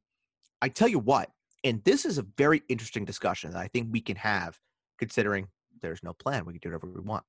I 0.61 0.69
tell 0.69 0.87
you 0.87 0.99
what, 0.99 1.29
and 1.63 1.83
this 1.83 2.03
is 2.05 2.17
a 2.17 2.25
very 2.37 2.63
interesting 2.67 3.05
discussion 3.05 3.51
that 3.51 3.59
I 3.59 3.67
think 3.67 3.89
we 3.91 4.01
can 4.01 4.15
have, 4.17 4.59
considering 4.97 5.47
there's 5.81 6.03
no 6.03 6.13
plan. 6.13 6.45
We 6.45 6.53
can 6.53 6.59
do 6.61 6.69
whatever 6.69 6.91
we 6.91 7.01
want. 7.01 7.23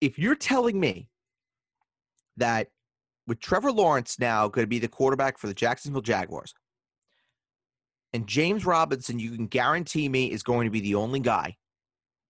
If 0.00 0.18
you're 0.18 0.36
telling 0.36 0.78
me 0.78 1.08
that 2.36 2.68
with 3.26 3.40
Trevor 3.40 3.72
Lawrence 3.72 4.18
now 4.20 4.46
going 4.46 4.62
to 4.62 4.68
be 4.68 4.78
the 4.78 4.88
quarterback 4.88 5.38
for 5.38 5.48
the 5.48 5.54
Jacksonville 5.54 6.02
Jaguars, 6.02 6.54
and 8.12 8.26
James 8.26 8.64
Robinson, 8.64 9.18
you 9.18 9.32
can 9.32 9.46
guarantee 9.46 10.08
me, 10.08 10.30
is 10.30 10.42
going 10.42 10.66
to 10.66 10.70
be 10.70 10.80
the 10.80 10.94
only 10.94 11.18
guy 11.18 11.56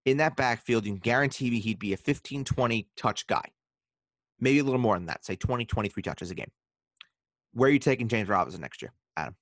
in 0.07 0.16
that 0.19 0.37
backfield. 0.37 0.87
You 0.87 0.92
can 0.92 1.01
guarantee 1.01 1.51
me 1.51 1.61
he'd 1.61 1.79
be 1.79 1.92
a 1.92 1.97
15, 1.99 2.45
20 2.45 2.88
touch 2.97 3.27
guy. 3.27 3.45
Maybe 4.40 4.61
a 4.61 4.64
little 4.64 4.81
more 4.81 4.97
than 4.97 5.07
that, 5.07 5.25
say 5.25 5.37
20, 5.37 5.66
23 5.66 6.03
touches 6.03 6.31
a 6.31 6.35
game. 6.35 6.51
Where 7.53 7.69
are 7.69 7.73
you 7.73 7.79
taking 7.79 8.09
James 8.09 8.29
Robinson 8.29 8.61
next 8.61 8.81
year? 8.81 8.92
Adam? 9.16 9.35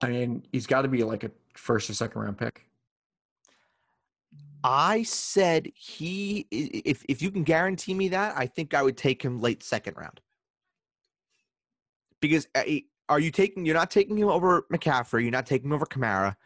I 0.00 0.08
mean, 0.08 0.46
he's 0.52 0.66
got 0.66 0.82
to 0.82 0.88
be 0.88 1.02
like 1.04 1.24
a 1.24 1.30
first 1.54 1.90
or 1.90 1.94
second 1.94 2.20
round 2.20 2.38
pick. 2.38 2.64
I 4.64 5.02
said 5.02 5.70
he, 5.74 6.46
if, 6.50 7.04
if 7.08 7.20
you 7.20 7.30
can 7.30 7.42
guarantee 7.42 7.94
me 7.94 8.08
that, 8.08 8.34
I 8.36 8.46
think 8.46 8.74
I 8.74 8.82
would 8.82 8.96
take 8.96 9.22
him 9.22 9.40
late 9.40 9.62
second 9.62 9.96
round. 9.96 10.20
Because 12.20 12.46
uh, 12.54 12.62
are 13.08 13.18
you 13.18 13.32
taking, 13.32 13.66
you're 13.66 13.74
not 13.74 13.90
taking 13.90 14.16
him 14.16 14.28
over 14.28 14.66
McCaffrey, 14.72 15.22
you're 15.22 15.32
not 15.32 15.46
taking 15.46 15.70
him 15.70 15.72
over 15.72 15.86
Kamara, 15.86 16.36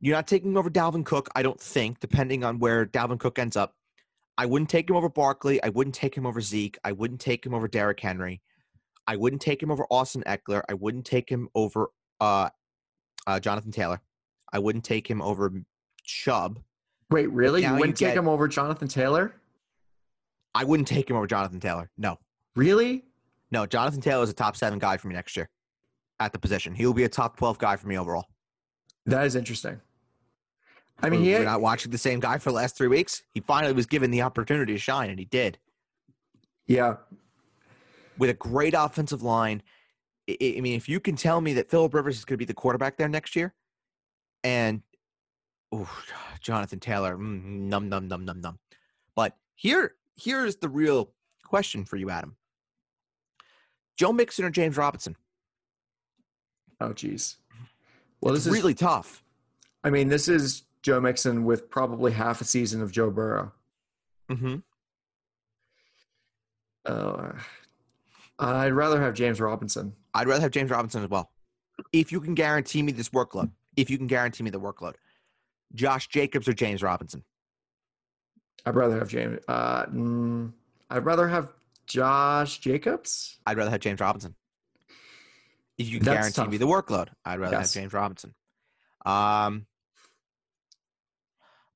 you're 0.00 0.16
not 0.16 0.26
taking 0.26 0.56
over 0.56 0.70
Dalvin 0.70 1.04
Cook, 1.04 1.28
I 1.34 1.42
don't 1.42 1.60
think, 1.60 2.00
depending 2.00 2.44
on 2.44 2.58
where 2.58 2.86
Dalvin 2.86 3.18
Cook 3.20 3.38
ends 3.38 3.56
up. 3.56 3.74
I 4.38 4.46
wouldn't 4.46 4.70
take 4.70 4.88
him 4.88 4.96
over 4.96 5.08
Barkley. 5.10 5.62
I 5.62 5.68
wouldn't 5.68 5.94
take 5.94 6.14
him 6.16 6.24
over 6.26 6.40
Zeke. 6.40 6.78
I 6.84 6.92
wouldn't 6.92 7.20
take 7.20 7.44
him 7.44 7.52
over 7.54 7.68
Derrick 7.68 8.00
Henry. 8.00 8.40
I 9.06 9.16
wouldn't 9.16 9.42
take 9.42 9.62
him 9.62 9.70
over 9.70 9.84
Austin 9.90 10.22
Ekeler. 10.26 10.62
I 10.68 10.74
wouldn't 10.74 11.04
take 11.04 11.28
him 11.28 11.48
over 11.54 11.88
uh, 12.20 12.48
uh, 13.26 13.40
Jonathan 13.40 13.72
Taylor. 13.72 14.00
I 14.52 14.58
wouldn't 14.58 14.84
take 14.84 15.08
him 15.08 15.20
over 15.20 15.52
Chubb. 16.04 16.60
Wait, 17.10 17.30
really? 17.30 17.62
You 17.62 17.68
you 17.68 17.74
wouldn't 17.74 17.98
take 17.98 18.08
get- 18.10 18.16
him 18.16 18.28
over 18.28 18.48
Jonathan 18.48 18.88
Taylor? 18.88 19.34
I 20.54 20.64
wouldn't 20.64 20.88
take 20.88 21.08
him 21.10 21.16
over 21.16 21.26
Jonathan 21.26 21.60
Taylor. 21.60 21.90
No, 21.98 22.18
Really? 22.56 23.04
no. 23.52 23.66
Jonathan 23.66 24.00
Taylor 24.00 24.24
is 24.24 24.30
a 24.30 24.34
top 24.34 24.56
seven 24.56 24.78
guy 24.78 24.96
for 24.96 25.06
me 25.08 25.14
next 25.14 25.36
year 25.36 25.48
at 26.18 26.32
the 26.32 26.38
position. 26.38 26.74
He 26.74 26.86
will 26.86 26.94
be 26.94 27.04
a 27.04 27.08
top 27.08 27.36
twelve 27.36 27.58
guy 27.58 27.76
for 27.76 27.86
me 27.86 27.96
overall. 27.98 28.26
That 29.06 29.26
is 29.26 29.36
interesting. 29.36 29.80
I 31.02 31.08
mean, 31.10 31.20
We're- 31.20 31.32
he 31.32 31.38
we're 31.38 31.44
not 31.44 31.60
watching 31.60 31.90
the 31.90 31.98
same 31.98 32.20
guy 32.20 32.38
for 32.38 32.50
the 32.50 32.56
last 32.56 32.76
three 32.76 32.88
weeks. 32.88 33.22
He 33.32 33.40
finally 33.40 33.72
was 33.72 33.86
given 33.86 34.10
the 34.10 34.22
opportunity 34.22 34.72
to 34.74 34.78
shine, 34.78 35.10
and 35.10 35.18
he 35.18 35.24
did 35.24 35.58
yeah, 36.66 36.96
with 38.18 38.30
a 38.30 38.34
great 38.34 38.74
offensive 38.76 39.22
line. 39.22 39.62
I, 40.28 40.36
I- 40.58 40.60
mean, 40.60 40.74
if 40.76 40.88
you 40.88 41.00
can 41.00 41.16
tell 41.16 41.40
me 41.40 41.54
that 41.54 41.70
Philip 41.70 41.94
Rivers 41.94 42.18
is 42.18 42.24
going 42.24 42.34
to 42.34 42.38
be 42.38 42.44
the 42.44 42.54
quarterback 42.54 42.96
there 42.96 43.08
next 43.08 43.34
year, 43.34 43.54
and 44.44 44.82
ooh, 45.74 45.88
Jonathan 46.40 46.80
Taylor, 46.80 47.16
mm, 47.16 47.42
num 47.44 47.88
num 47.88 48.06
num 48.08 48.24
num 48.24 48.40
num. 48.40 48.58
But 49.16 49.36
here, 49.54 49.94
here's 50.16 50.56
the 50.56 50.68
real 50.68 51.12
question 51.44 51.84
for 51.84 51.96
you, 51.96 52.10
Adam. 52.10 52.36
Joe 53.96 54.12
Mixon 54.12 54.44
or 54.44 54.50
James 54.50 54.76
Robinson? 54.76 55.16
Oh, 56.80 56.92
geez. 56.94 57.36
Well, 58.22 58.34
it's 58.34 58.44
this 58.44 58.52
is 58.54 58.58
really 58.58 58.74
tough. 58.74 59.22
I 59.84 59.90
mean, 59.90 60.08
this 60.08 60.28
is 60.28 60.62
Joe 60.82 61.00
Mixon 61.00 61.44
with 61.44 61.68
probably 61.70 62.12
half 62.12 62.40
a 62.40 62.44
season 62.44 62.80
of 62.82 62.90
Joe 62.92 63.10
Burrow. 63.10 63.52
Mm-hmm. 64.30 64.56
Uh, 66.86 67.32
I'd 68.38 68.72
rather 68.72 69.00
have 69.00 69.14
James 69.14 69.40
Robinson. 69.40 69.92
I'd 70.14 70.26
rather 70.26 70.40
have 70.40 70.50
James 70.50 70.70
Robinson 70.70 71.02
as 71.04 71.10
well. 71.10 71.30
If 71.92 72.10
you 72.12 72.20
can 72.20 72.34
guarantee 72.34 72.82
me 72.82 72.92
this 72.92 73.10
workload, 73.10 73.50
if 73.76 73.90
you 73.90 73.98
can 73.98 74.06
guarantee 74.06 74.42
me 74.44 74.50
the 74.50 74.60
workload, 74.60 74.94
Josh 75.74 76.08
Jacobs 76.08 76.48
or 76.48 76.52
James 76.52 76.82
Robinson? 76.82 77.22
I'd 78.66 78.74
rather 78.74 78.98
have 78.98 79.08
James. 79.08 79.40
Uh, 79.48 79.86
mm, 79.86 80.52
I'd 80.90 81.04
rather 81.04 81.28
have 81.28 81.52
Josh 81.86 82.58
Jacobs. 82.58 83.38
I'd 83.46 83.56
rather 83.56 83.70
have 83.70 83.80
James 83.80 84.00
Robinson. 84.00 84.34
If 85.78 85.88
you 85.88 85.98
can 85.98 86.06
That's 86.06 86.32
guarantee 86.34 86.50
me 86.52 86.58
the 86.58 86.66
workload, 86.66 87.08
I'd 87.24 87.40
rather 87.40 87.56
Yes. 87.56 87.72
have 87.74 87.82
James 87.82 87.92
Robinson. 87.92 88.34
Um, 89.06 89.66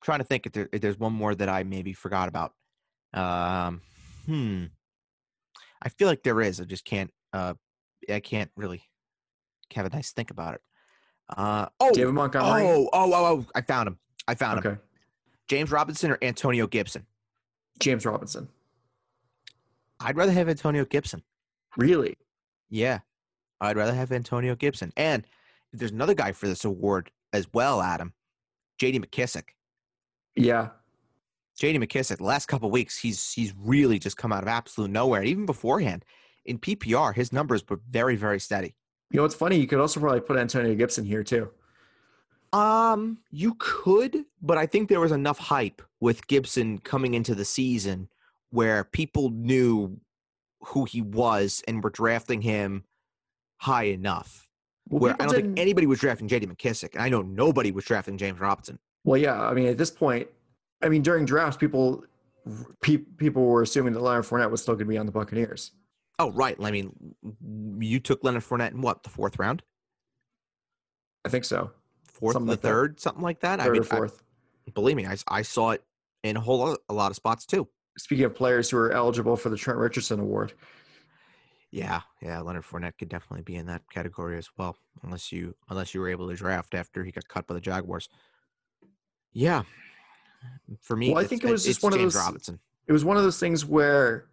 trying 0.04 0.18
to 0.18 0.24
think 0.24 0.46
if, 0.46 0.52
there, 0.52 0.68
if 0.72 0.80
there's 0.80 0.98
one 0.98 1.12
more 1.12 1.34
that 1.34 1.48
I 1.48 1.64
maybe 1.64 1.92
forgot 1.92 2.28
about. 2.28 2.52
Um, 3.14 3.80
hmm. 4.26 4.64
I 5.82 5.88
feel 5.88 6.06
like 6.06 6.22
there 6.22 6.40
is. 6.40 6.60
I 6.60 6.64
just 6.64 6.84
can't. 6.84 7.10
Uh, 7.32 7.54
I 8.08 8.20
can't 8.20 8.50
really 8.56 8.82
have 9.72 9.86
a 9.86 9.90
nice 9.90 10.12
think 10.12 10.30
about 10.30 10.54
it. 10.54 10.60
Uh, 11.36 11.66
oh, 11.80 11.90
David 11.92 12.12
Montgomery. 12.12 12.62
oh, 12.66 12.88
oh, 12.92 13.12
oh, 13.12 13.14
oh, 13.14 13.46
I 13.54 13.62
found 13.62 13.88
him. 13.88 13.98
I 14.28 14.34
found 14.34 14.58
him. 14.58 14.72
okay. 14.72 14.80
James 15.48 15.70
Robinson 15.70 16.10
or 16.10 16.18
Antonio 16.22 16.66
Gibson? 16.66 17.06
James 17.80 18.06
Robinson. 18.06 18.48
I'd 20.00 20.16
rather 20.16 20.32
have 20.32 20.48
Antonio 20.48 20.84
Gibson. 20.84 21.22
Really? 21.76 22.16
Yeah, 22.68 23.00
I'd 23.60 23.76
rather 23.76 23.94
have 23.94 24.12
Antonio 24.12 24.54
Gibson. 24.54 24.92
And 24.96 25.26
there's 25.72 25.90
another 25.90 26.14
guy 26.14 26.32
for 26.32 26.46
this 26.46 26.64
award 26.64 27.10
as 27.32 27.46
well, 27.52 27.80
Adam. 27.80 28.12
J.D. 28.78 29.00
McKissic. 29.00 29.44
Yeah. 30.36 30.68
J.D. 31.56 31.78
McKissic. 31.78 32.18
The 32.18 32.24
last 32.24 32.46
couple 32.46 32.70
weeks, 32.70 32.98
he's 32.98 33.32
he's 33.32 33.54
really 33.56 33.98
just 33.98 34.16
come 34.16 34.32
out 34.32 34.42
of 34.42 34.48
absolute 34.48 34.90
nowhere. 34.90 35.22
Even 35.22 35.46
beforehand, 35.46 36.04
in 36.44 36.58
PPR, 36.58 37.14
his 37.14 37.32
numbers 37.32 37.62
were 37.68 37.80
very 37.88 38.16
very 38.16 38.40
steady. 38.40 38.74
You 39.10 39.18
know 39.18 39.22
what's 39.22 39.34
funny? 39.34 39.56
You 39.56 39.66
could 39.66 39.78
also 39.78 40.00
probably 40.00 40.20
put 40.20 40.36
Antonio 40.36 40.74
Gibson 40.74 41.04
here 41.04 41.22
too. 41.22 41.50
Um, 42.52 43.18
you 43.30 43.56
could, 43.58 44.24
but 44.40 44.58
I 44.58 44.66
think 44.66 44.88
there 44.88 45.00
was 45.00 45.12
enough 45.12 45.38
hype 45.38 45.82
with 46.00 46.26
Gibson 46.28 46.78
coming 46.78 47.14
into 47.14 47.34
the 47.34 47.44
season 47.44 48.08
where 48.50 48.84
people 48.84 49.30
knew 49.30 50.00
who 50.60 50.84
he 50.84 51.00
was 51.00 51.62
and 51.66 51.82
were 51.82 51.90
drafting 51.90 52.42
him 52.42 52.84
high 53.58 53.84
enough. 53.84 54.48
Well, 54.88 55.00
where 55.00 55.16
I 55.20 55.26
don't 55.26 55.34
think 55.34 55.58
anybody 55.58 55.86
was 55.86 55.98
drafting 55.98 56.28
J.D. 56.28 56.46
McKissic, 56.46 56.94
and 56.94 57.02
I 57.02 57.08
know 57.08 57.22
nobody 57.22 57.72
was 57.72 57.84
drafting 57.84 58.18
James 58.18 58.38
Robinson. 58.38 58.78
Well, 59.04 59.20
yeah. 59.20 59.40
I 59.40 59.54
mean, 59.54 59.66
at 59.68 59.78
this 59.78 59.90
point, 59.90 60.28
I 60.82 60.88
mean, 60.88 61.02
during 61.02 61.24
drafts, 61.24 61.56
people 61.56 62.04
pe- 62.80 62.96
people 62.98 63.44
were 63.44 63.62
assuming 63.62 63.92
that 63.94 64.00
Leonard 64.00 64.24
Fournette 64.24 64.50
was 64.50 64.62
still 64.62 64.74
going 64.74 64.86
to 64.86 64.90
be 64.90 64.98
on 64.98 65.06
the 65.06 65.12
Buccaneers. 65.12 65.72
Oh, 66.18 66.30
right. 66.32 66.56
I 66.62 66.70
mean, 66.70 66.92
you 67.78 68.00
took 68.00 68.22
Leonard 68.24 68.42
Fournette 68.44 68.72
in 68.72 68.80
what 68.80 69.02
the 69.02 69.10
fourth 69.10 69.38
round, 69.38 69.62
I 71.24 71.28
think 71.28 71.44
so. 71.44 71.70
fourth, 72.06 72.34
Something 72.34 72.46
the 72.46 72.52
like 72.52 72.60
that. 72.60 72.68
third, 72.68 73.00
something 73.00 73.22
like 73.22 73.40
that. 73.40 73.60
I 73.60 73.64
Third 73.64 73.72
mean, 73.72 73.82
or 73.82 73.84
fourth. 73.84 74.22
I, 74.68 74.70
believe 74.70 74.96
me, 74.96 75.06
I 75.28 75.42
saw 75.42 75.70
it 75.70 75.82
in 76.22 76.36
a 76.36 76.40
whole 76.40 76.58
lot, 76.58 76.78
a 76.88 76.94
lot 76.94 77.10
of 77.10 77.16
spots 77.16 77.46
too. 77.46 77.66
Speaking 77.98 78.24
of 78.24 78.34
players 78.34 78.70
who 78.70 78.76
are 78.78 78.92
eligible 78.92 79.36
for 79.36 79.48
the 79.50 79.56
Trent 79.56 79.78
Richardson 79.78 80.20
Award, 80.20 80.52
Yeah, 81.70 82.00
yeah, 82.22 82.40
Leonard 82.40 82.64
Fournette 82.64 82.96
could 82.98 83.08
definitely 83.08 83.42
be 83.42 83.56
in 83.56 83.66
that 83.66 83.82
category 83.90 84.38
as 84.38 84.48
well, 84.56 84.76
unless 85.02 85.32
you 85.32 85.54
unless 85.70 85.94
you 85.94 86.00
were 86.00 86.08
able 86.08 86.28
to 86.28 86.34
draft 86.36 86.74
after 86.74 87.02
he 87.04 87.10
got 87.12 87.26
cut 87.28 87.46
by 87.46 87.54
the 87.54 87.60
Jaguars. 87.60 88.08
Yeah, 89.34 89.62
for 90.80 90.96
me, 90.96 91.10
Well, 91.12 91.22
I 91.22 91.26
think 91.26 91.44
it 91.44 91.50
was 91.50 91.64
just 91.64 91.82
one 91.82 91.92
of 91.92 91.98
James 91.98 92.14
those- 92.14 92.22
Robinson. 92.24 92.60
it 92.86 92.92
was 92.92 93.04
one 93.04 93.16
of 93.16 93.22
those 93.22 93.38
things 93.38 93.64
where 93.66 94.28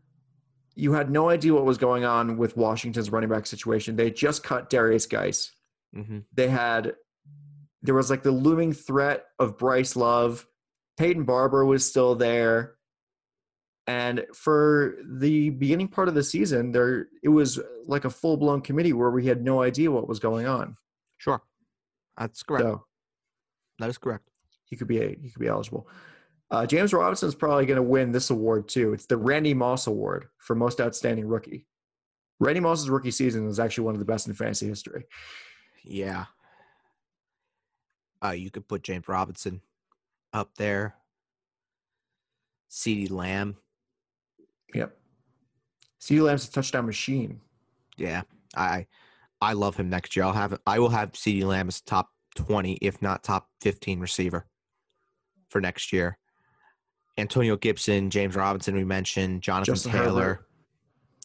you 0.76 0.94
had 0.94 1.10
no 1.12 1.30
idea 1.30 1.54
what 1.54 1.66
was 1.66 1.78
going 1.78 2.06
on 2.06 2.38
with 2.38 2.56
Washington's 2.56 3.10
running 3.12 3.30
back 3.30 3.46
situation. 3.46 3.96
They 3.98 4.10
just 4.12 4.44
cut 4.44 4.70
Derrius 4.70 5.10
Guice. 5.10 5.52
hmm 5.94 6.20
They 6.34 6.48
had 6.48 6.96
there 7.84 7.96
was 7.96 8.10
like 8.12 8.22
the 8.24 8.32
looming 8.32 8.72
threat 8.74 9.26
of 9.40 9.58
Bryce 9.58 9.96
Love. 9.96 10.46
Peyton 10.98 11.24
Barber 11.26 11.66
was 11.66 11.84
still 11.86 12.14
there. 12.16 12.76
And 13.88 14.26
for 14.36 14.98
the 15.04 15.50
beginning 15.50 15.88
part 15.88 16.08
of 16.08 16.14
the 16.14 16.24
season, 16.24 16.72
there 16.72 17.08
it 17.24 17.30
was 17.30 17.60
like 17.88 18.06
a 18.06 18.10
full 18.12 18.38
blown 18.38 18.62
committee 18.62 18.94
where 18.94 19.10
we 19.10 19.26
had 19.26 19.44
no 19.44 19.62
idea 19.64 19.90
what 19.92 20.08
was 20.08 20.20
going 20.20 20.46
on. 20.46 20.78
Sure, 21.18 21.42
that's 22.18 22.44
correct. 22.44 22.64
So 22.64 22.86
that 23.80 23.90
is 23.90 23.98
correct. 23.98 24.30
He 24.72 24.76
could 24.76 24.88
be 24.88 25.00
a, 25.00 25.10
he 25.22 25.30
could 25.30 25.40
be 25.40 25.48
eligible. 25.48 25.88
Uh, 26.50 26.66
James 26.66 26.92
Robinson 26.92 27.30
is 27.30 27.36
probably 27.36 27.68
going 27.68 27.78
to 27.78 27.84
win 27.84 28.12
this 28.12 28.32
award 28.32 28.68
too. 28.68 28.94
It's 28.94 29.06
the 29.06 29.16
Randy 29.16 29.54
Moss 29.54 29.86
Award 29.86 30.28
for 30.40 30.56
most 30.56 30.82
outstanding 30.82 31.28
rookie. 31.28 31.68
Randy 32.40 32.60
Moss's 32.60 32.90
rookie 32.90 33.12
season 33.12 33.46
was 33.46 33.60
actually 33.60 33.86
one 33.86 33.94
of 33.94 34.00
the 34.00 34.06
best 34.06 34.28
in 34.28 34.34
fantasy 34.34 34.68
history. 34.68 35.06
Yeah. 35.84 36.26
Uh, 38.24 38.32
you 38.32 38.50
could 38.50 38.68
put 38.68 38.84
James 38.84 39.08
Robinson 39.08 39.62
up 40.34 40.56
there. 40.56 40.96
CeeDee 42.70 43.12
Lamb. 43.12 43.58
Yep. 44.74 44.98
CeeDee 46.02 46.24
Lamb's 46.24 46.48
a 46.48 46.52
touchdown 46.52 46.86
machine. 46.86 47.42
Yeah, 47.98 48.24
I 48.56 48.88
I 49.42 49.54
love 49.54 49.76
him 49.76 49.90
next 49.90 50.16
year. 50.16 50.26
I'll 50.26 50.34
have 50.34 50.60
I 50.66 50.80
will 50.80 50.90
have 50.90 51.12
CeeDee 51.12 51.44
Lamb 51.44 51.68
as 51.68 51.82
top 51.82 52.10
twenty, 52.36 52.74
if 52.82 53.02
not 53.02 53.24
top 53.24 53.50
fifteen 53.60 54.00
receiver 54.00 54.48
for 55.52 55.62
next 55.62 55.94
year. 55.94 56.18
Antonio 57.18 57.58
Gibson, 57.58 58.10
James 58.10 58.36
Robinson, 58.36 58.76
we 58.76 58.86
mentioned 58.86 59.42
Jonathan 59.42 59.74
Justin 59.74 59.92
Taylor, 59.92 60.24
Herbert. 60.24 60.48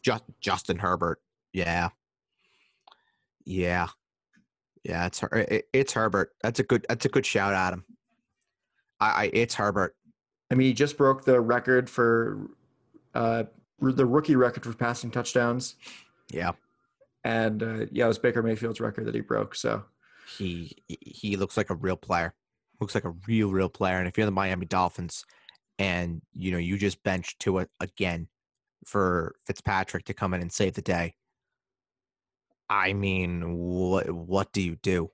Just, 0.03 0.25
Justin 0.41 0.79
Herbert. 0.79 1.21
Yeah, 1.53 1.91
yeah, 3.45 3.87
yeah. 4.85 5.07
It's 5.07 5.23
it, 5.33 5.69
it's 5.73 5.93
Herbert. 5.93 6.33
That's 6.43 6.61
a 6.61 6.65
good 6.65 6.85
that's 6.89 7.07
a 7.07 7.09
good 7.09 7.25
shout, 7.25 7.55
Adam. 7.55 7.85
I, 9.01 9.07
I 9.07 9.31
it's 9.33 9.55
Herbert. 9.55 9.97
I 10.51 10.55
mean, 10.55 10.67
he 10.67 10.75
just 10.75 10.99
broke 10.99 11.25
the 11.25 11.41
record 11.41 11.89
for 11.89 12.51
uh, 13.15 13.45
the 13.81 14.07
rookie 14.07 14.37
record 14.37 14.65
for 14.65 14.73
passing 14.75 15.11
touchdowns, 15.11 15.77
Yeah, 16.31 16.53
and 17.25 17.63
uh, 17.63 17.87
yeah, 17.91 18.05
it 18.05 18.09
was 18.09 18.19
Baker 18.19 18.43
Mayfield's 18.43 18.81
record 18.81 19.07
that 19.07 19.15
he 19.15 19.21
broke. 19.21 19.55
So 19.55 19.85
he 20.37 20.77
he 20.89 21.37
looks 21.37 21.57
like 21.57 21.71
a 21.71 21.75
real 21.75 21.97
player. 21.97 22.35
Looks 22.81 22.95
like 22.95 23.05
a 23.05 23.15
real 23.27 23.51
real 23.51 23.69
player. 23.69 23.99
And 23.99 24.09
if 24.09 24.17
you're 24.17 24.27
the 24.27 24.33
Miami 24.33 24.67
Dolphins, 24.67 25.25
and 25.79 26.23
you 26.33 26.53
know 26.53 26.59
you 26.59 26.79
just 26.79 27.03
bench 27.03 27.37
to 27.39 27.59
it 27.59 27.71
again 27.81 28.29
for 28.85 29.35
Fitzpatrick 29.47 30.05
to 30.05 30.15
come 30.15 30.35
in 30.35 30.41
and 30.41 30.53
save 30.53 30.75
the 30.75 30.83
day, 30.83 31.15
I 32.69 32.93
mean, 32.93 33.57
what 33.57 34.11
what 34.11 34.53
do 34.53 34.63
you 34.63 34.77
do? 34.77 35.11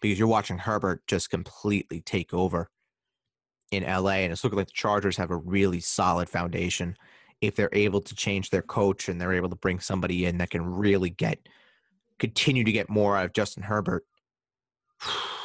Because 0.00 0.18
you're 0.18 0.28
watching 0.28 0.58
Herbert 0.58 1.06
just 1.06 1.30
completely 1.30 2.00
take 2.00 2.32
over 2.32 2.70
in 3.70 3.84
LA, 3.84 4.10
and 4.10 4.32
it's 4.32 4.44
looking 4.44 4.58
like 4.58 4.68
the 4.68 4.72
Chargers 4.72 5.16
have 5.16 5.30
a 5.30 5.36
really 5.36 5.80
solid 5.80 6.28
foundation. 6.28 6.96
If 7.40 7.54
they're 7.54 7.70
able 7.72 8.00
to 8.00 8.14
change 8.14 8.50
their 8.50 8.62
coach 8.62 9.08
and 9.08 9.20
they're 9.20 9.34
able 9.34 9.50
to 9.50 9.56
bring 9.56 9.78
somebody 9.80 10.26
in 10.26 10.38
that 10.38 10.50
can 10.50 10.64
really 10.64 11.10
get 11.10 11.38
continue 12.18 12.64
to 12.64 12.72
get 12.72 12.90
more 12.90 13.16
out 13.16 13.26
of 13.26 13.32
Justin 13.32 13.62
Herbert, 13.62 14.04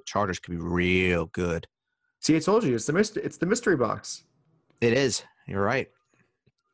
the 0.00 0.06
Chargers 0.06 0.38
could 0.38 0.50
be 0.52 0.56
real 0.58 1.26
good. 1.26 1.66
see, 2.20 2.36
I 2.36 2.38
told 2.40 2.64
you, 2.64 2.74
it's 2.74 2.86
the 2.86 2.92
myst- 2.92 3.16
it's 3.16 3.38
the 3.38 3.46
mystery 3.46 3.76
box. 3.76 4.24
It 4.80 4.92
is. 4.92 5.22
You're 5.46 5.62
right. 5.62 5.88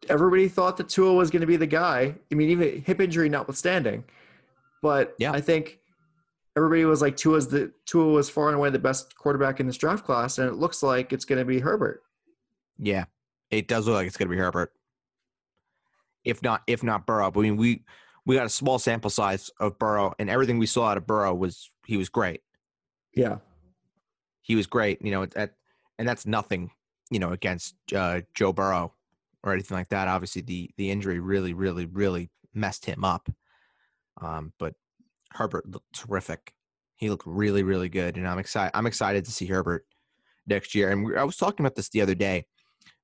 Everybody 0.09 0.49
thought 0.49 0.77
that 0.77 0.89
Tua 0.89 1.15
was 1.15 1.31
going 1.31 1.41
to 1.41 1.47
be 1.47 1.57
the 1.57 1.67
guy. 1.67 2.15
I 2.31 2.35
mean, 2.35 2.51
even 2.51 2.83
hip 2.83 3.01
injury 3.01 3.29
notwithstanding, 3.29 4.05
but 4.83 5.15
Yeah. 5.19 5.33
I 5.33 5.41
think 5.41 5.79
everybody 6.57 6.85
was 6.85 7.01
like 7.03 7.17
Tua's 7.17 7.49
the 7.49 7.73
Tua 7.87 8.13
was 8.13 8.29
far 8.31 8.49
and 8.49 8.57
away 8.57 8.71
the 8.71 8.79
best 8.79 9.17
quarterback 9.17 9.59
in 9.61 9.67
this 9.67 9.77
draft 9.77 10.05
class, 10.05 10.39
and 10.39 10.49
it 10.49 10.55
looks 10.55 10.83
like 10.83 11.13
it's 11.13 11.25
going 11.25 11.39
to 11.39 11.45
be 11.45 11.61
Herbert. 11.61 12.03
Yeah, 12.79 13.05
it 13.51 13.69
does 13.69 13.87
look 13.87 13.95
like 13.95 14.07
it's 14.07 14.17
going 14.17 14.29
to 14.29 14.35
be 14.35 14.41
Herbert. 14.41 14.73
If 16.25 16.43
not, 16.43 16.63
if 16.67 16.83
not 16.83 17.07
Burrow. 17.07 17.31
But 17.31 17.41
I 17.41 17.43
mean, 17.45 17.57
we 17.57 17.85
we 18.27 18.35
got 18.37 18.47
a 18.47 18.51
small 18.51 18.79
sample 18.79 19.11
size 19.11 19.51
of 19.61 19.79
Burrow, 19.79 20.13
and 20.19 20.29
everything 20.29 20.59
we 20.59 20.67
saw 20.67 20.89
out 20.89 20.97
of 20.97 21.07
Burrow 21.07 21.33
was 21.35 21.71
he 21.87 21.97
was 21.97 22.09
great. 22.09 22.43
Yeah, 23.17 23.39
He 24.43 24.55
was 24.55 24.67
great. 24.67 25.03
You 25.03 25.11
know, 25.11 25.27
at, 25.35 25.55
and 25.99 26.07
that's 26.07 26.27
nothing. 26.27 26.71
You 27.11 27.19
know, 27.21 27.31
against 27.33 27.77
uh, 27.95 28.23
Joe 28.35 28.53
Burrow 28.53 28.93
or 29.43 29.53
anything 29.53 29.77
like 29.77 29.89
that. 29.89 30.09
Obviously, 30.09 30.43
the 30.43 30.71
the 30.77 30.91
injury 30.91 31.19
really, 31.19 31.55
really, 31.55 31.87
really 31.87 32.31
messed 32.55 32.85
him 32.85 33.05
up. 33.05 33.29
Um, 34.21 34.53
but 34.59 34.75
Herbert 35.33 35.69
looked 35.71 35.93
terrific. 35.95 36.53
He 36.97 37.11
looked 37.11 37.27
really, 37.27 37.63
really 37.63 37.89
good, 37.89 38.17
and 38.17 38.29
I'm 38.29 38.39
excited. 38.39 38.73
I'm 38.75 38.87
excited 38.87 39.25
to 39.25 39.33
see 39.33 39.47
Herbert 39.47 39.87
next 40.47 40.75
year. 40.75 40.91
And 40.91 41.05
we, 41.05 41.17
I 41.17 41.25
was 41.25 41.37
talking 41.37 41.65
about 41.65 41.77
this 41.77 41.89
the 41.89 42.03
other 42.03 42.15
day 42.15 42.47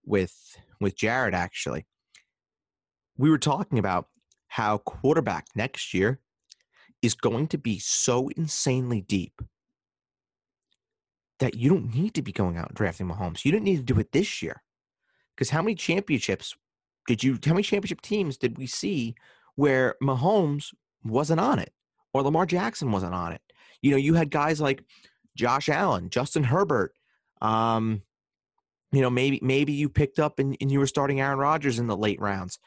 with 0.05 0.35
with 0.81 0.97
Jared. 0.97 1.35
Actually, 1.35 1.87
we 3.17 3.31
were 3.31 3.39
talking 3.39 3.79
about 3.79 4.09
how 4.49 4.79
quarterback 4.79 5.47
next 5.55 5.95
year 5.95 6.21
is 7.01 7.15
going 7.15 7.49
to 7.49 7.59
be 7.59 7.79
so 7.79 8.29
insanely 8.37 9.01
deep 9.01 9.41
that 11.43 11.57
you 11.57 11.69
don't 11.69 11.93
need 11.93 12.15
to 12.15 12.23
be 12.23 12.31
going 12.31 12.57
out 12.57 12.69
and 12.69 12.77
drafting 12.77 13.09
Mahomes. 13.09 13.45
You 13.45 13.51
don't 13.51 13.65
need 13.65 13.79
to 13.79 13.83
do 13.83 13.99
it 13.99 14.13
this 14.13 14.43
year. 14.43 14.63
Because 15.35 15.51
how 15.51 15.61
many 15.61 15.75
championships 15.75 16.55
did 17.09 17.25
you, 17.25 17.37
how 17.45 17.53
many 17.53 17.65
championship 17.65 18.01
teams 18.01 18.37
did 18.37 18.57
we 18.57 18.69
see 18.69 19.17
where 19.57 19.97
Mahomes 20.01 20.73
wasn't 21.03 21.41
on 21.41 21.59
it 21.59 21.73
or 22.15 22.23
Lamar 22.23 22.47
Jackson 22.47 22.93
wasn't 22.93 23.15
on 23.15 23.33
it? 23.33 23.41
You 23.83 23.91
know, 23.91 23.97
you 23.97 24.15
had 24.15 24.31
guys 24.31 24.61
like 24.61 24.85
Josh 25.37 25.69
Allen, 25.69 26.11
Justin 26.11 26.45
Herbert. 26.45 26.93
Um, 27.41 28.03
you 28.93 29.01
know, 29.01 29.11
maybe 29.11 29.41
maybe 29.43 29.73
you 29.73 29.89
picked 29.89 30.21
up 30.21 30.39
and, 30.39 30.57
and 30.61 30.71
you 30.71 30.79
were 30.79 30.87
starting 30.87 31.21
Aaron 31.21 31.41
Rodgers 31.41 31.81
in 31.81 31.89
the 31.89 31.97
late 31.97 32.21
rounds. 32.21 32.61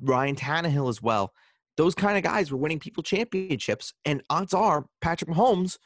Ryan 0.00 0.36
Tannehill 0.36 0.88
as 0.88 1.02
well. 1.02 1.34
Those 1.76 1.94
kind 1.94 2.16
of 2.16 2.22
guys 2.22 2.50
were 2.50 2.56
winning 2.56 2.78
people 2.78 3.02
championships, 3.02 3.92
and 4.06 4.22
odds 4.30 4.54
are 4.54 4.86
Patrick 5.02 5.28
Mahomes 5.28 5.76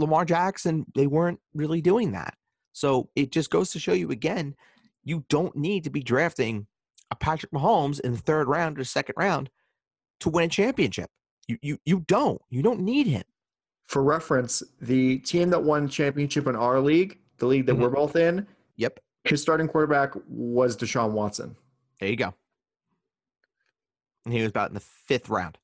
Lamar 0.00 0.24
Jackson, 0.24 0.86
they 0.94 1.06
weren't 1.06 1.40
really 1.54 1.80
doing 1.80 2.12
that. 2.12 2.34
So 2.72 3.10
it 3.14 3.30
just 3.32 3.50
goes 3.50 3.70
to 3.72 3.78
show 3.78 3.92
you 3.92 4.10
again, 4.10 4.54
you 5.04 5.24
don't 5.28 5.54
need 5.56 5.84
to 5.84 5.90
be 5.90 6.02
drafting 6.02 6.66
a 7.10 7.16
Patrick 7.16 7.52
Mahomes 7.52 8.00
in 8.00 8.12
the 8.12 8.18
third 8.18 8.48
round 8.48 8.78
or 8.78 8.84
second 8.84 9.14
round 9.18 9.50
to 10.20 10.28
win 10.28 10.44
a 10.44 10.48
championship. 10.48 11.10
You 11.48 11.58
you 11.62 11.78
you 11.84 12.00
don't. 12.06 12.40
You 12.48 12.62
don't 12.62 12.80
need 12.80 13.06
him. 13.06 13.24
For 13.86 14.02
reference, 14.02 14.62
the 14.80 15.18
team 15.18 15.50
that 15.50 15.62
won 15.64 15.88
championship 15.88 16.46
in 16.46 16.54
our 16.54 16.80
league, 16.80 17.18
the 17.38 17.46
league 17.46 17.66
that 17.66 17.74
Mhm. 17.76 17.80
we're 17.80 17.88
both 17.90 18.14
in, 18.14 18.46
Yep. 18.76 19.00
his 19.24 19.42
starting 19.42 19.66
quarterback 19.66 20.12
was 20.28 20.76
Deshaun 20.76 21.10
Watson. 21.10 21.56
There 21.98 22.08
you 22.08 22.16
go. 22.16 22.32
And 24.24 24.32
he 24.34 24.40
was 24.42 24.50
about 24.50 24.68
in 24.70 24.74
the 24.74 24.80
fifth 24.80 25.28
round. 25.28 25.58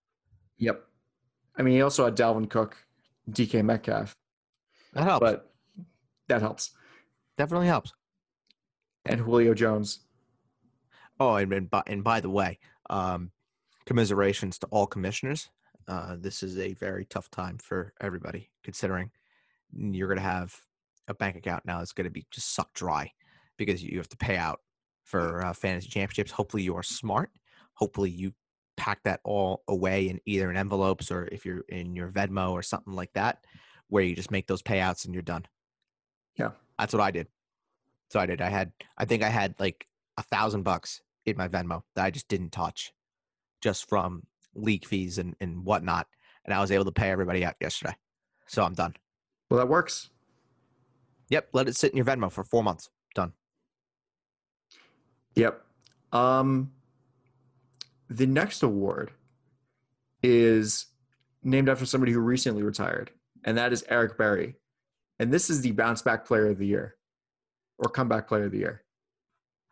Yep. 0.59 0.85
I 1.57 1.63
mean, 1.63 1.75
he 1.75 1.83
also 1.83 2.05
had 2.05 2.17
Dalvin 2.17 2.51
Cook, 2.51 2.77
DK 3.31 3.63
Metcalf, 3.63 4.17
That 4.97 5.05
helps. 5.05 5.21
but 5.21 5.53
that 6.29 6.41
helps. 6.41 6.71
Definitely 7.37 7.67
helps. 7.67 7.93
And 9.05 9.21
Julio 9.21 9.55
Jones. 9.55 10.01
Oh, 11.21 11.37
and 11.37 11.53
and 11.53 11.71
by, 11.71 11.83
and 11.87 12.03
by 12.03 12.21
the 12.21 12.31
way, 12.31 12.59
um, 12.91 13.31
commiserations 13.87 14.59
to 14.59 14.67
all 14.71 14.87
commissioners. 14.87 15.51
Uh, 15.87 16.17
this 16.19 16.43
is 16.43 16.59
a 16.59 16.73
very 16.75 17.05
tough 17.05 17.31
time 17.31 17.59
for 17.59 17.93
everybody, 18.01 18.51
considering 18.65 19.11
you're 19.73 20.09
going 20.09 20.19
to 20.19 20.23
have 20.23 20.55
a 21.09 21.15
bank 21.15 21.37
account 21.37 21.65
now 21.65 21.79
that's 21.79 21.93
going 21.93 22.07
to 22.07 22.11
be 22.11 22.27
just 22.31 22.55
sucked 22.55 22.75
dry 22.75 23.13
because 23.57 23.83
you 23.83 23.97
have 23.99 24.09
to 24.09 24.17
pay 24.17 24.37
out 24.37 24.61
for 25.05 25.45
uh, 25.45 25.53
fantasy 25.53 25.89
championships. 25.89 26.33
Hopefully, 26.33 26.63
you 26.63 26.75
are 26.75 26.83
smart. 26.83 27.31
Hopefully, 27.75 28.11
you 28.11 28.33
pack 28.77 29.03
that 29.05 29.21
all 29.25 29.63
away 29.69 30.09
in 30.09 30.21
either 30.27 30.51
in 30.51 30.57
envelopes 30.57 31.11
or 31.11 31.29
if 31.31 31.47
you're 31.47 31.65
in 31.69 31.95
your 31.95 32.09
Venmo 32.09 32.53
or 32.53 32.63
something 32.63 32.93
like 32.95 33.13
that, 33.15 33.45
where 33.89 34.03
you 34.03 34.15
just 34.15 34.31
make 34.31 34.47
those 34.47 34.63
payouts 34.63 35.05
and 35.05 35.15
you're 35.15 35.23
done. 35.23 35.47
Yeah. 36.37 36.51
That's 36.79 36.93
what 36.93 37.03
I 37.03 37.11
did. 37.11 37.29
So 38.11 38.21
I 38.21 38.27
did. 38.27 38.41
I 38.41 38.49
had, 38.49 38.73
I 38.97 39.05
think 39.05 39.23
I 39.23 39.29
had 39.29 39.55
like 39.59 39.87
a 40.17 40.23
thousand 40.23 40.63
bucks 40.63 41.03
in 41.25 41.37
my 41.37 41.49
Venmo 41.49 41.83
that 41.95 42.05
I 42.05 42.11
just 42.11 42.29
didn't 42.29 42.51
touch 42.51 42.93
just 43.61 43.89
from 43.89 44.23
league 44.55 44.85
fees 44.85 45.19
and, 45.19 45.35
and 45.41 45.65
whatnot. 45.65 46.07
And 46.45 46.55
I 46.55 46.61
was 46.61 46.71
able 46.71 46.85
to 46.85 46.93
pay 46.93 47.11
everybody 47.11 47.45
out 47.45 47.57
yesterday. 47.61 47.95
So 48.47 48.63
I'm 48.63 48.75
done. 48.75 48.95
Well, 49.51 49.59
that 49.59 49.69
works. 49.69 50.11
Yep. 51.31 51.49
Let 51.53 51.69
it 51.69 51.77
sit 51.77 51.91
in 51.91 51.97
your 51.97 52.07
Venmo 52.07 52.31
for 52.31 52.45
four 52.45 52.63
months. 52.63 52.91
Done. 53.15 53.33
Yep. 55.35 55.61
Um, 56.13 56.73
the 58.09 58.27
next 58.27 58.63
award 58.63 59.11
is 60.23 60.87
named 61.43 61.69
after 61.69 61.85
somebody 61.85 62.13
who 62.13 62.21
recently 62.21 62.63
retired, 62.63 63.11
and 63.47 63.57
that 63.57 63.73
is 63.73 63.85
Eric 63.89 64.19
Berry. 64.19 64.57
And 65.19 65.33
this 65.33 65.49
is 65.49 65.63
the 65.63 65.73
bounce 65.73 66.03
back 66.03 66.27
player 66.27 66.51
of 66.51 66.59
the 66.59 66.67
year 66.67 66.97
or 67.79 67.89
comeback 67.89 68.29
player 68.29 68.45
of 68.45 68.53
the 68.53 68.59
year. 68.59 68.83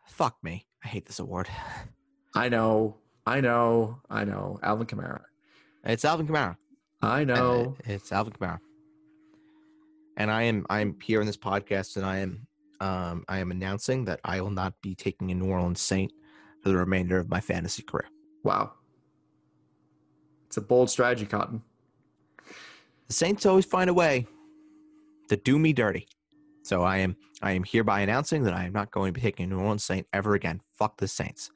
Fuck 0.07 0.37
me. 0.41 0.65
I 0.83 0.87
hate 0.87 1.05
this 1.05 1.19
award. 1.19 1.47
I 2.35 2.49
know, 2.49 2.97
I 3.27 3.41
know, 3.41 4.01
I 4.09 4.23
know. 4.23 4.59
Alvin 4.63 4.87
Kamara. 4.87 5.21
It's 5.83 6.05
Alvin 6.05 6.27
Kamara. 6.27 6.57
I 7.01 7.23
know. 7.23 7.75
It's 7.85 8.11
Alvin 8.11 8.33
Kamara. 8.33 8.59
And 10.17 10.31
I 10.31 10.43
am 10.43 10.65
I 10.69 10.79
am 10.79 10.97
here 11.01 11.19
on 11.19 11.25
this 11.25 11.37
podcast 11.37 11.97
and 11.97 12.05
I 12.05 12.19
am 12.19 12.47
um 12.79 13.25
I 13.27 13.39
am 13.39 13.51
announcing 13.51 14.05
that 14.05 14.21
I 14.23 14.41
will 14.41 14.51
not 14.51 14.73
be 14.81 14.95
taking 14.95 15.31
a 15.31 15.35
New 15.35 15.49
Orleans 15.49 15.81
Saint 15.81 16.11
for 16.61 16.69
the 16.69 16.77
remainder 16.77 17.19
of 17.19 17.29
my 17.29 17.41
fantasy 17.41 17.83
career. 17.83 18.07
Wow. 18.43 18.71
It's 20.47 20.57
a 20.57 20.61
bold 20.61 20.89
strategy, 20.89 21.25
Cotton. 21.25 21.61
The 23.07 23.13
Saints 23.13 23.45
always 23.45 23.65
find 23.65 23.89
a 23.89 23.93
way 23.93 24.27
to 25.29 25.37
do 25.37 25.59
me 25.59 25.73
dirty. 25.73 26.07
So 26.63 26.81
I 26.81 26.97
am 26.97 27.15
I 27.41 27.51
am 27.51 27.63
hereby 27.63 28.01
announcing 28.01 28.43
that 28.43 28.53
I 28.53 28.65
am 28.65 28.73
not 28.73 28.91
going 28.91 29.13
to 29.13 29.19
be 29.19 29.21
taking 29.21 29.45
a 29.45 29.47
New 29.47 29.59
Orleans 29.59 29.83
Saint 29.83 30.07
ever 30.13 30.33
again. 30.33 30.61
Fuck 30.77 30.97
the 30.97 31.07
Saints. 31.07 31.51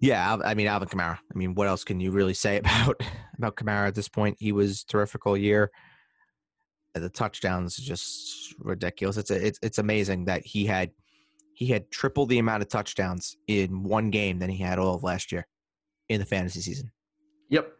Yeah, 0.00 0.36
I 0.44 0.54
mean 0.54 0.66
Alvin 0.66 0.88
Kamara. 0.88 1.18
I 1.18 1.38
mean, 1.38 1.54
what 1.54 1.68
else 1.68 1.84
can 1.84 2.00
you 2.00 2.10
really 2.10 2.34
say 2.34 2.58
about 2.58 3.00
about 3.38 3.56
Kamara 3.56 3.86
at 3.86 3.94
this 3.94 4.08
point? 4.08 4.36
He 4.40 4.52
was 4.52 4.84
terrific 4.84 5.26
all 5.26 5.36
year. 5.36 5.70
The 6.94 7.08
touchdowns 7.08 7.76
just 7.76 8.54
ridiculous. 8.58 9.16
It's 9.16 9.30
a, 9.30 9.46
it's 9.46 9.58
it's 9.62 9.78
amazing 9.78 10.24
that 10.24 10.44
he 10.44 10.66
had 10.66 10.90
he 11.54 11.66
had 11.66 11.90
triple 11.90 12.26
the 12.26 12.38
amount 12.38 12.62
of 12.62 12.68
touchdowns 12.68 13.36
in 13.46 13.84
one 13.84 14.10
game 14.10 14.40
than 14.40 14.50
he 14.50 14.62
had 14.62 14.80
all 14.80 14.96
of 14.96 15.04
last 15.04 15.30
year 15.30 15.46
in 16.08 16.18
the 16.18 16.26
fantasy 16.26 16.60
season. 16.60 16.90
Yep. 17.50 17.72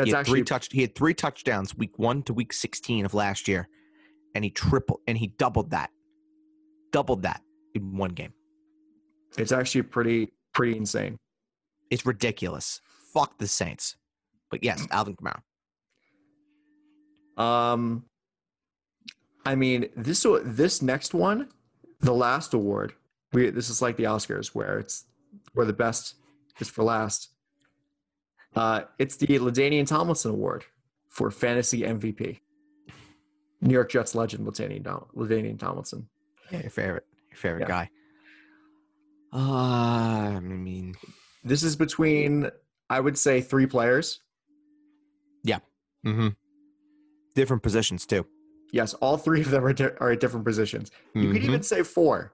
That's 0.00 0.08
he 0.08 0.12
had 0.12 0.20
actually 0.20 0.38
three 0.40 0.44
touch. 0.44 0.68
He 0.72 0.80
had 0.80 0.94
three 0.94 1.14
touchdowns 1.14 1.76
week 1.76 1.98
one 1.98 2.22
to 2.22 2.32
week 2.32 2.52
sixteen 2.52 3.04
of 3.04 3.12
last 3.12 3.46
year, 3.48 3.68
and 4.34 4.42
he 4.42 4.50
tripled 4.50 5.00
and 5.06 5.18
he 5.18 5.26
doubled 5.26 5.70
that, 5.70 5.90
doubled 6.90 7.22
that 7.22 7.42
in 7.74 7.96
one 7.96 8.10
game. 8.10 8.32
it's 9.36 9.52
actually 9.52 9.82
pretty 9.82 10.32
pretty 10.54 10.76
insane. 10.76 11.18
It's 11.90 12.06
ridiculous. 12.06 12.80
Fuck 13.12 13.38
the 13.38 13.46
Saints. 13.46 13.96
But 14.50 14.64
yes, 14.64 14.86
Alvin 14.90 15.16
Kamara. 15.16 15.40
Um, 17.42 18.04
I 19.44 19.54
mean 19.54 19.88
this 19.96 20.26
this 20.44 20.82
next 20.82 21.14
one, 21.14 21.48
the 22.00 22.14
last 22.14 22.54
award. 22.54 22.94
We 23.32 23.50
this 23.50 23.68
is 23.68 23.82
like 23.82 23.96
the 23.96 24.04
Oscars 24.04 24.54
where 24.54 24.78
it's 24.78 25.04
where 25.52 25.66
the 25.66 25.72
best 25.72 26.14
is 26.58 26.70
for 26.70 26.84
last. 26.84 27.29
Uh, 28.56 28.82
it's 28.98 29.16
the 29.16 29.26
LaDainian 29.26 29.86
Tomlinson 29.86 30.32
Award 30.32 30.64
for 31.08 31.30
fantasy 31.30 31.82
MVP. 31.82 32.40
New 33.62 33.72
York 33.74 33.90
Jets 33.90 34.14
legend 34.14 34.46
LaDainian, 34.46 34.84
Tom- 34.84 35.06
LaDainian 35.14 35.58
Tomlinson. 35.58 36.08
Yeah, 36.50 36.60
your 36.62 36.70
favorite, 36.70 37.06
your 37.30 37.36
favorite 37.36 37.60
Yeah. 37.62 37.68
guy. 37.68 37.90
Uh, 39.32 40.36
I 40.36 40.40
mean, 40.40 40.94
This 41.44 41.62
is 41.62 41.76
between 41.76 42.50
I 42.90 42.98
would 43.00 43.16
say 43.16 43.40
three 43.40 43.66
players. 43.66 44.20
Yeah. 45.44 45.60
Mm 46.04 46.14
hmm 46.16 46.28
different 47.36 47.62
positions 47.62 48.04
too. 48.06 48.26
Yes, 48.72 48.92
all 48.94 49.16
three 49.16 49.40
of 49.40 49.50
them 49.50 49.64
are, 49.64 49.72
di- 49.72 49.92
are 50.00 50.10
at 50.10 50.20
different 50.20 50.44
positions. 50.44 50.90
You 51.14 51.30
could 51.32 51.40
Mhm. 51.42 51.44
even 51.44 51.62
say 51.62 51.82
four, 51.84 52.32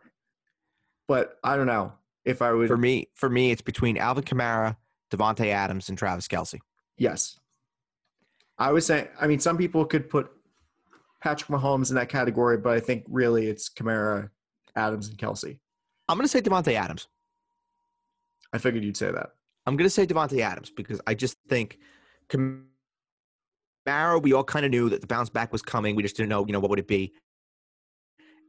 but 1.07 1.39
I 1.45 1.55
don't 1.57 1.67
know 1.67 1.93
if 2.25 2.41
I 2.43 2.51
would. 2.53 2.67
for 2.67 2.79
me, 2.79 3.09
for 3.15 3.29
me, 3.29 3.51
it's 3.53 3.61
between 3.63 3.99
Alvin 3.99 4.25
Kamara, 4.25 4.77
Davante 5.11 5.47
Adams, 5.47 5.89
and 5.89 5.99
Travis 5.99 6.29
Kelce. 6.29 6.59
Yes. 6.99 7.39
I 8.59 8.73
was 8.73 8.87
saying, 8.87 9.09
I 9.21 9.27
mean, 9.27 9.39
some 9.39 9.59
people 9.59 9.85
could 9.85 10.09
put 10.09 10.31
Patrick 11.23 11.51
Mahomes 11.51 11.91
in 11.91 11.97
that 11.97 12.09
category, 12.09 12.57
but 12.57 12.73
I 12.73 12.81
think 12.81 13.05
really 13.09 13.47
it's 13.47 13.69
Kamara, 13.69 14.31
Adams, 14.75 15.09
and 15.09 15.19
Kelce. 15.19 15.59
I'm 16.09 16.17
gonna 16.17 16.29
say 16.29 16.41
Davante 16.41 16.73
Adams. 16.73 17.09
I 18.53 18.59
figured 18.59 18.85
you'd 18.85 18.97
say 18.97 19.11
that. 19.11 19.31
I'm 19.67 19.77
going 19.77 19.87
to 19.87 19.91
say 19.91 20.07
Davante 20.07 20.41
Adams 20.41 20.71
because 20.71 21.01
I 21.07 21.15
just 21.15 21.37
think 21.49 21.79
Kamara, 22.29 24.23
we 24.23 24.33
all 24.33 24.45
kind 24.45 24.65
of 24.65 24.71
knew 24.71 24.89
that 24.91 25.01
the 25.01 25.07
bounce 25.07 25.29
back 25.29 25.53
was 25.53 25.63
coming. 25.63 25.97
We 25.97 26.03
just 26.03 26.17
didn't 26.17 26.29
know, 26.29 26.47
you 26.47 26.53
know, 26.53 26.61
what 26.61 26.71
would 26.71 26.79
it 26.79 26.87
be. 26.87 27.13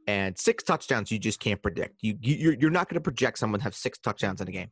And 0.06 0.38
six 0.38 0.62
touchdowns, 0.64 1.10
you 1.10 1.18
just 1.18 1.40
can't 1.40 1.60
predict. 1.60 2.02
You, 2.02 2.16
you 2.20 2.36
you're, 2.36 2.54
you're 2.54 2.70
not 2.70 2.88
going 2.88 2.94
to 2.94 3.00
project 3.00 3.38
someone 3.38 3.60
to 3.60 3.64
have 3.64 3.74
six 3.74 3.98
touchdowns 3.98 4.40
in 4.40 4.48
a 4.48 4.52
game. 4.52 4.70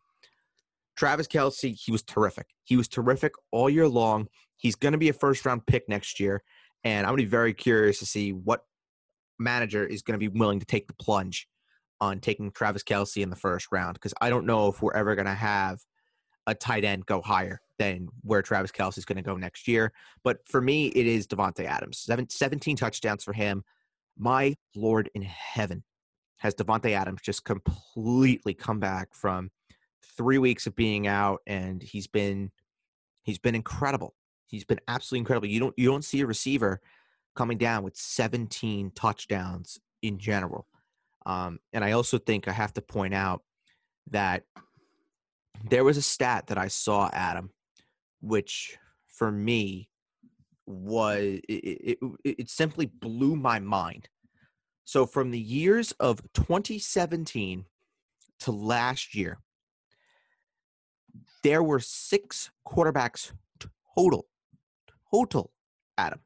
Travis 0.97 1.27
Kelce, 1.27 1.79
he 1.79 1.93
was 1.93 2.03
terrific. 2.03 2.47
He 2.65 2.77
was 2.77 2.89
terrific 2.89 3.33
all 3.53 3.69
year 3.69 3.89
long. 3.89 4.29
He's 4.57 4.75
going 4.75 4.93
to 4.93 4.99
be 4.99 5.09
a 5.09 5.13
first 5.13 5.45
round 5.45 5.67
pick 5.67 5.89
next 5.89 6.19
year, 6.19 6.43
and 6.85 7.07
I'm 7.07 7.13
going 7.13 7.19
to 7.19 7.25
be 7.25 7.31
very 7.31 7.53
curious 7.53 7.99
to 7.99 8.07
see 8.07 8.33
what 8.33 8.63
manager 9.39 9.85
is 9.85 10.03
going 10.03 10.19
to 10.19 10.31
be 10.31 10.39
willing 10.39 10.61
to 10.61 10.67
take 10.67 10.87
the 10.87 10.95
plunge 10.95 11.47
on 12.01 12.21
taking 12.21 12.51
Travis 12.51 12.83
Kelce 12.83 13.23
in 13.23 13.31
the 13.31 13.37
first 13.37 13.69
round 13.71 13.95
because 13.95 14.15
I 14.21 14.31
don't 14.31 14.47
know 14.47 14.69
if 14.69 14.83
we're 14.83 14.95
ever 14.95 15.15
going 15.15 15.27
to 15.27 15.35
have 15.35 15.81
a 16.47 16.55
tight 16.55 16.85
end 16.85 17.07
go 17.07 17.21
higher 17.21 17.61
than 17.79 18.09
where 18.23 18.43
Travis 18.43 18.73
Kelce 18.73 18.99
is 18.99 19.05
going 19.05 19.17
to 19.17 19.23
go 19.23 19.37
next 19.37 19.67
year. 19.67 19.93
But 20.23 20.39
for 20.47 20.61
me, 20.61 20.87
it 20.89 21.07
is 21.07 21.27
Davante 21.27 21.65
Adams. 21.65 21.99
Seven, 21.99 22.29
17 22.29 22.77
touchdowns 22.77 23.25
for 23.25 23.33
him. 23.33 23.65
My 24.17 24.55
Lord 24.75 25.11
in 25.15 25.23
heaven 25.23 25.85
has 26.39 26.55
Davante 26.55 26.93
Adams 26.93 27.21
just 27.23 27.45
completely 27.45 28.55
come 28.55 28.79
back 28.79 29.15
from 29.15 29.51
three 30.17 30.39
weeks 30.39 30.67
of 30.67 30.77
being 30.77 31.07
out, 31.07 31.41
and 31.47 31.83
he's 31.83 32.07
been 32.07 32.51
he's 33.23 33.39
been 33.39 33.55
incredible. 33.55 34.15
He's 34.47 34.65
been 34.65 34.81
absolutely 34.89 35.21
incredible. 35.21 35.49
You 35.49 35.61
don't 35.61 35.75
you 35.77 35.89
don't 35.89 36.05
see 36.05 36.21
a 36.21 36.27
receiver 36.27 36.81
coming 37.35 37.59
down 37.59 37.83
with 37.83 37.97
17 37.97 38.93
touchdowns 38.95 39.79
in 40.03 40.19
general. 40.19 40.67
Um, 41.27 41.59
and 41.73 41.85
I 41.85 41.93
also 41.93 42.19
think 42.19 42.49
I 42.49 42.53
have 42.53 42.73
to 42.75 42.83
point 42.83 43.13
out 43.13 43.43
that 44.11 44.45
there 45.69 45.85
was 45.85 45.97
a 45.97 46.03
stat 46.03 46.47
that 46.47 46.59
I 46.59 46.69
saw, 46.69 47.11
Adam, 47.13 47.51
which 48.21 48.79
for 49.09 49.31
me 49.31 49.89
was 50.67 51.41
it, 51.49 51.53
it, 51.53 51.99
it, 52.25 52.37
it 52.39 52.51
simply 52.51 52.87
blew 52.87 53.37
my 53.37 53.59
mind. 53.59 54.09
So 54.85 55.05
from 55.05 55.31
the 55.31 55.41
years 55.41 55.93
of 55.99 56.21
2017 56.35 57.65
to 58.41 58.53
last 58.53 59.15
year, 59.15 59.39
there 61.47 61.63
were 61.63 61.79
six 61.79 62.51
quarterbacks 62.67 63.31
total, 63.97 64.27
total, 65.13 65.53
Adam, 65.97 66.19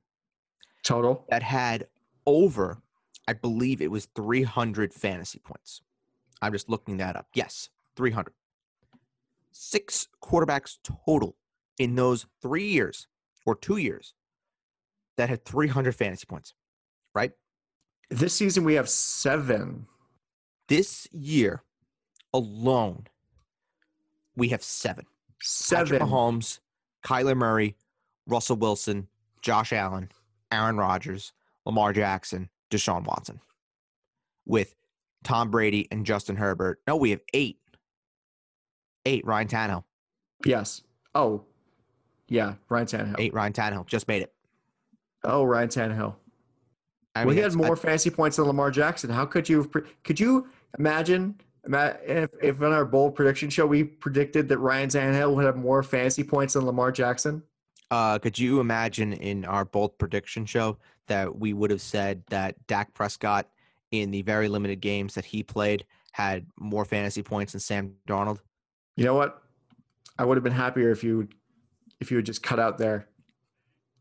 Total. 0.83 1.27
that 1.29 1.43
had 1.43 1.89
over, 2.25 2.81
I 3.29 3.35
believe 3.35 3.83
it 3.83 3.91
was 3.91 4.09
300 4.17 4.95
fantasy 4.95 5.39
points. 5.39 5.83
I'm 6.41 6.53
just 6.53 6.71
looking 6.71 6.97
that 6.97 7.17
up. 7.17 7.27
Yes, 7.35 7.69
300. 7.97 8.33
Six 9.53 10.09
quarterbacks 10.25 10.79
total 11.05 11.37
in 11.79 11.97
those 11.97 12.25
three 12.41 12.69
years 12.69 13.07
or 13.45 13.55
two 13.55 13.77
years 13.77 14.15
that 15.19 15.29
had 15.29 15.45
300 15.45 15.95
fantasy 15.95 16.25
points, 16.25 16.55
right? 17.15 17.33
This 18.09 18.33
season 18.33 18.65
we 18.65 18.73
have 18.75 18.89
seven. 18.89 19.87
This 20.69 21.07
year 21.13 21.63
alone, 22.33 23.07
we 24.35 24.49
have 24.49 24.63
seven. 24.63 25.05
Patrick 25.41 25.89
Seven. 26.01 26.01
Mahomes, 26.09 26.59
Kyler 27.05 27.37
Murray, 27.37 27.77
Russell 28.27 28.57
Wilson, 28.57 29.09
Josh 29.43 29.73
Allen, 29.73 30.11
Aaron 30.53 30.77
Rodgers, 30.77 31.33
Lamar 31.65 31.93
Jackson, 31.93 32.49
Deshaun 32.71 33.05
Watson. 33.05 33.41
With 34.47 34.75
Tom 35.25 35.51
Brady 35.51 35.87
and 35.91 36.05
Justin 36.05 36.37
Herbert. 36.37 36.81
No, 36.87 36.97
we 36.97 37.11
have 37.11 37.21
eight. 37.35 37.59
Eight 39.07 39.25
Ryan 39.27 39.49
Tannehill. 39.49 39.85
Yes. 40.45 40.83
Oh, 41.15 41.43
yeah. 42.29 42.55
Ryan 42.69 42.87
Tannehill. 42.87 43.15
Eight 43.19 43.33
Ryan 43.35 43.53
Tannehill. 43.53 43.87
Just 43.87 44.09
made 44.09 44.23
it. 44.23 44.33
Oh, 45.25 45.45
Ryan 45.45 45.69
Tannehill. 45.69 46.15
I 47.15 47.25
well, 47.25 47.35
he 47.35 47.41
had 47.41 47.53
I- 47.53 47.57
more 47.57 47.77
fantasy 47.77 48.11
points 48.11 48.37
than 48.37 48.47
Lamar 48.47 48.71
Jackson. 48.71 49.11
How 49.11 49.25
could 49.27 49.49
you? 49.49 49.59
have 49.59 49.71
pre- 49.71 49.83
Could 50.05 50.21
you 50.21 50.49
imagine? 50.79 51.41
Ima- 51.65 51.97
If, 52.05 52.31
if 52.43 52.59
in 52.61 52.73
our 52.73 52.85
bold 52.85 53.15
prediction 53.15 53.51
show 53.51 53.67
we 53.67 53.85
predicted 53.85 54.49
that 54.49 54.59
Ryan 54.59 54.89
Tannehill 54.89 55.35
would 55.35 55.45
have 55.45 55.57
more 55.57 55.83
fantasy 55.83 56.23
points 56.25 56.55
than 56.55 56.67
Lamar 56.67 56.93
Jackson, 56.93 57.43
Uh, 57.91 58.19
could 58.19 58.39
you 58.39 58.61
imagine 58.61 59.13
in 59.13 59.45
our 59.45 59.65
bold 59.65 59.99
prediction 59.99 60.47
show 60.47 60.79
that 61.07 61.39
we 61.39 61.53
would 61.53 61.71
have 61.71 61.81
said 61.83 62.23
that 62.29 62.55
Dak 62.67 62.95
Prescott 62.95 63.49
in 63.91 64.11
the 64.13 64.23
very 64.23 64.49
limited 64.49 64.81
games 64.81 65.15
that 65.15 65.25
he 65.25 65.43
played 65.43 65.85
had 66.13 66.47
more 66.59 66.85
fantasy 66.85 67.23
points 67.23 67.53
than 67.53 67.61
Sam 67.61 67.95
Darnold? 68.07 68.39
you 68.97 69.05
know 69.05 69.15
what? 69.15 69.43
I 70.19 70.25
would 70.25 70.37
have 70.37 70.45
been 70.45 70.53
happier 70.53 70.91
if 70.91 71.03
you, 71.03 71.29
if 72.01 72.11
you 72.11 72.17
had 72.19 72.27
just 72.27 72.43
cut 72.43 72.59
out 72.59 72.77
there, 72.77 73.09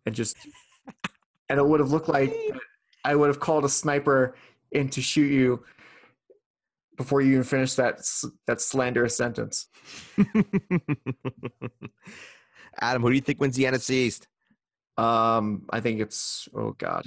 and 0.05 0.13
just, 0.13 0.35
and 1.49 1.57
it 1.57 1.65
would 1.65 1.79
have 1.79 1.91
looked 1.91 2.09
like 2.09 2.33
I 3.05 3.15
would 3.15 3.27
have 3.27 3.39
called 3.39 3.63
a 3.63 3.69
sniper 3.69 4.35
in 4.71 4.89
to 4.89 5.01
shoot 5.01 5.31
you 5.31 5.63
before 6.99 7.21
you 7.21 7.31
even 7.31 7.43
finish 7.43 7.75
that 7.75 8.01
that 8.45 8.59
slanderous 8.59 9.15
sentence. 9.15 9.67
Adam, 12.81 13.01
who 13.01 13.09
do 13.09 13.15
you 13.15 13.21
think 13.21 13.39
wins 13.39 13.55
the 13.55 13.63
NFC 13.63 13.91
East? 13.91 14.27
Um, 14.97 15.65
I 15.69 15.79
think 15.79 16.01
it's 16.01 16.49
oh 16.53 16.73
god, 16.73 17.05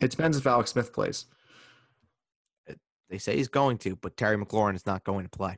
it 0.00 0.12
depends 0.12 0.36
if 0.38 0.46
Alex 0.46 0.70
Smith 0.70 0.92
plays. 0.92 1.26
They 3.10 3.18
say 3.18 3.36
he's 3.36 3.48
going 3.48 3.78
to, 3.78 3.96
but 3.96 4.16
Terry 4.16 4.38
McLaurin 4.38 4.76
is 4.76 4.86
not 4.86 5.02
going 5.04 5.24
to 5.24 5.28
play. 5.28 5.56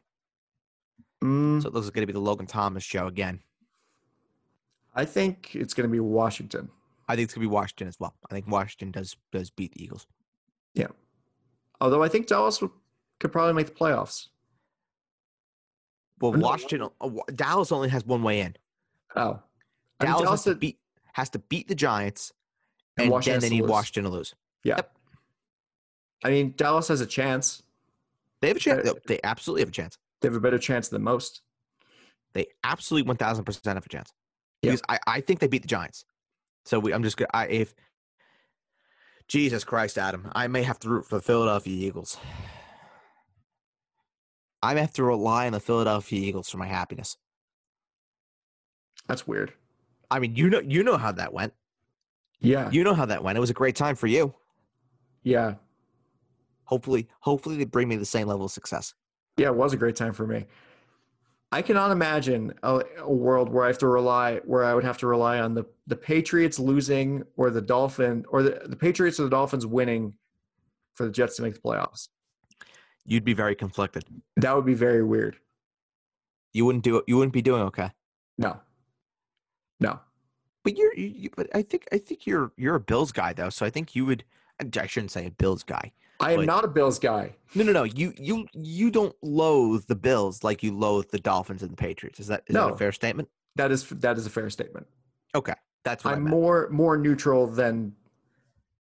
Mm, 1.22 1.62
So 1.62 1.68
this 1.70 1.85
is 1.85 1.91
going 1.91 2.03
to 2.03 2.07
be 2.07 2.12
the 2.14 2.18
Logan 2.18 2.47
Thomas 2.47 2.82
show 2.82 3.07
again. 3.07 3.41
I 4.95 5.05
think 5.05 5.55
it's 5.55 5.74
going 5.74 5.89
to 5.89 5.93
be 5.93 6.01
Washington. 6.01 6.70
I 7.07 7.14
think 7.16 7.26
it's 7.26 7.35
going 7.35 7.45
to 7.45 7.49
be 7.51 7.55
Washington 7.55 7.87
as 7.89 8.01
well. 8.01 8.14
I 8.30 8.35
think 8.35 8.49
Washington 8.49 8.91
does 8.91 9.14
does 9.30 9.51
beat 9.51 9.72
the 9.74 9.85
Eagles. 9.85 10.07
Yeah. 10.72 10.89
Although 11.82 12.03
I 12.03 12.09
think 12.09 12.26
Dallas 12.26 12.62
could 13.21 13.33
probably 13.33 13.55
make 13.55 13.67
the 13.67 13.73
playoffs. 13.73 14.29
Well, 16.21 16.33
Washington, 16.33 16.89
uh, 17.01 17.11
Dallas 17.35 17.73
only 17.73 17.89
has 17.89 18.05
one 18.07 18.23
way 18.23 18.41
in. 18.41 18.57
Oh, 19.17 19.41
I 20.01 20.05
mean, 20.05 20.12
Dallas, 20.12 20.23
Dallas 20.23 20.45
has, 20.45 20.55
to 20.55 20.55
beat, 20.55 20.79
has 21.12 21.31
to 21.31 21.39
beat 21.39 21.69
the 21.69 21.75
Giants, 21.75 22.33
And 22.97 23.12
and, 23.12 23.23
then 23.25 23.41
they 23.41 23.51
need 23.51 23.62
lose. 23.62 23.71
Washington 23.71 24.05
to 24.05 24.11
lose. 24.11 24.35
yeah. 24.62 24.77
Yep. 24.77 24.91
I 26.25 26.31
mean, 26.31 26.55
Dallas 26.57 26.89
has 26.89 27.01
a 27.03 27.07
chance. 27.07 27.62
They 28.41 28.49
have 28.49 28.57
a 28.57 28.61
chance. 28.61 28.89
Uh, 28.89 28.95
They 29.07 29.21
absolutely 29.25 29.62
have 29.62 29.69
a 29.69 29.73
chance. 29.73 29.99
They 30.21 30.29
have 30.29 30.37
a 30.37 30.41
better 30.41 30.59
chance 30.59 30.89
than 30.89 31.03
most. 31.03 31.43
They 32.33 32.47
absolutely 32.62 33.07
one 33.07 33.17
thousand 33.17 33.45
percent 33.45 33.77
have 33.77 33.85
a 33.85 33.89
chance. 33.89 34.11
Yeah. 34.62 34.71
Because 34.71 34.83
I, 34.89 34.99
I 35.07 35.21
think 35.21 35.41
they 35.41 35.47
beat 35.49 35.62
the 35.62 35.69
Giants. 35.69 36.05
So 36.65 36.79
we, 36.79 36.95
I'm 36.95 37.03
just 37.03 37.17
gonna 37.19 37.29
I, 37.35 37.47
if 37.49 37.75
Jesus 39.29 39.65
Christ, 39.65 39.99
Adam, 39.99 40.31
I 40.35 40.47
may 40.49 40.62
have 40.62 40.79
to 40.81 40.89
root 40.89 41.07
for 41.07 41.17
the 41.17 41.23
Philadelphia 41.23 41.87
Eagles. 41.87 42.17
I 44.65 44.75
have 44.81 44.93
to 44.95 45.05
rely 45.05 45.47
on 45.47 45.53
the 45.53 45.61
Philadelphia 45.61 46.21
Eagles 46.21 46.49
for 46.49 46.57
my 46.57 46.67
happiness. 46.67 47.17
That's 49.07 49.27
weird. 49.27 49.53
I 50.11 50.19
mean, 50.19 50.35
you 50.37 50.49
know, 50.49 50.61
you 50.61 50.83
know 50.83 50.97
how 50.97 51.12
that 51.12 51.33
went. 51.35 51.53
Yeah, 52.41 52.71
You 52.71 52.85
know 52.85 52.95
how 52.95 53.07
that 53.07 53.23
went. 53.23 53.37
It 53.39 53.41
was 53.41 53.51
a 53.51 53.55
great 53.55 53.77
time 53.77 53.95
for 53.97 54.07
you. 54.07 54.35
yeah, 55.23 55.55
Hopefully, 56.65 57.09
hopefully 57.21 57.57
they 57.59 57.65
bring 57.65 57.89
me 57.89 57.97
the 57.97 58.05
same 58.07 58.27
level 58.27 58.47
of 58.47 58.51
success. 58.53 58.95
yeah. 59.37 59.49
It 59.49 59.55
was 59.55 59.75
a 59.75 59.77
great 59.77 59.97
time 59.97 60.12
for 60.15 60.27
me. 60.27 60.47
I 61.53 61.61
cannot 61.62 61.91
imagine 61.91 62.53
a, 62.62 62.83
a 62.99 63.12
world 63.12 63.49
where 63.51 63.65
I 63.65 63.69
have 63.69 63.79
to 63.79 63.87
rely, 63.87 64.41
where 64.45 64.65
I 64.65 64.75
would 64.75 64.85
have 64.85 64.99
to 64.99 65.07
rely 65.07 65.41
on 65.41 65.55
the 65.55 65.65
the 65.87 65.97
Patriots 65.97 66.59
losing 66.59 67.23
or 67.37 67.51
the 67.51 67.61
Dolphin 67.61 68.25
or 68.31 68.43
the, 68.43 68.62
the 68.65 68.77
Patriots 68.77 69.21
or 69.21 69.25
the 69.25 69.31
Dolphins 69.31 69.67
winning 69.67 70.15
for 70.95 71.05
the 71.05 71.12
Jets 71.12 71.37
to 71.37 71.43
make 71.43 71.55
the 71.55 71.61
playoffs. 71.61 72.09
You'd 73.07 73.25
be 73.25 73.35
very 73.35 73.55
conflicted. 73.55 74.05
That 74.37 74.55
would 74.57 74.65
be 74.65 74.75
very 74.75 75.03
weird. 75.03 75.37
You 76.53 76.65
wouldn't 76.65 76.85
do 76.85 76.97
it. 76.99 77.05
You 77.07 77.17
wouldn't 77.17 77.33
be 77.33 77.43
doing 77.43 77.63
okay. 77.63 77.91
No, 78.39 78.61
no. 79.81 80.01
But 80.63 80.77
you're, 80.79 80.95
you, 80.95 81.29
but 81.37 81.49
I 81.55 81.63
think, 81.63 81.87
I 81.93 81.99
think 81.99 82.27
you're, 82.27 82.53
you're 82.57 82.77
a 82.77 82.81
Bills 82.81 83.13
guy 83.13 83.33
though. 83.33 83.51
So 83.51 83.67
I 83.67 83.71
think 83.71 83.95
you 83.95 84.07
would. 84.07 84.25
I 84.61 84.87
shouldn't 84.87 85.11
say 85.11 85.27
a 85.27 85.31
Bills 85.31 85.63
guy. 85.63 85.93
I 86.21 86.33
am 86.33 86.47
not 86.47 86.65
a 86.65 86.69
Bills 86.69 86.99
guy. 86.99 87.35
No, 87.55 87.65
no, 87.65 87.73
no. 87.73 87.83
You, 87.83 88.15
you, 88.17 88.47
you 88.55 88.91
don't 88.91 89.15
loathe 89.21 89.85
the 89.89 89.97
Bills 89.97 90.45
like 90.45 90.63
you 90.63 90.73
loathe 90.73 91.11
the 91.11 91.19
Dolphins 91.19 91.63
and 91.63 91.73
the 91.73 91.77
Patriots. 91.77 92.21
Is 92.21 92.29
that, 92.29 92.45
is 92.47 92.55
that 92.55 92.69
No. 92.69 92.73
a 92.73 92.77
fair 92.79 92.93
statement? 92.93 93.29
That 93.57 93.71
is 93.71 93.89
that 93.89 94.17
is 94.17 94.27
a 94.27 94.31
fair 94.31 94.49
statement. 94.51 94.87
Okay, 95.35 95.55
that's 95.85 96.05
I'm 96.05 96.25
more 96.25 96.69
more 96.71 96.97
neutral 96.97 97.47
than 97.47 97.95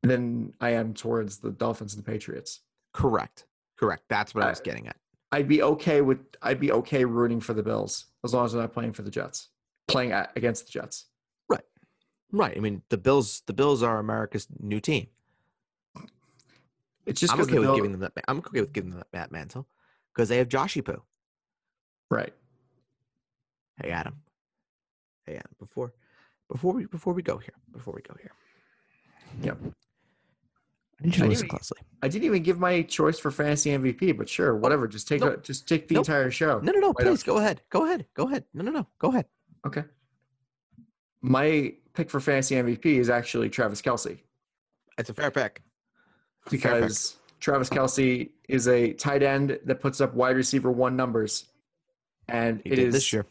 than 0.02 0.52
I 0.60 0.70
am 0.70 0.94
towards 0.94 1.38
the 1.38 1.50
Dolphins 1.50 1.94
and 1.94 2.04
the 2.04 2.10
Patriots. 2.10 2.60
Correct, 2.92 3.46
correct. 3.76 4.04
That's 4.08 4.34
what 4.34 4.44
I 4.44 4.48
I- 4.48 4.50
was 4.50 4.60
getting 4.60 4.86
at. 4.88 4.96
I'd 5.32 5.48
be 5.48 5.62
okay 5.62 6.00
with 6.00 6.18
I'd 6.42 6.60
be 6.60 6.70
okay 6.70 7.04
rooting 7.04 7.40
for 7.40 7.54
the 7.54 7.62
Bills 7.62 8.06
as 8.24 8.32
long 8.32 8.44
as 8.44 8.52
they're 8.52 8.60
not 8.62 8.72
playing 8.72 8.92
for 8.92 9.02
the 9.02 9.10
Jets, 9.10 9.48
playing 9.88 10.12
at, 10.12 10.30
against 10.36 10.66
the 10.66 10.70
Jets. 10.72 11.06
Right. 11.48 11.64
Right. 12.30 12.56
I 12.56 12.60
mean, 12.60 12.82
the 12.88 12.96
Bills, 12.98 13.42
the 13.46 13.52
Bills 13.52 13.82
are 13.82 13.98
America's 13.98 14.46
new 14.60 14.78
team. 14.80 15.08
It's 17.06 17.20
just 17.20 17.32
I'm 17.34 17.40
okay 17.40 17.54
with 17.54 17.62
Bill- 17.62 17.74
giving 17.76 17.92
them 17.92 18.00
that. 18.02 18.12
I'm 18.28 18.38
okay 18.38 18.60
with 18.60 18.72
giving 18.72 18.90
them 18.90 19.00
that, 19.00 19.08
that 19.12 19.32
mantle 19.32 19.66
because 20.14 20.28
they 20.28 20.38
have 20.38 20.48
Joshy 20.48 20.84
Poo. 20.84 21.02
right. 22.10 22.32
Hey 23.82 23.90
Adam. 23.90 24.14
Hey 25.26 25.34
Adam. 25.34 25.50
Before 25.58 25.92
before 26.48 26.72
we 26.74 26.86
before 26.86 27.12
we 27.12 27.22
go 27.22 27.38
here, 27.38 27.54
before 27.72 27.92
we 27.92 28.02
go 28.02 28.14
here. 28.20 28.30
Yep. 29.42 29.58
I 31.00 31.06
need 31.06 31.16
you 31.16 31.18
I 31.18 31.18
to 31.18 31.22
knew 31.24 31.28
listen 31.30 31.48
closely. 31.48 31.78
I 32.02 32.08
didn't 32.08 32.24
even 32.24 32.42
give 32.42 32.58
my 32.60 32.82
choice 32.82 33.18
for 33.18 33.30
fantasy 33.30 33.70
MVP, 33.70 34.16
but 34.16 34.28
sure, 34.28 34.54
whatever. 34.56 34.86
Just 34.86 35.08
take 35.08 35.20
no. 35.20 35.36
just 35.36 35.68
take 35.68 35.88
the 35.88 35.94
No. 35.94 36.00
entire 36.00 36.30
show. 36.30 36.60
No, 36.60 36.72
no, 36.72 36.78
no. 36.80 36.92
Please 36.94 37.22
go 37.22 37.38
ahead. 37.38 37.60
Go 37.70 37.84
ahead. 37.84 38.06
Go 38.14 38.26
ahead. 38.28 38.44
No, 38.54 38.62
no, 38.62 38.70
no. 38.70 38.86
Go 38.98 39.08
ahead. 39.08 39.26
Okay. 39.66 39.84
My 41.22 41.74
pick 41.94 42.10
for 42.10 42.20
fantasy 42.20 42.54
MVP 42.56 42.86
is 42.98 43.08
actually 43.10 43.48
Travis 43.48 43.80
Kelce. 43.80 44.18
It's 44.98 45.10
a 45.10 45.14
fair 45.14 45.30
pick. 45.30 45.62
Fair 46.42 46.50
pick. 46.50 46.50
because 46.50 47.16
Travis 47.40 47.68
Kelce 47.70 48.30
is 48.48 48.68
a 48.68 48.92
tight 48.92 49.22
end 49.22 49.58
that 49.64 49.80
puts 49.80 50.00
up 50.00 50.14
wide 50.14 50.36
receiver 50.36 50.70
one 50.70 50.96
numbers, 50.96 51.46
and 52.28 52.60
He 52.64 52.72
it 52.72 52.78
is 52.78 52.94
this 52.94 53.12
year. 53.12 53.26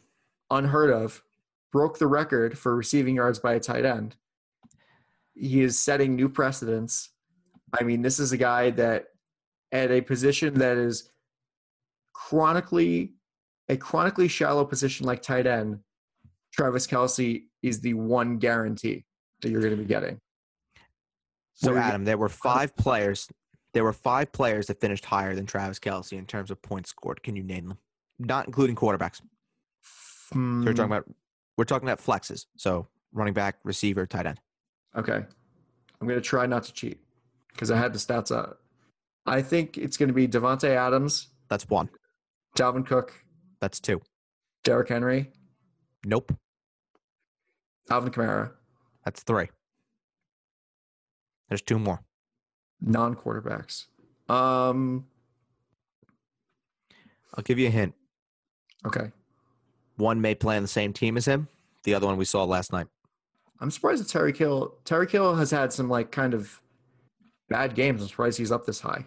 unheard 0.49 0.89
of. 0.89 1.23
Broke 1.71 1.97
the 1.97 2.07
record 2.07 2.57
for 2.57 2.75
receiving 2.75 3.15
yards 3.15 3.39
by 3.39 3.53
a 3.53 3.59
tight 3.59 3.85
end. 3.85 4.15
He 5.33 5.61
is 5.61 5.79
setting 5.79 6.15
new 6.15 6.29
precedents. 6.29 7.09
I 7.79 7.83
mean, 7.83 8.01
this 8.01 8.19
is 8.19 8.31
a 8.31 8.37
guy 8.37 8.69
that 8.71 9.05
at 9.71 9.91
a 9.91 10.01
position 10.01 10.53
that 10.59 10.77
is 10.77 11.09
chronically 12.13 13.13
a 13.69 13.77
chronically 13.77 14.27
shallow 14.27 14.65
position 14.65 15.05
like 15.05 15.21
tight 15.21 15.47
end, 15.47 15.79
Travis 16.51 16.85
Kelce 16.85 17.43
is 17.61 17.79
the 17.79 17.93
one 17.93 18.37
guarantee 18.37 19.05
that 19.41 19.49
you're 19.49 19.61
going 19.61 19.71
to 19.75 19.81
be 19.81 19.85
getting. 19.85 20.19
So 21.53 21.75
Adam, 21.75 22.03
there 22.03 22.17
were 22.17 22.29
five 22.29 22.75
players. 22.75 23.27
There 23.73 23.83
were 23.83 23.93
five 23.93 24.31
players 24.31 24.67
that 24.67 24.79
finished 24.81 25.05
higher 25.05 25.33
than 25.33 25.45
Travis 25.45 25.79
Kelce 25.79 26.13
in 26.13 26.25
terms 26.25 26.51
of 26.51 26.61
points 26.61 26.89
scored. 26.89 27.23
Can 27.23 27.35
you 27.35 27.43
name 27.43 27.69
them? 27.69 27.77
Not 28.19 28.45
including 28.45 28.75
quarterbacks. 28.75 29.21
So 29.81 30.35
we're 30.35 30.41
Hmm. 30.41 30.63
talking 30.65 30.83
about 30.85 31.05
we're 31.57 31.65
talking 31.65 31.87
about 31.87 31.99
flexes. 32.03 32.45
So 32.57 32.87
running 33.13 33.33
back, 33.33 33.57
receiver, 33.63 34.05
tight 34.07 34.25
end. 34.25 34.39
Okay. 34.95 35.23
I'm 36.01 36.07
going 36.07 36.19
to 36.19 36.21
try 36.21 36.45
not 36.47 36.63
to 36.63 36.73
cheat 36.73 36.99
because 37.53 37.71
I 37.71 37.77
had 37.77 37.93
the 37.93 37.99
stats 37.99 38.35
out. 38.35 38.59
I 39.25 39.41
think 39.41 39.77
it's 39.77 39.95
going 39.97 40.09
to 40.09 40.13
be 40.13 40.27
Davante 40.27 40.69
Adams, 40.69 41.27
That's 41.49 41.69
one. 41.69 41.89
Dalvin 42.57 42.85
Cook, 42.85 43.13
That's 43.61 43.79
two. 43.79 44.01
Derrick 44.63 44.89
Henry, 44.89 45.31
Nope. 46.05 46.33
Alvin 47.89 48.11
Kamara, 48.11 48.51
That's 49.05 49.23
three. 49.23 49.49
There's 51.49 51.61
two 51.61 51.79
more. 51.79 52.01
non 52.81 53.15
quarterbacks. 53.15 53.85
Um, 54.29 55.05
I'll 57.35 57.43
give 57.43 57.59
you 57.59 57.67
a 57.67 57.71
hint. 57.71 57.93
okay. 58.85 59.11
One 59.97 60.21
may 60.21 60.33
play 60.33 60.55
on 60.57 60.63
the 60.63 60.67
same 60.67 60.91
team 60.91 61.17
as 61.17 61.25
him. 61.25 61.47
The 61.83 61.93
other 61.93 62.07
one 62.07 62.17
we 62.17 62.25
saw 62.25 62.43
last 62.45 62.71
night. 62.71 62.87
I'm 63.59 63.69
surprised 63.69 64.03
that 64.03 64.17
Tyreek 64.17 64.37
Hill 64.37 64.75
Tyreek 64.85 65.11
Hill 65.11 65.35
has 65.35 65.51
had 65.51 65.71
some 65.71 65.87
like 65.89 66.11
kind 66.11 66.33
of 66.33 66.59
bad 67.53 67.75
games. 67.75 68.01
I'm 68.01 68.07
surprised 68.07 68.39
he's 68.39 68.51
up 68.51 68.65
this 68.65 68.79
high. 68.79 69.05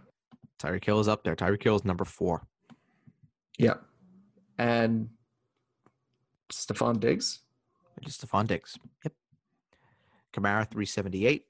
Tyreek 0.61 0.84
Hill 0.84 1.01
is 1.01 1.09
up 1.09 1.24
there. 1.24 1.34
Tyreek 1.34 1.64
Hill 1.64 1.74
is 1.74 1.84
number 1.84 2.05
four. 2.05 2.47
Yeah. 3.59 3.74
And 4.57 5.09
Stefon 6.53 7.01
Diggs. 7.01 7.40
Just 8.03 8.24
Stefon 8.24 8.47
Diggs. 8.47 8.78
Yep. 9.03 9.14
Kamara 10.32 10.70
378. 10.70 11.42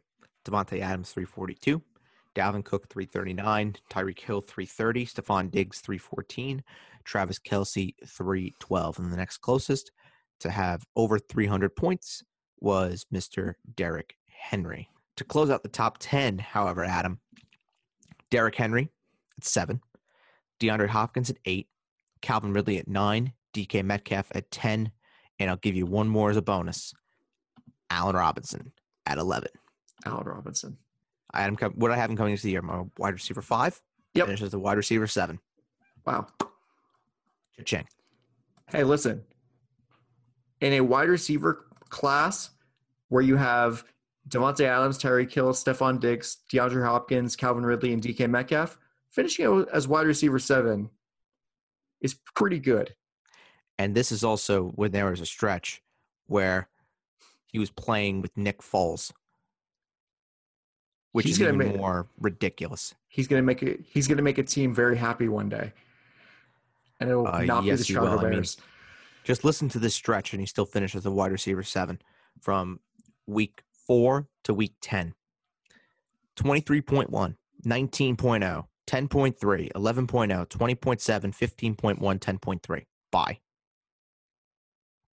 Davante 0.47 0.81
Adams 0.81 1.13
342. 1.13 1.83
Dalvin 2.35 2.65
Cook 2.65 2.89
339. 2.89 3.77
Tyreek 3.91 4.21
Hill 4.21 4.41
330. 4.41 5.05
Stefon 5.05 5.51
Diggs 5.51 5.81
314. 5.81 6.65
Travis 7.05 7.39
Kelce 7.39 7.95
312. 8.07 8.99
And 8.99 9.13
the 9.13 9.19
next 9.19 9.39
closest 9.39 9.93
to 10.41 10.49
have 10.49 10.87
over 10.97 11.19
300 11.19 11.77
points 11.77 12.23
was 12.59 13.05
Mr. 13.13 13.53
Derrick 13.75 14.15
Henry. 14.31 14.89
To 15.17 15.25
close 15.25 15.51
out 15.51 15.63
the 15.63 15.69
top 15.69 15.97
10, 15.99 16.39
however, 16.39 16.85
Adam, 16.85 17.21
Derrick 18.31 18.55
Henry 18.55 18.91
at 19.39 19.45
seven, 19.45 19.81
DeAndre 20.61 20.89
Hopkins 20.89 21.31
at 21.31 21.39
eight, 21.47 21.69
Calvin 22.21 22.53
Ridley 22.53 22.79
at 22.79 22.89
nine, 22.89 23.33
DK 23.55 23.85
Metcalf 23.85 24.31
at 24.35 24.51
10, 24.51 24.91
and 25.39 25.51
I'll 25.51 25.57
give 25.57 25.75
you 25.75 25.87
one 25.87 26.09
more 26.09 26.31
as 26.31 26.37
a 26.37 26.43
bonus 26.43 26.93
Allen 27.91 28.17
Robinson 28.17 28.73
at 29.07 29.19
11. 29.19 29.49
Allen 30.05 30.27
Robinson. 30.27 30.79
I 31.33 31.43
had 31.43 31.51
him 31.51 31.73
what 31.75 31.91
I 31.91 31.97
have 31.97 32.11
him 32.11 32.17
coming 32.17 32.33
into 32.33 32.45
the 32.45 32.51
year, 32.51 32.63
my 32.63 32.85
wide 32.99 33.15
receiver 33.15 33.43
five. 33.43 33.81
Yep. 34.15 34.27
Finishes 34.27 34.51
the 34.51 34.59
wide 34.59 34.77
receiver 34.77 35.07
seven. 35.07 35.39
Wow. 36.07 36.27
Ching. 37.65 37.87
Hey, 38.71 38.85
listen. 38.85 39.23
In 40.61 40.75
a 40.75 40.81
wide 40.81 41.09
receiver 41.09 41.67
class 41.89 42.51
where 43.09 43.23
you 43.23 43.37
have 43.37 43.85
Davante 44.29 44.63
Adams, 44.65 44.99
Tyreek 44.99 45.33
Hill, 45.33 45.53
Stefon 45.53 46.01
Diggs, 46.01 46.39
DeAndre 46.53 46.85
Hopkins, 46.85 47.37
Calvin 47.37 47.65
Ridley, 47.65 47.93
and 47.93 48.03
DK 48.03 48.29
Metcalf, 48.29 48.79
finishing 49.09 49.65
as 49.73 49.87
wide 49.87 50.07
receiver 50.07 50.39
seven 50.39 50.91
is 52.01 52.15
pretty 52.35 52.59
good. 52.59 52.95
And 53.79 53.95
this 53.95 54.11
is 54.11 54.25
also 54.25 54.69
when 54.75 54.91
there 54.93 55.07
was 55.11 55.21
a 55.21 55.27
stretch 55.27 55.83
where 56.27 56.69
he 57.47 57.59
was 57.59 57.71
playing 57.71 58.21
with 58.23 58.37
Nick 58.37 58.59
Foles, 58.63 59.13
which 61.13 61.27
He's 61.27 61.37
is 61.37 61.43
even 61.43 61.59
make- 61.59 61.77
more 61.77 62.09
ridiculous. 62.19 62.95
He's 63.09 63.29
gonna 63.29 63.43
make 63.43 63.63
a 63.63 63.77
he's 63.83 64.09
gonna 64.09 64.23
make 64.23 64.39
a 64.39 64.43
team 64.43 64.75
very 64.75 64.97
happy 64.97 65.29
one 65.29 65.49
day, 65.49 65.73
and 67.01 67.09
it 67.11 67.15
will 67.15 67.27
Uh, 67.29 67.43
not 67.45 67.65
yes, 67.65 67.79
be 67.79 67.83
the 67.83 67.85
he 67.85 67.93
Chicago 67.95 68.17
will. 68.19 68.27
I 68.27 68.31
mean, 68.31 68.45
Just 69.25 69.43
listen 69.45 69.69
to 69.71 69.79
this 69.79 69.95
stretch, 69.95 70.33
and 70.33 70.41
he 70.41 70.47
still 70.47 70.67
finishes 70.67 71.03
the 71.03 71.11
wide 71.11 71.33
receiver 71.33 71.63
seven 71.63 72.01
from 72.41 72.81
week 73.27 73.63
four 73.87 74.29
to 74.45 74.55
week 74.55 74.75
10. 74.81 75.15
23.1, 76.37 77.09
19.0, 77.65 78.67
10.3, 78.87 79.73
11.0, 79.73 80.47
20.7, 80.47 81.77
15.1, 81.77 81.99
10.3. 81.99 82.83
Bye. 83.11 83.41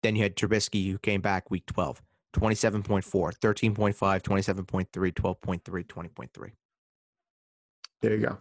Then 0.01 0.15
you 0.15 0.23
had 0.23 0.35
Trubisky, 0.35 0.91
who 0.91 0.97
came 0.97 1.21
back 1.21 1.51
week 1.51 1.65
12, 1.65 2.01
27.4, 2.33 3.03
13.5, 3.03 3.95
27.3, 4.21 5.13
12.3, 5.13 5.85
20.3. 5.87 6.51
there 8.01 8.13
you 8.13 8.25
go. 8.25 8.37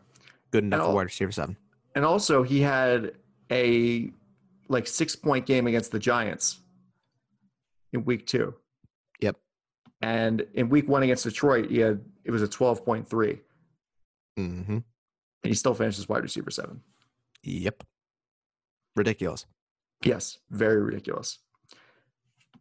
Good 0.50 0.64
enough 0.64 0.80
And 0.80 0.88
for 0.88 0.94
wide 0.94 1.02
receiver 1.02 1.32
seven. 1.32 1.56
And 1.94 2.04
also, 2.04 2.42
he 2.42 2.60
had 2.60 3.12
a 3.50 4.10
like 4.68 4.86
six 4.86 5.16
point 5.16 5.46
game 5.46 5.66
against 5.66 5.90
the 5.90 5.98
Giants 5.98 6.60
in 7.92 8.04
week 8.04 8.26
two. 8.26 8.54
And 10.00 10.46
in 10.54 10.68
week 10.68 10.88
one 10.88 11.02
against 11.02 11.24
Detroit, 11.24 11.70
he 11.70 11.78
had 11.78 12.00
it 12.24 12.30
was 12.30 12.42
a 12.42 12.48
twelve 12.48 12.84
point 12.84 13.08
three, 13.08 13.40
Mm-hmm. 14.38 14.72
and 14.74 14.84
he 15.42 15.54
still 15.54 15.74
finishes 15.74 16.08
wide 16.08 16.22
receiver 16.22 16.50
seven. 16.50 16.80
Yep. 17.42 17.82
Ridiculous. 18.96 19.46
Yes, 20.04 20.38
very 20.50 20.80
ridiculous. 20.80 21.38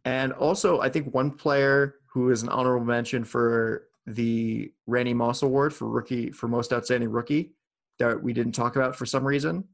And 0.04 0.32
also, 0.32 0.80
I 0.80 0.88
think 0.88 1.14
one 1.14 1.30
player 1.30 1.96
who 2.06 2.30
is 2.30 2.42
an 2.42 2.48
honorable 2.48 2.86
mention 2.86 3.24
for 3.24 3.84
the 4.06 4.72
Randy 4.86 5.14
Moss 5.14 5.42
Award 5.42 5.74
for 5.74 5.86
rookie 5.88 6.30
for 6.30 6.48
most 6.48 6.72
outstanding 6.72 7.10
rookie 7.10 7.52
that 7.98 8.20
we 8.22 8.32
didn't 8.32 8.52
talk 8.52 8.74
about 8.76 8.96
for 8.96 9.04
some 9.06 9.24
reason 9.24 9.64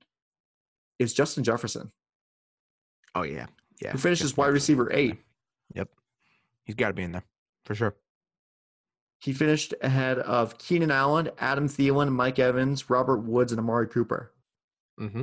is 0.98 1.14
Justin 1.14 1.44
Jefferson, 1.44 1.92
Oh, 3.14 3.22
yeah. 3.22 3.46
Yeah. 3.80 3.92
who 3.92 3.98
finishes 3.98 4.36
wide 4.36 4.48
receiver 4.52 4.90
eight. 4.92 5.16
Yep. 5.74 5.88
He's 6.64 6.74
got 6.74 6.88
to 6.88 6.94
be 6.94 7.02
in 7.02 7.12
there 7.12 7.22
for 7.64 7.74
sure. 7.74 7.94
He 9.18 9.32
finished 9.32 9.74
ahead 9.80 10.18
of 10.18 10.58
Keenan 10.58 10.90
Allen, 10.90 11.30
Adam 11.38 11.68
Thielen, 11.68 12.12
Mike 12.12 12.38
Evans, 12.38 12.90
Robert 12.90 13.18
Woods, 13.18 13.52
and 13.52 13.58
Amari 13.58 13.86
Cooper. 13.88 14.32
Mm-hmm. 15.00 15.22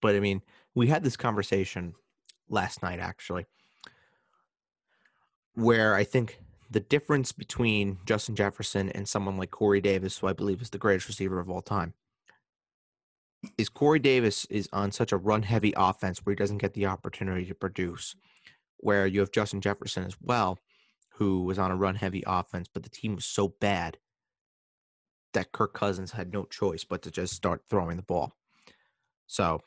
But 0.00 0.14
I 0.14 0.20
mean, 0.20 0.42
we 0.74 0.86
had 0.86 1.04
this 1.04 1.16
conversation 1.16 1.94
last 2.48 2.82
night 2.82 3.00
actually, 3.00 3.46
where 5.54 5.94
I 5.94 6.04
think 6.04 6.38
the 6.70 6.80
difference 6.80 7.32
between 7.32 7.98
Justin 8.06 8.36
Jefferson 8.36 8.90
and 8.90 9.08
someone 9.08 9.36
like 9.36 9.50
Corey 9.50 9.80
Davis, 9.80 10.18
who 10.18 10.26
I 10.26 10.32
believe 10.32 10.62
is 10.62 10.70
the 10.70 10.78
greatest 10.78 11.08
receiver 11.08 11.40
of 11.40 11.50
all 11.50 11.62
time, 11.62 11.94
is 13.56 13.68
Corey 13.68 13.98
Davis 13.98 14.44
is 14.46 14.68
on 14.72 14.92
such 14.92 15.12
a 15.12 15.16
run 15.16 15.42
heavy 15.42 15.72
offense 15.76 16.24
where 16.24 16.32
he 16.32 16.36
doesn't 16.36 16.58
get 16.58 16.74
the 16.74 16.86
opportunity 16.86 17.44
to 17.46 17.54
produce. 17.54 18.14
Where 18.78 19.06
you 19.06 19.20
have 19.20 19.32
Justin 19.32 19.60
Jefferson 19.60 20.04
as 20.04 20.16
well, 20.20 20.58
who 21.14 21.44
was 21.44 21.58
on 21.58 21.70
a 21.70 21.76
run 21.76 21.96
heavy 21.96 22.22
offense, 22.26 22.68
but 22.72 22.82
the 22.82 22.90
team 22.90 23.16
was 23.16 23.26
so 23.26 23.54
bad 23.60 23.98
that 25.34 25.52
Kirk 25.52 25.74
Cousins 25.74 26.12
had 26.12 26.32
no 26.32 26.44
choice 26.44 26.84
but 26.84 27.02
to 27.02 27.10
just 27.10 27.34
start 27.34 27.62
throwing 27.68 27.96
the 27.96 28.02
ball. 28.02 28.32
So, 29.26 29.60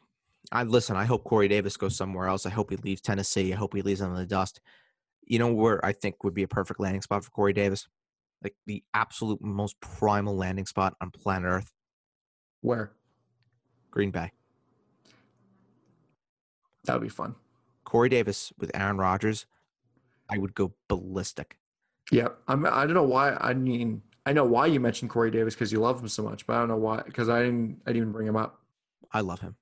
I 0.51 0.63
listen. 0.63 0.95
I 0.95 1.05
hope 1.05 1.23
Corey 1.23 1.47
Davis 1.47 1.77
goes 1.77 1.95
somewhere 1.95 2.27
else. 2.27 2.45
I 2.45 2.49
hope 2.49 2.71
he 2.71 2.77
leaves 2.77 3.01
Tennessee. 3.01 3.53
I 3.53 3.57
hope 3.57 3.75
he 3.75 3.81
leaves 3.81 3.99
them 3.99 4.11
in 4.11 4.17
the 4.17 4.25
dust. 4.25 4.59
You 5.23 5.39
know 5.39 5.53
where 5.53 5.83
I 5.85 5.91
think 5.93 6.23
would 6.23 6.33
be 6.33 6.43
a 6.43 6.47
perfect 6.47 6.79
landing 6.79 7.01
spot 7.01 7.23
for 7.23 7.29
Corey 7.31 7.53
Davis, 7.53 7.87
like 8.43 8.55
the 8.65 8.83
absolute 8.93 9.41
most 9.41 9.79
primal 9.79 10.35
landing 10.35 10.65
spot 10.65 10.95
on 10.99 11.11
planet 11.11 11.47
Earth, 11.47 11.71
Where? 12.61 12.91
Green 13.91 14.11
Bay. 14.11 14.31
That 16.85 16.93
would 16.93 17.03
be 17.03 17.09
fun. 17.09 17.35
Corey 17.91 18.07
Davis 18.07 18.53
with 18.57 18.71
Aaron 18.73 18.97
Rodgers, 18.97 19.45
I 20.29 20.37
would 20.37 20.55
go 20.55 20.71
ballistic. 20.87 21.57
Yeah, 22.09 22.29
I'm, 22.47 22.65
I 22.65 22.85
don't 22.85 22.93
know 22.93 23.03
why. 23.03 23.35
I 23.41 23.53
mean, 23.53 24.01
I 24.25 24.31
know 24.31 24.45
why 24.45 24.67
you 24.67 24.79
mentioned 24.79 25.11
Corey 25.11 25.29
Davis 25.29 25.55
because 25.55 25.73
you 25.73 25.79
love 25.81 25.99
him 25.99 26.07
so 26.07 26.23
much, 26.23 26.47
but 26.47 26.55
I 26.55 26.59
don't 26.59 26.69
know 26.69 26.77
why 26.77 27.01
because 27.05 27.27
I 27.27 27.41
didn't. 27.43 27.81
I 27.85 27.89
didn't 27.89 28.03
even 28.03 28.11
bring 28.13 28.27
him 28.27 28.37
up. 28.37 28.61
I 29.11 29.19
love 29.19 29.41
him. 29.41 29.57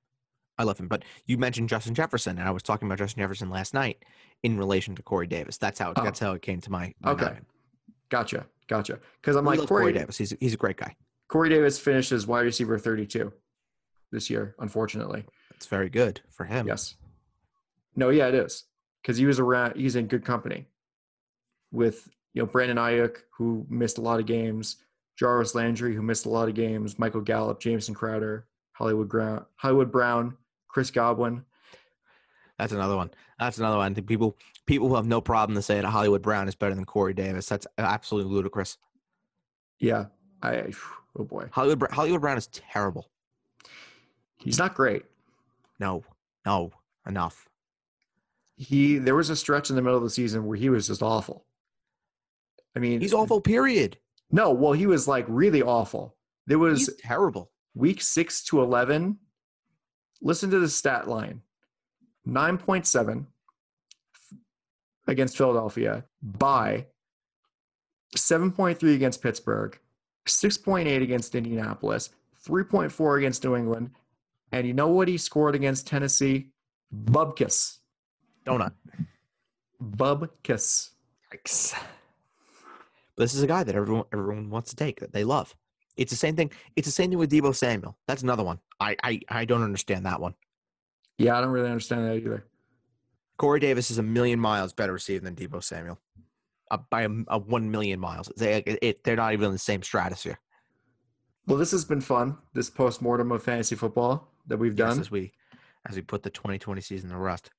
I 0.58 0.62
love 0.62 0.78
him. 0.78 0.86
But 0.86 1.02
you 1.26 1.38
mentioned 1.38 1.68
Justin 1.70 1.92
Jefferson, 1.92 2.38
and 2.38 2.46
I 2.46 2.52
was 2.52 2.62
talking 2.62 2.86
about 2.86 2.98
Justin 2.98 3.20
Jefferson 3.20 3.50
last 3.50 3.74
night 3.74 4.04
in 4.44 4.56
relation 4.56 4.94
to 4.94 5.02
Corey 5.02 5.26
Davis. 5.26 5.58
That's 5.58 5.80
how 5.80 5.92
Oh. 5.96 6.04
that's 6.04 6.20
how 6.20 6.32
it 6.34 6.40
came 6.42 6.60
to 6.60 6.70
my, 6.70 6.94
my 7.00 7.10
Okay. 7.10 7.24
mind. 7.24 7.46
Gotcha, 8.10 8.46
gotcha. 8.68 9.00
Because 9.20 9.34
I'm 9.34 9.44
We 9.44 9.56
like 9.58 9.68
Corey, 9.68 9.82
Corey 9.86 9.92
Davis. 9.92 10.16
He's 10.16 10.32
he's 10.38 10.54
a 10.54 10.56
great 10.56 10.76
guy. 10.76 10.94
Corey 11.26 11.48
Davis 11.48 11.80
finishes 11.80 12.28
wide 12.28 12.42
receiver 12.42 12.78
32 12.78 13.32
this 14.12 14.30
year, 14.30 14.54
unfortunately. 14.60 15.24
It's 15.56 15.66
very 15.66 15.88
good 15.90 16.20
for 16.30 16.44
him. 16.44 16.68
Yes. 16.68 16.94
No, 17.96 18.10
yeah, 18.10 18.28
it 18.28 18.34
is 18.34 18.64
because 19.02 19.16
he 19.16 19.26
was 19.26 19.38
around. 19.38 19.76
He's 19.76 19.96
in 19.96 20.06
good 20.06 20.24
company 20.24 20.66
with 21.72 22.08
you 22.34 22.42
know 22.42 22.46
Brandon 22.46 22.76
Aiyuk, 22.76 23.16
who 23.36 23.66
missed 23.68 23.98
a 23.98 24.00
lot 24.00 24.20
of 24.20 24.26
games, 24.26 24.76
Jarvis 25.18 25.54
Landry, 25.54 25.94
who 25.94 26.02
missed 26.02 26.26
a 26.26 26.30
lot 26.30 26.48
of 26.48 26.54
games, 26.54 26.98
Michael 26.98 27.20
Gallup, 27.20 27.60
Jameson 27.60 27.94
Crowder, 27.94 28.46
Hollywood 28.72 29.08
Brown, 29.08 29.44
Hollywood 29.56 29.92
Brown, 29.92 30.36
Chris 30.68 30.90
Godwin. 30.90 31.44
That's 32.58 32.72
another 32.72 32.96
one. 32.96 33.10
That's 33.38 33.58
another 33.58 33.76
one. 33.78 33.94
People 33.94 34.36
people 34.66 34.88
who 34.88 34.94
have 34.94 35.06
no 35.06 35.20
problem 35.20 35.56
to 35.56 35.62
say 35.62 35.80
that 35.80 35.86
Hollywood 35.86 36.22
Brown 36.22 36.46
is 36.46 36.54
better 36.54 36.74
than 36.74 36.84
Corey 36.84 37.14
Davis. 37.14 37.46
That's 37.46 37.66
absolutely 37.78 38.32
ludicrous. 38.32 38.78
Yeah, 39.80 40.06
I. 40.42 40.72
Oh 41.18 41.24
boy, 41.24 41.48
Hollywood 41.50 41.90
Hollywood 41.90 42.20
Brown 42.20 42.38
is 42.38 42.46
terrible. 42.48 43.10
he's 44.38 44.58
not 44.58 44.74
great. 44.74 45.02
No, 45.80 46.04
no, 46.46 46.70
enough. 47.06 47.49
He 48.60 48.98
there 48.98 49.14
was 49.14 49.30
a 49.30 49.36
stretch 49.36 49.70
in 49.70 49.76
the 49.76 49.80
middle 49.80 49.96
of 49.96 50.04
the 50.04 50.10
season 50.10 50.44
where 50.44 50.56
he 50.58 50.68
was 50.68 50.86
just 50.86 51.02
awful. 51.02 51.46
I 52.76 52.78
mean, 52.78 53.00
He's 53.00 53.14
awful. 53.14 53.40
Period. 53.40 53.96
No, 54.30 54.52
well, 54.52 54.72
he 54.72 54.86
was 54.86 55.08
like 55.08 55.24
really 55.28 55.62
awful. 55.62 56.14
There 56.46 56.58
was 56.58 56.86
He's 56.86 56.96
terrible. 56.96 57.50
week 57.74 58.02
six 58.02 58.44
to 58.44 58.60
11. 58.60 59.18
Listen 60.20 60.50
to 60.50 60.58
the 60.58 60.68
stat 60.68 61.08
line 61.08 61.40
9.7 62.28 63.24
against 65.06 65.38
Philadelphia, 65.38 66.04
by 66.22 66.86
7.3 68.14 68.94
against 68.94 69.22
Pittsburgh, 69.22 69.78
6.8 70.28 71.02
against 71.02 71.34
Indianapolis, 71.34 72.10
3.4 72.46 73.18
against 73.18 73.42
New 73.42 73.56
England. 73.56 73.90
And 74.52 74.66
you 74.66 74.74
know 74.74 74.88
what 74.88 75.08
he 75.08 75.16
scored 75.16 75.54
against 75.54 75.86
Tennessee? 75.86 76.50
Bubkus. 76.94 77.78
Donut. 78.46 78.72
Bub 79.80 80.28
Kiss. 80.42 80.90
Yikes. 81.32 81.74
But 83.16 83.24
this 83.24 83.34
is 83.34 83.42
a 83.42 83.46
guy 83.46 83.64
that 83.64 83.74
everyone 83.74 84.04
everyone 84.12 84.50
wants 84.50 84.70
to 84.70 84.76
take 84.76 85.00
that 85.00 85.12
they 85.12 85.24
love. 85.24 85.54
It's 85.96 86.10
the 86.10 86.16
same 86.16 86.36
thing. 86.36 86.50
It's 86.76 86.86
the 86.88 86.92
same 86.92 87.10
thing 87.10 87.18
with 87.18 87.30
Deebo 87.30 87.54
Samuel. 87.54 87.96
That's 88.06 88.22
another 88.22 88.42
one. 88.44 88.58
I 88.78 88.96
I, 89.02 89.20
I 89.28 89.44
don't 89.44 89.62
understand 89.62 90.06
that 90.06 90.20
one. 90.20 90.34
Yeah, 91.18 91.36
I 91.36 91.40
don't 91.40 91.50
really 91.50 91.68
understand 91.68 92.06
that 92.06 92.16
either. 92.16 92.46
Corey 93.36 93.60
Davis 93.60 93.90
is 93.90 93.98
a 93.98 94.02
million 94.02 94.38
miles 94.40 94.72
better 94.72 94.92
received 94.92 95.24
than 95.24 95.34
Deebo 95.34 95.62
Samuel, 95.62 95.98
uh, 96.70 96.78
by 96.90 97.02
a, 97.02 97.08
a 97.28 97.38
one 97.38 97.70
million 97.70 98.00
miles. 98.00 98.30
They 98.36 98.56
it, 98.58 98.78
it, 98.82 99.04
they're 99.04 99.16
not 99.16 99.32
even 99.32 99.46
in 99.46 99.52
the 99.52 99.58
same 99.58 99.82
stratosphere. 99.82 100.38
Well, 101.46 101.58
this 101.58 101.70
has 101.72 101.84
been 101.84 102.00
fun. 102.00 102.36
This 102.54 102.70
post 102.70 103.02
mortem 103.02 103.32
of 103.32 103.42
fantasy 103.42 103.76
football 103.76 104.28
that 104.46 104.58
we've 104.58 104.78
Yes, 104.78 104.88
done. 104.90 105.00
as 105.00 105.10
we 105.10 105.32
as 105.88 105.96
we 105.96 106.02
put 106.02 106.22
the 106.22 106.30
2020 106.30 106.80
season 106.80 107.10
to 107.10 107.16
rest. 107.16 107.50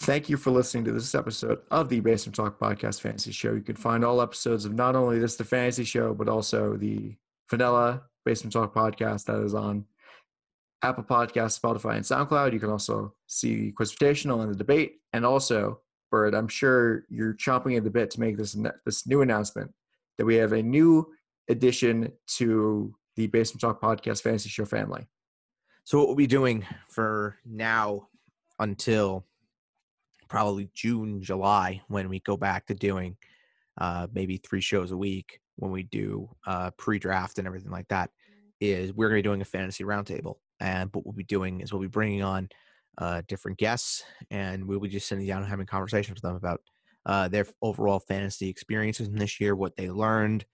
Thank 0.00 0.28
you 0.28 0.36
for 0.36 0.50
listening 0.50 0.84
to 0.84 0.92
this 0.92 1.14
episode 1.14 1.60
of 1.70 1.88
the 1.88 2.00
Basement 2.00 2.34
Talk 2.34 2.58
Podcast 2.58 3.00
Fantasy 3.00 3.32
Show. 3.32 3.54
You 3.54 3.62
can 3.62 3.76
find 3.76 4.04
all 4.04 4.20
episodes 4.20 4.64
of 4.64 4.74
not 4.74 4.96
only 4.96 5.18
this, 5.18 5.36
the 5.36 5.44
fantasy 5.44 5.84
show, 5.84 6.12
but 6.12 6.28
also 6.28 6.76
the 6.76 7.16
Vanilla 7.48 8.02
Basement 8.24 8.52
Talk 8.52 8.74
podcast 8.74 9.24
that 9.26 9.40
is 9.40 9.54
on 9.54 9.84
Apple 10.82 11.04
Podcasts, 11.04 11.58
Spotify, 11.58 11.96
and 11.96 12.04
SoundCloud. 12.04 12.52
You 12.52 12.60
can 12.60 12.70
also 12.70 13.14
see 13.26 13.54
the 13.54 13.72
Quizvitational 13.72 14.42
and 14.42 14.50
the 14.50 14.56
debate. 14.56 14.96
And 15.12 15.24
also, 15.24 15.80
Bird, 16.10 16.34
I'm 16.34 16.48
sure 16.48 17.04
you're 17.08 17.34
chomping 17.34 17.76
at 17.76 17.84
the 17.84 17.90
bit 17.90 18.10
to 18.10 18.20
make 18.20 18.36
this 18.36 18.56
this 18.84 19.06
new 19.06 19.22
announcement 19.22 19.72
that 20.18 20.26
we 20.26 20.34
have 20.36 20.52
a 20.52 20.62
new 20.62 21.06
addition 21.48 22.12
to 22.36 22.94
the 23.16 23.26
Basement 23.28 23.60
Talk 23.60 23.80
Podcast 23.80 24.22
Fantasy 24.22 24.48
Show 24.48 24.64
family. 24.64 25.06
So 25.84 25.98
what 25.98 26.08
we'll 26.08 26.16
be 26.16 26.26
doing 26.26 26.66
for 26.88 27.36
now 27.44 28.08
until 28.58 29.24
probably 30.34 30.68
June, 30.74 31.22
July, 31.22 31.80
when 31.86 32.08
we 32.08 32.18
go 32.18 32.36
back 32.36 32.66
to 32.66 32.74
doing 32.74 33.16
uh, 33.78 34.08
maybe 34.12 34.36
three 34.36 34.60
shows 34.60 34.90
a 34.90 34.96
week 34.96 35.38
when 35.54 35.70
we 35.70 35.84
do 35.84 36.28
uh, 36.44 36.72
pre-draft 36.76 37.38
and 37.38 37.46
everything 37.46 37.70
like 37.70 37.86
that, 37.86 38.10
is 38.60 38.92
we're 38.92 39.08
going 39.08 39.22
to 39.22 39.22
be 39.22 39.28
doing 39.28 39.42
a 39.42 39.44
fantasy 39.44 39.84
roundtable. 39.84 40.38
And 40.58 40.90
what 40.92 41.06
we'll 41.06 41.12
be 41.12 41.22
doing 41.22 41.60
is 41.60 41.72
we'll 41.72 41.82
be 41.82 41.86
bringing 41.86 42.24
on 42.24 42.48
uh, 42.98 43.22
different 43.28 43.58
guests, 43.58 44.02
and 44.28 44.66
we'll 44.66 44.80
be 44.80 44.88
just 44.88 45.06
sitting 45.06 45.24
down 45.24 45.42
and 45.42 45.48
having 45.48 45.66
conversations 45.66 46.16
with 46.16 46.22
them 46.22 46.34
about 46.34 46.60
uh, 47.06 47.28
their 47.28 47.46
overall 47.62 48.00
fantasy 48.00 48.48
experiences 48.48 49.06
in 49.06 49.14
this 49.14 49.40
year, 49.40 49.54
what 49.54 49.76
they 49.76 49.88
learned, 49.88 50.44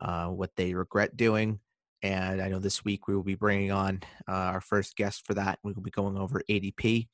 uh, 0.00 0.28
what 0.28 0.54
they 0.54 0.74
regret 0.74 1.16
doing, 1.16 1.58
and 2.04 2.40
I 2.40 2.48
know 2.48 2.60
this 2.60 2.84
week 2.84 3.08
we 3.08 3.16
will 3.16 3.24
be 3.24 3.34
bringing 3.34 3.72
on 3.72 4.02
uh, 4.28 4.52
our 4.52 4.60
first 4.60 4.94
guest 4.94 5.26
for 5.26 5.34
that. 5.34 5.58
We 5.64 5.72
will 5.72 5.82
be 5.82 5.90
going 5.90 6.18
over 6.18 6.40
ADP. 6.48 7.08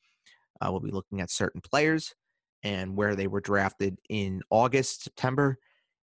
Uh, 0.60 0.68
we'll 0.70 0.80
be 0.80 0.90
looking 0.90 1.20
at 1.20 1.30
certain 1.30 1.60
players 1.60 2.14
and 2.62 2.96
where 2.96 3.16
they 3.16 3.26
were 3.26 3.40
drafted 3.40 3.98
in 4.08 4.42
August, 4.50 5.04
September, 5.04 5.58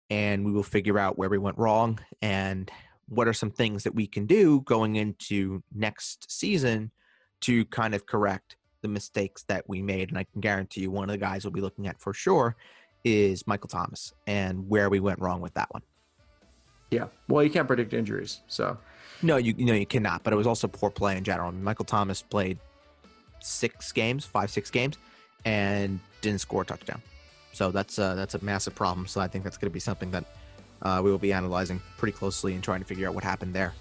and 0.10 0.46
we 0.46 0.52
will 0.52 0.64
figure 0.64 0.98
out 0.98 1.18
where 1.18 1.30
we 1.30 1.38
went 1.38 1.58
wrong 1.58 2.00
and 2.22 2.72
what 3.08 3.28
are 3.28 3.34
some 3.34 3.52
things 3.52 3.84
that 3.84 3.94
we 3.94 4.08
can 4.08 4.26
do 4.26 4.62
going 4.62 4.96
into 4.96 5.62
next 5.74 6.32
season 6.32 6.92
to 7.42 7.66
kind 7.66 7.94
of 7.94 8.06
correct 8.06 8.56
the 8.82 8.88
mistakes 8.88 9.44
that 9.48 9.68
we 9.68 9.82
made. 9.82 10.10
And 10.10 10.18
I 10.18 10.24
can 10.24 10.42
guarantee 10.42 10.82
you, 10.82 10.92
one 10.92 11.10
of 11.10 11.14
the 11.14 11.18
guys 11.18 11.44
we'll 11.44 11.52
be 11.52 11.62
looking 11.62 11.88
at 11.88 12.00
for 12.00 12.14
sure 12.14 12.56
is 13.04 13.46
Michael 13.46 13.68
Thomas 13.68 14.14
and 14.26 14.68
where 14.70 14.90
we 14.90 15.00
went 15.00 15.20
wrong 15.20 15.42
with 15.42 15.54
that 15.56 15.72
one. 15.72 15.84
Yeah. 16.92 17.08
Well, 17.28 17.44
you 17.44 17.50
can't 17.50 17.68
predict 17.68 17.94
injuries. 17.94 18.42
So, 18.48 18.78
No, 19.22 19.38
you 19.38 19.54
no, 19.58 19.74
you 19.74 19.86
cannot. 19.86 20.24
But 20.24 20.34
it 20.34 20.36
was 20.36 20.48
also 20.48 20.68
poor 20.68 20.90
play 20.90 21.18
in 21.18 21.24
general. 21.24 21.50
I 21.50 21.52
mean, 21.52 21.64
Michael 21.64 21.86
Thomas 21.86 22.22
played 22.22 22.60
six 23.46 23.92
games, 23.92 24.26
five, 24.26 24.50
six 24.50 24.70
games, 24.70 24.98
and 25.46 26.00
didn't 26.22 26.42
score 26.42 26.64
a 26.64 26.66
touchdown. 26.66 27.02
So 27.54 27.72
that's 27.72 27.98
uh, 28.00 28.16
that's 28.16 28.36
a 28.36 28.44
massive 28.44 28.76
problem. 28.76 29.08
So 29.08 29.22
I 29.22 29.28
think 29.28 29.44
that's 29.44 29.58
going 29.58 29.70
to 29.70 29.74
be 29.74 29.80
something 29.80 30.12
that 30.12 30.26
uh, 30.82 31.02
we 31.04 31.12
will 31.12 31.18
be 31.18 31.32
analyzing 31.32 31.82
pretty 31.98 32.18
closely 32.18 32.54
and 32.54 32.64
trying 32.64 32.80
to 32.80 32.86
figure 32.86 33.08
out 33.08 33.16
what 33.16 33.24
happened 33.24 33.54
there, 33.54 33.74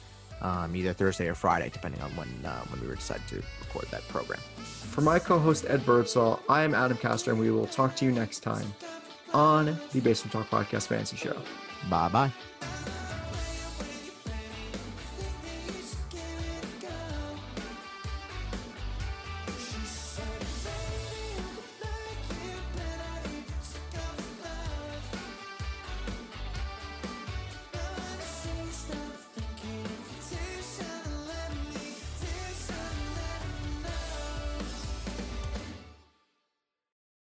um, 0.42 0.76
either 0.76 0.92
Thursday 0.92 1.28
or 1.28 1.34
Friday, 1.34 1.70
depending 1.70 2.00
on 2.00 2.10
when 2.16 2.28
uh, 2.44 2.62
when 2.66 2.80
we 2.80 2.94
decide 2.94 3.20
to 3.28 3.42
record 3.60 3.86
that 3.90 4.06
program. 4.08 4.40
for 4.62 5.00
my 5.00 5.18
co 5.18 5.38
host, 5.38 5.64
Ed 5.68 5.84
Birdsall, 5.84 6.40
I 6.48 6.62
am 6.62 6.74
Adam 6.74 6.96
Castro, 6.96 7.32
and 7.32 7.40
we 7.40 7.50
will 7.50 7.66
talk 7.66 7.96
to 7.96 8.04
you 8.04 8.12
next 8.12 8.40
time 8.40 8.72
on 9.32 9.76
the 9.92 10.00
Basement 10.00 10.32
Talk 10.32 10.48
Podcast 10.48 10.86
Fantasy 10.86 11.16
Show. 11.16 11.36
Bye 11.90 12.08
bye. 12.08 12.32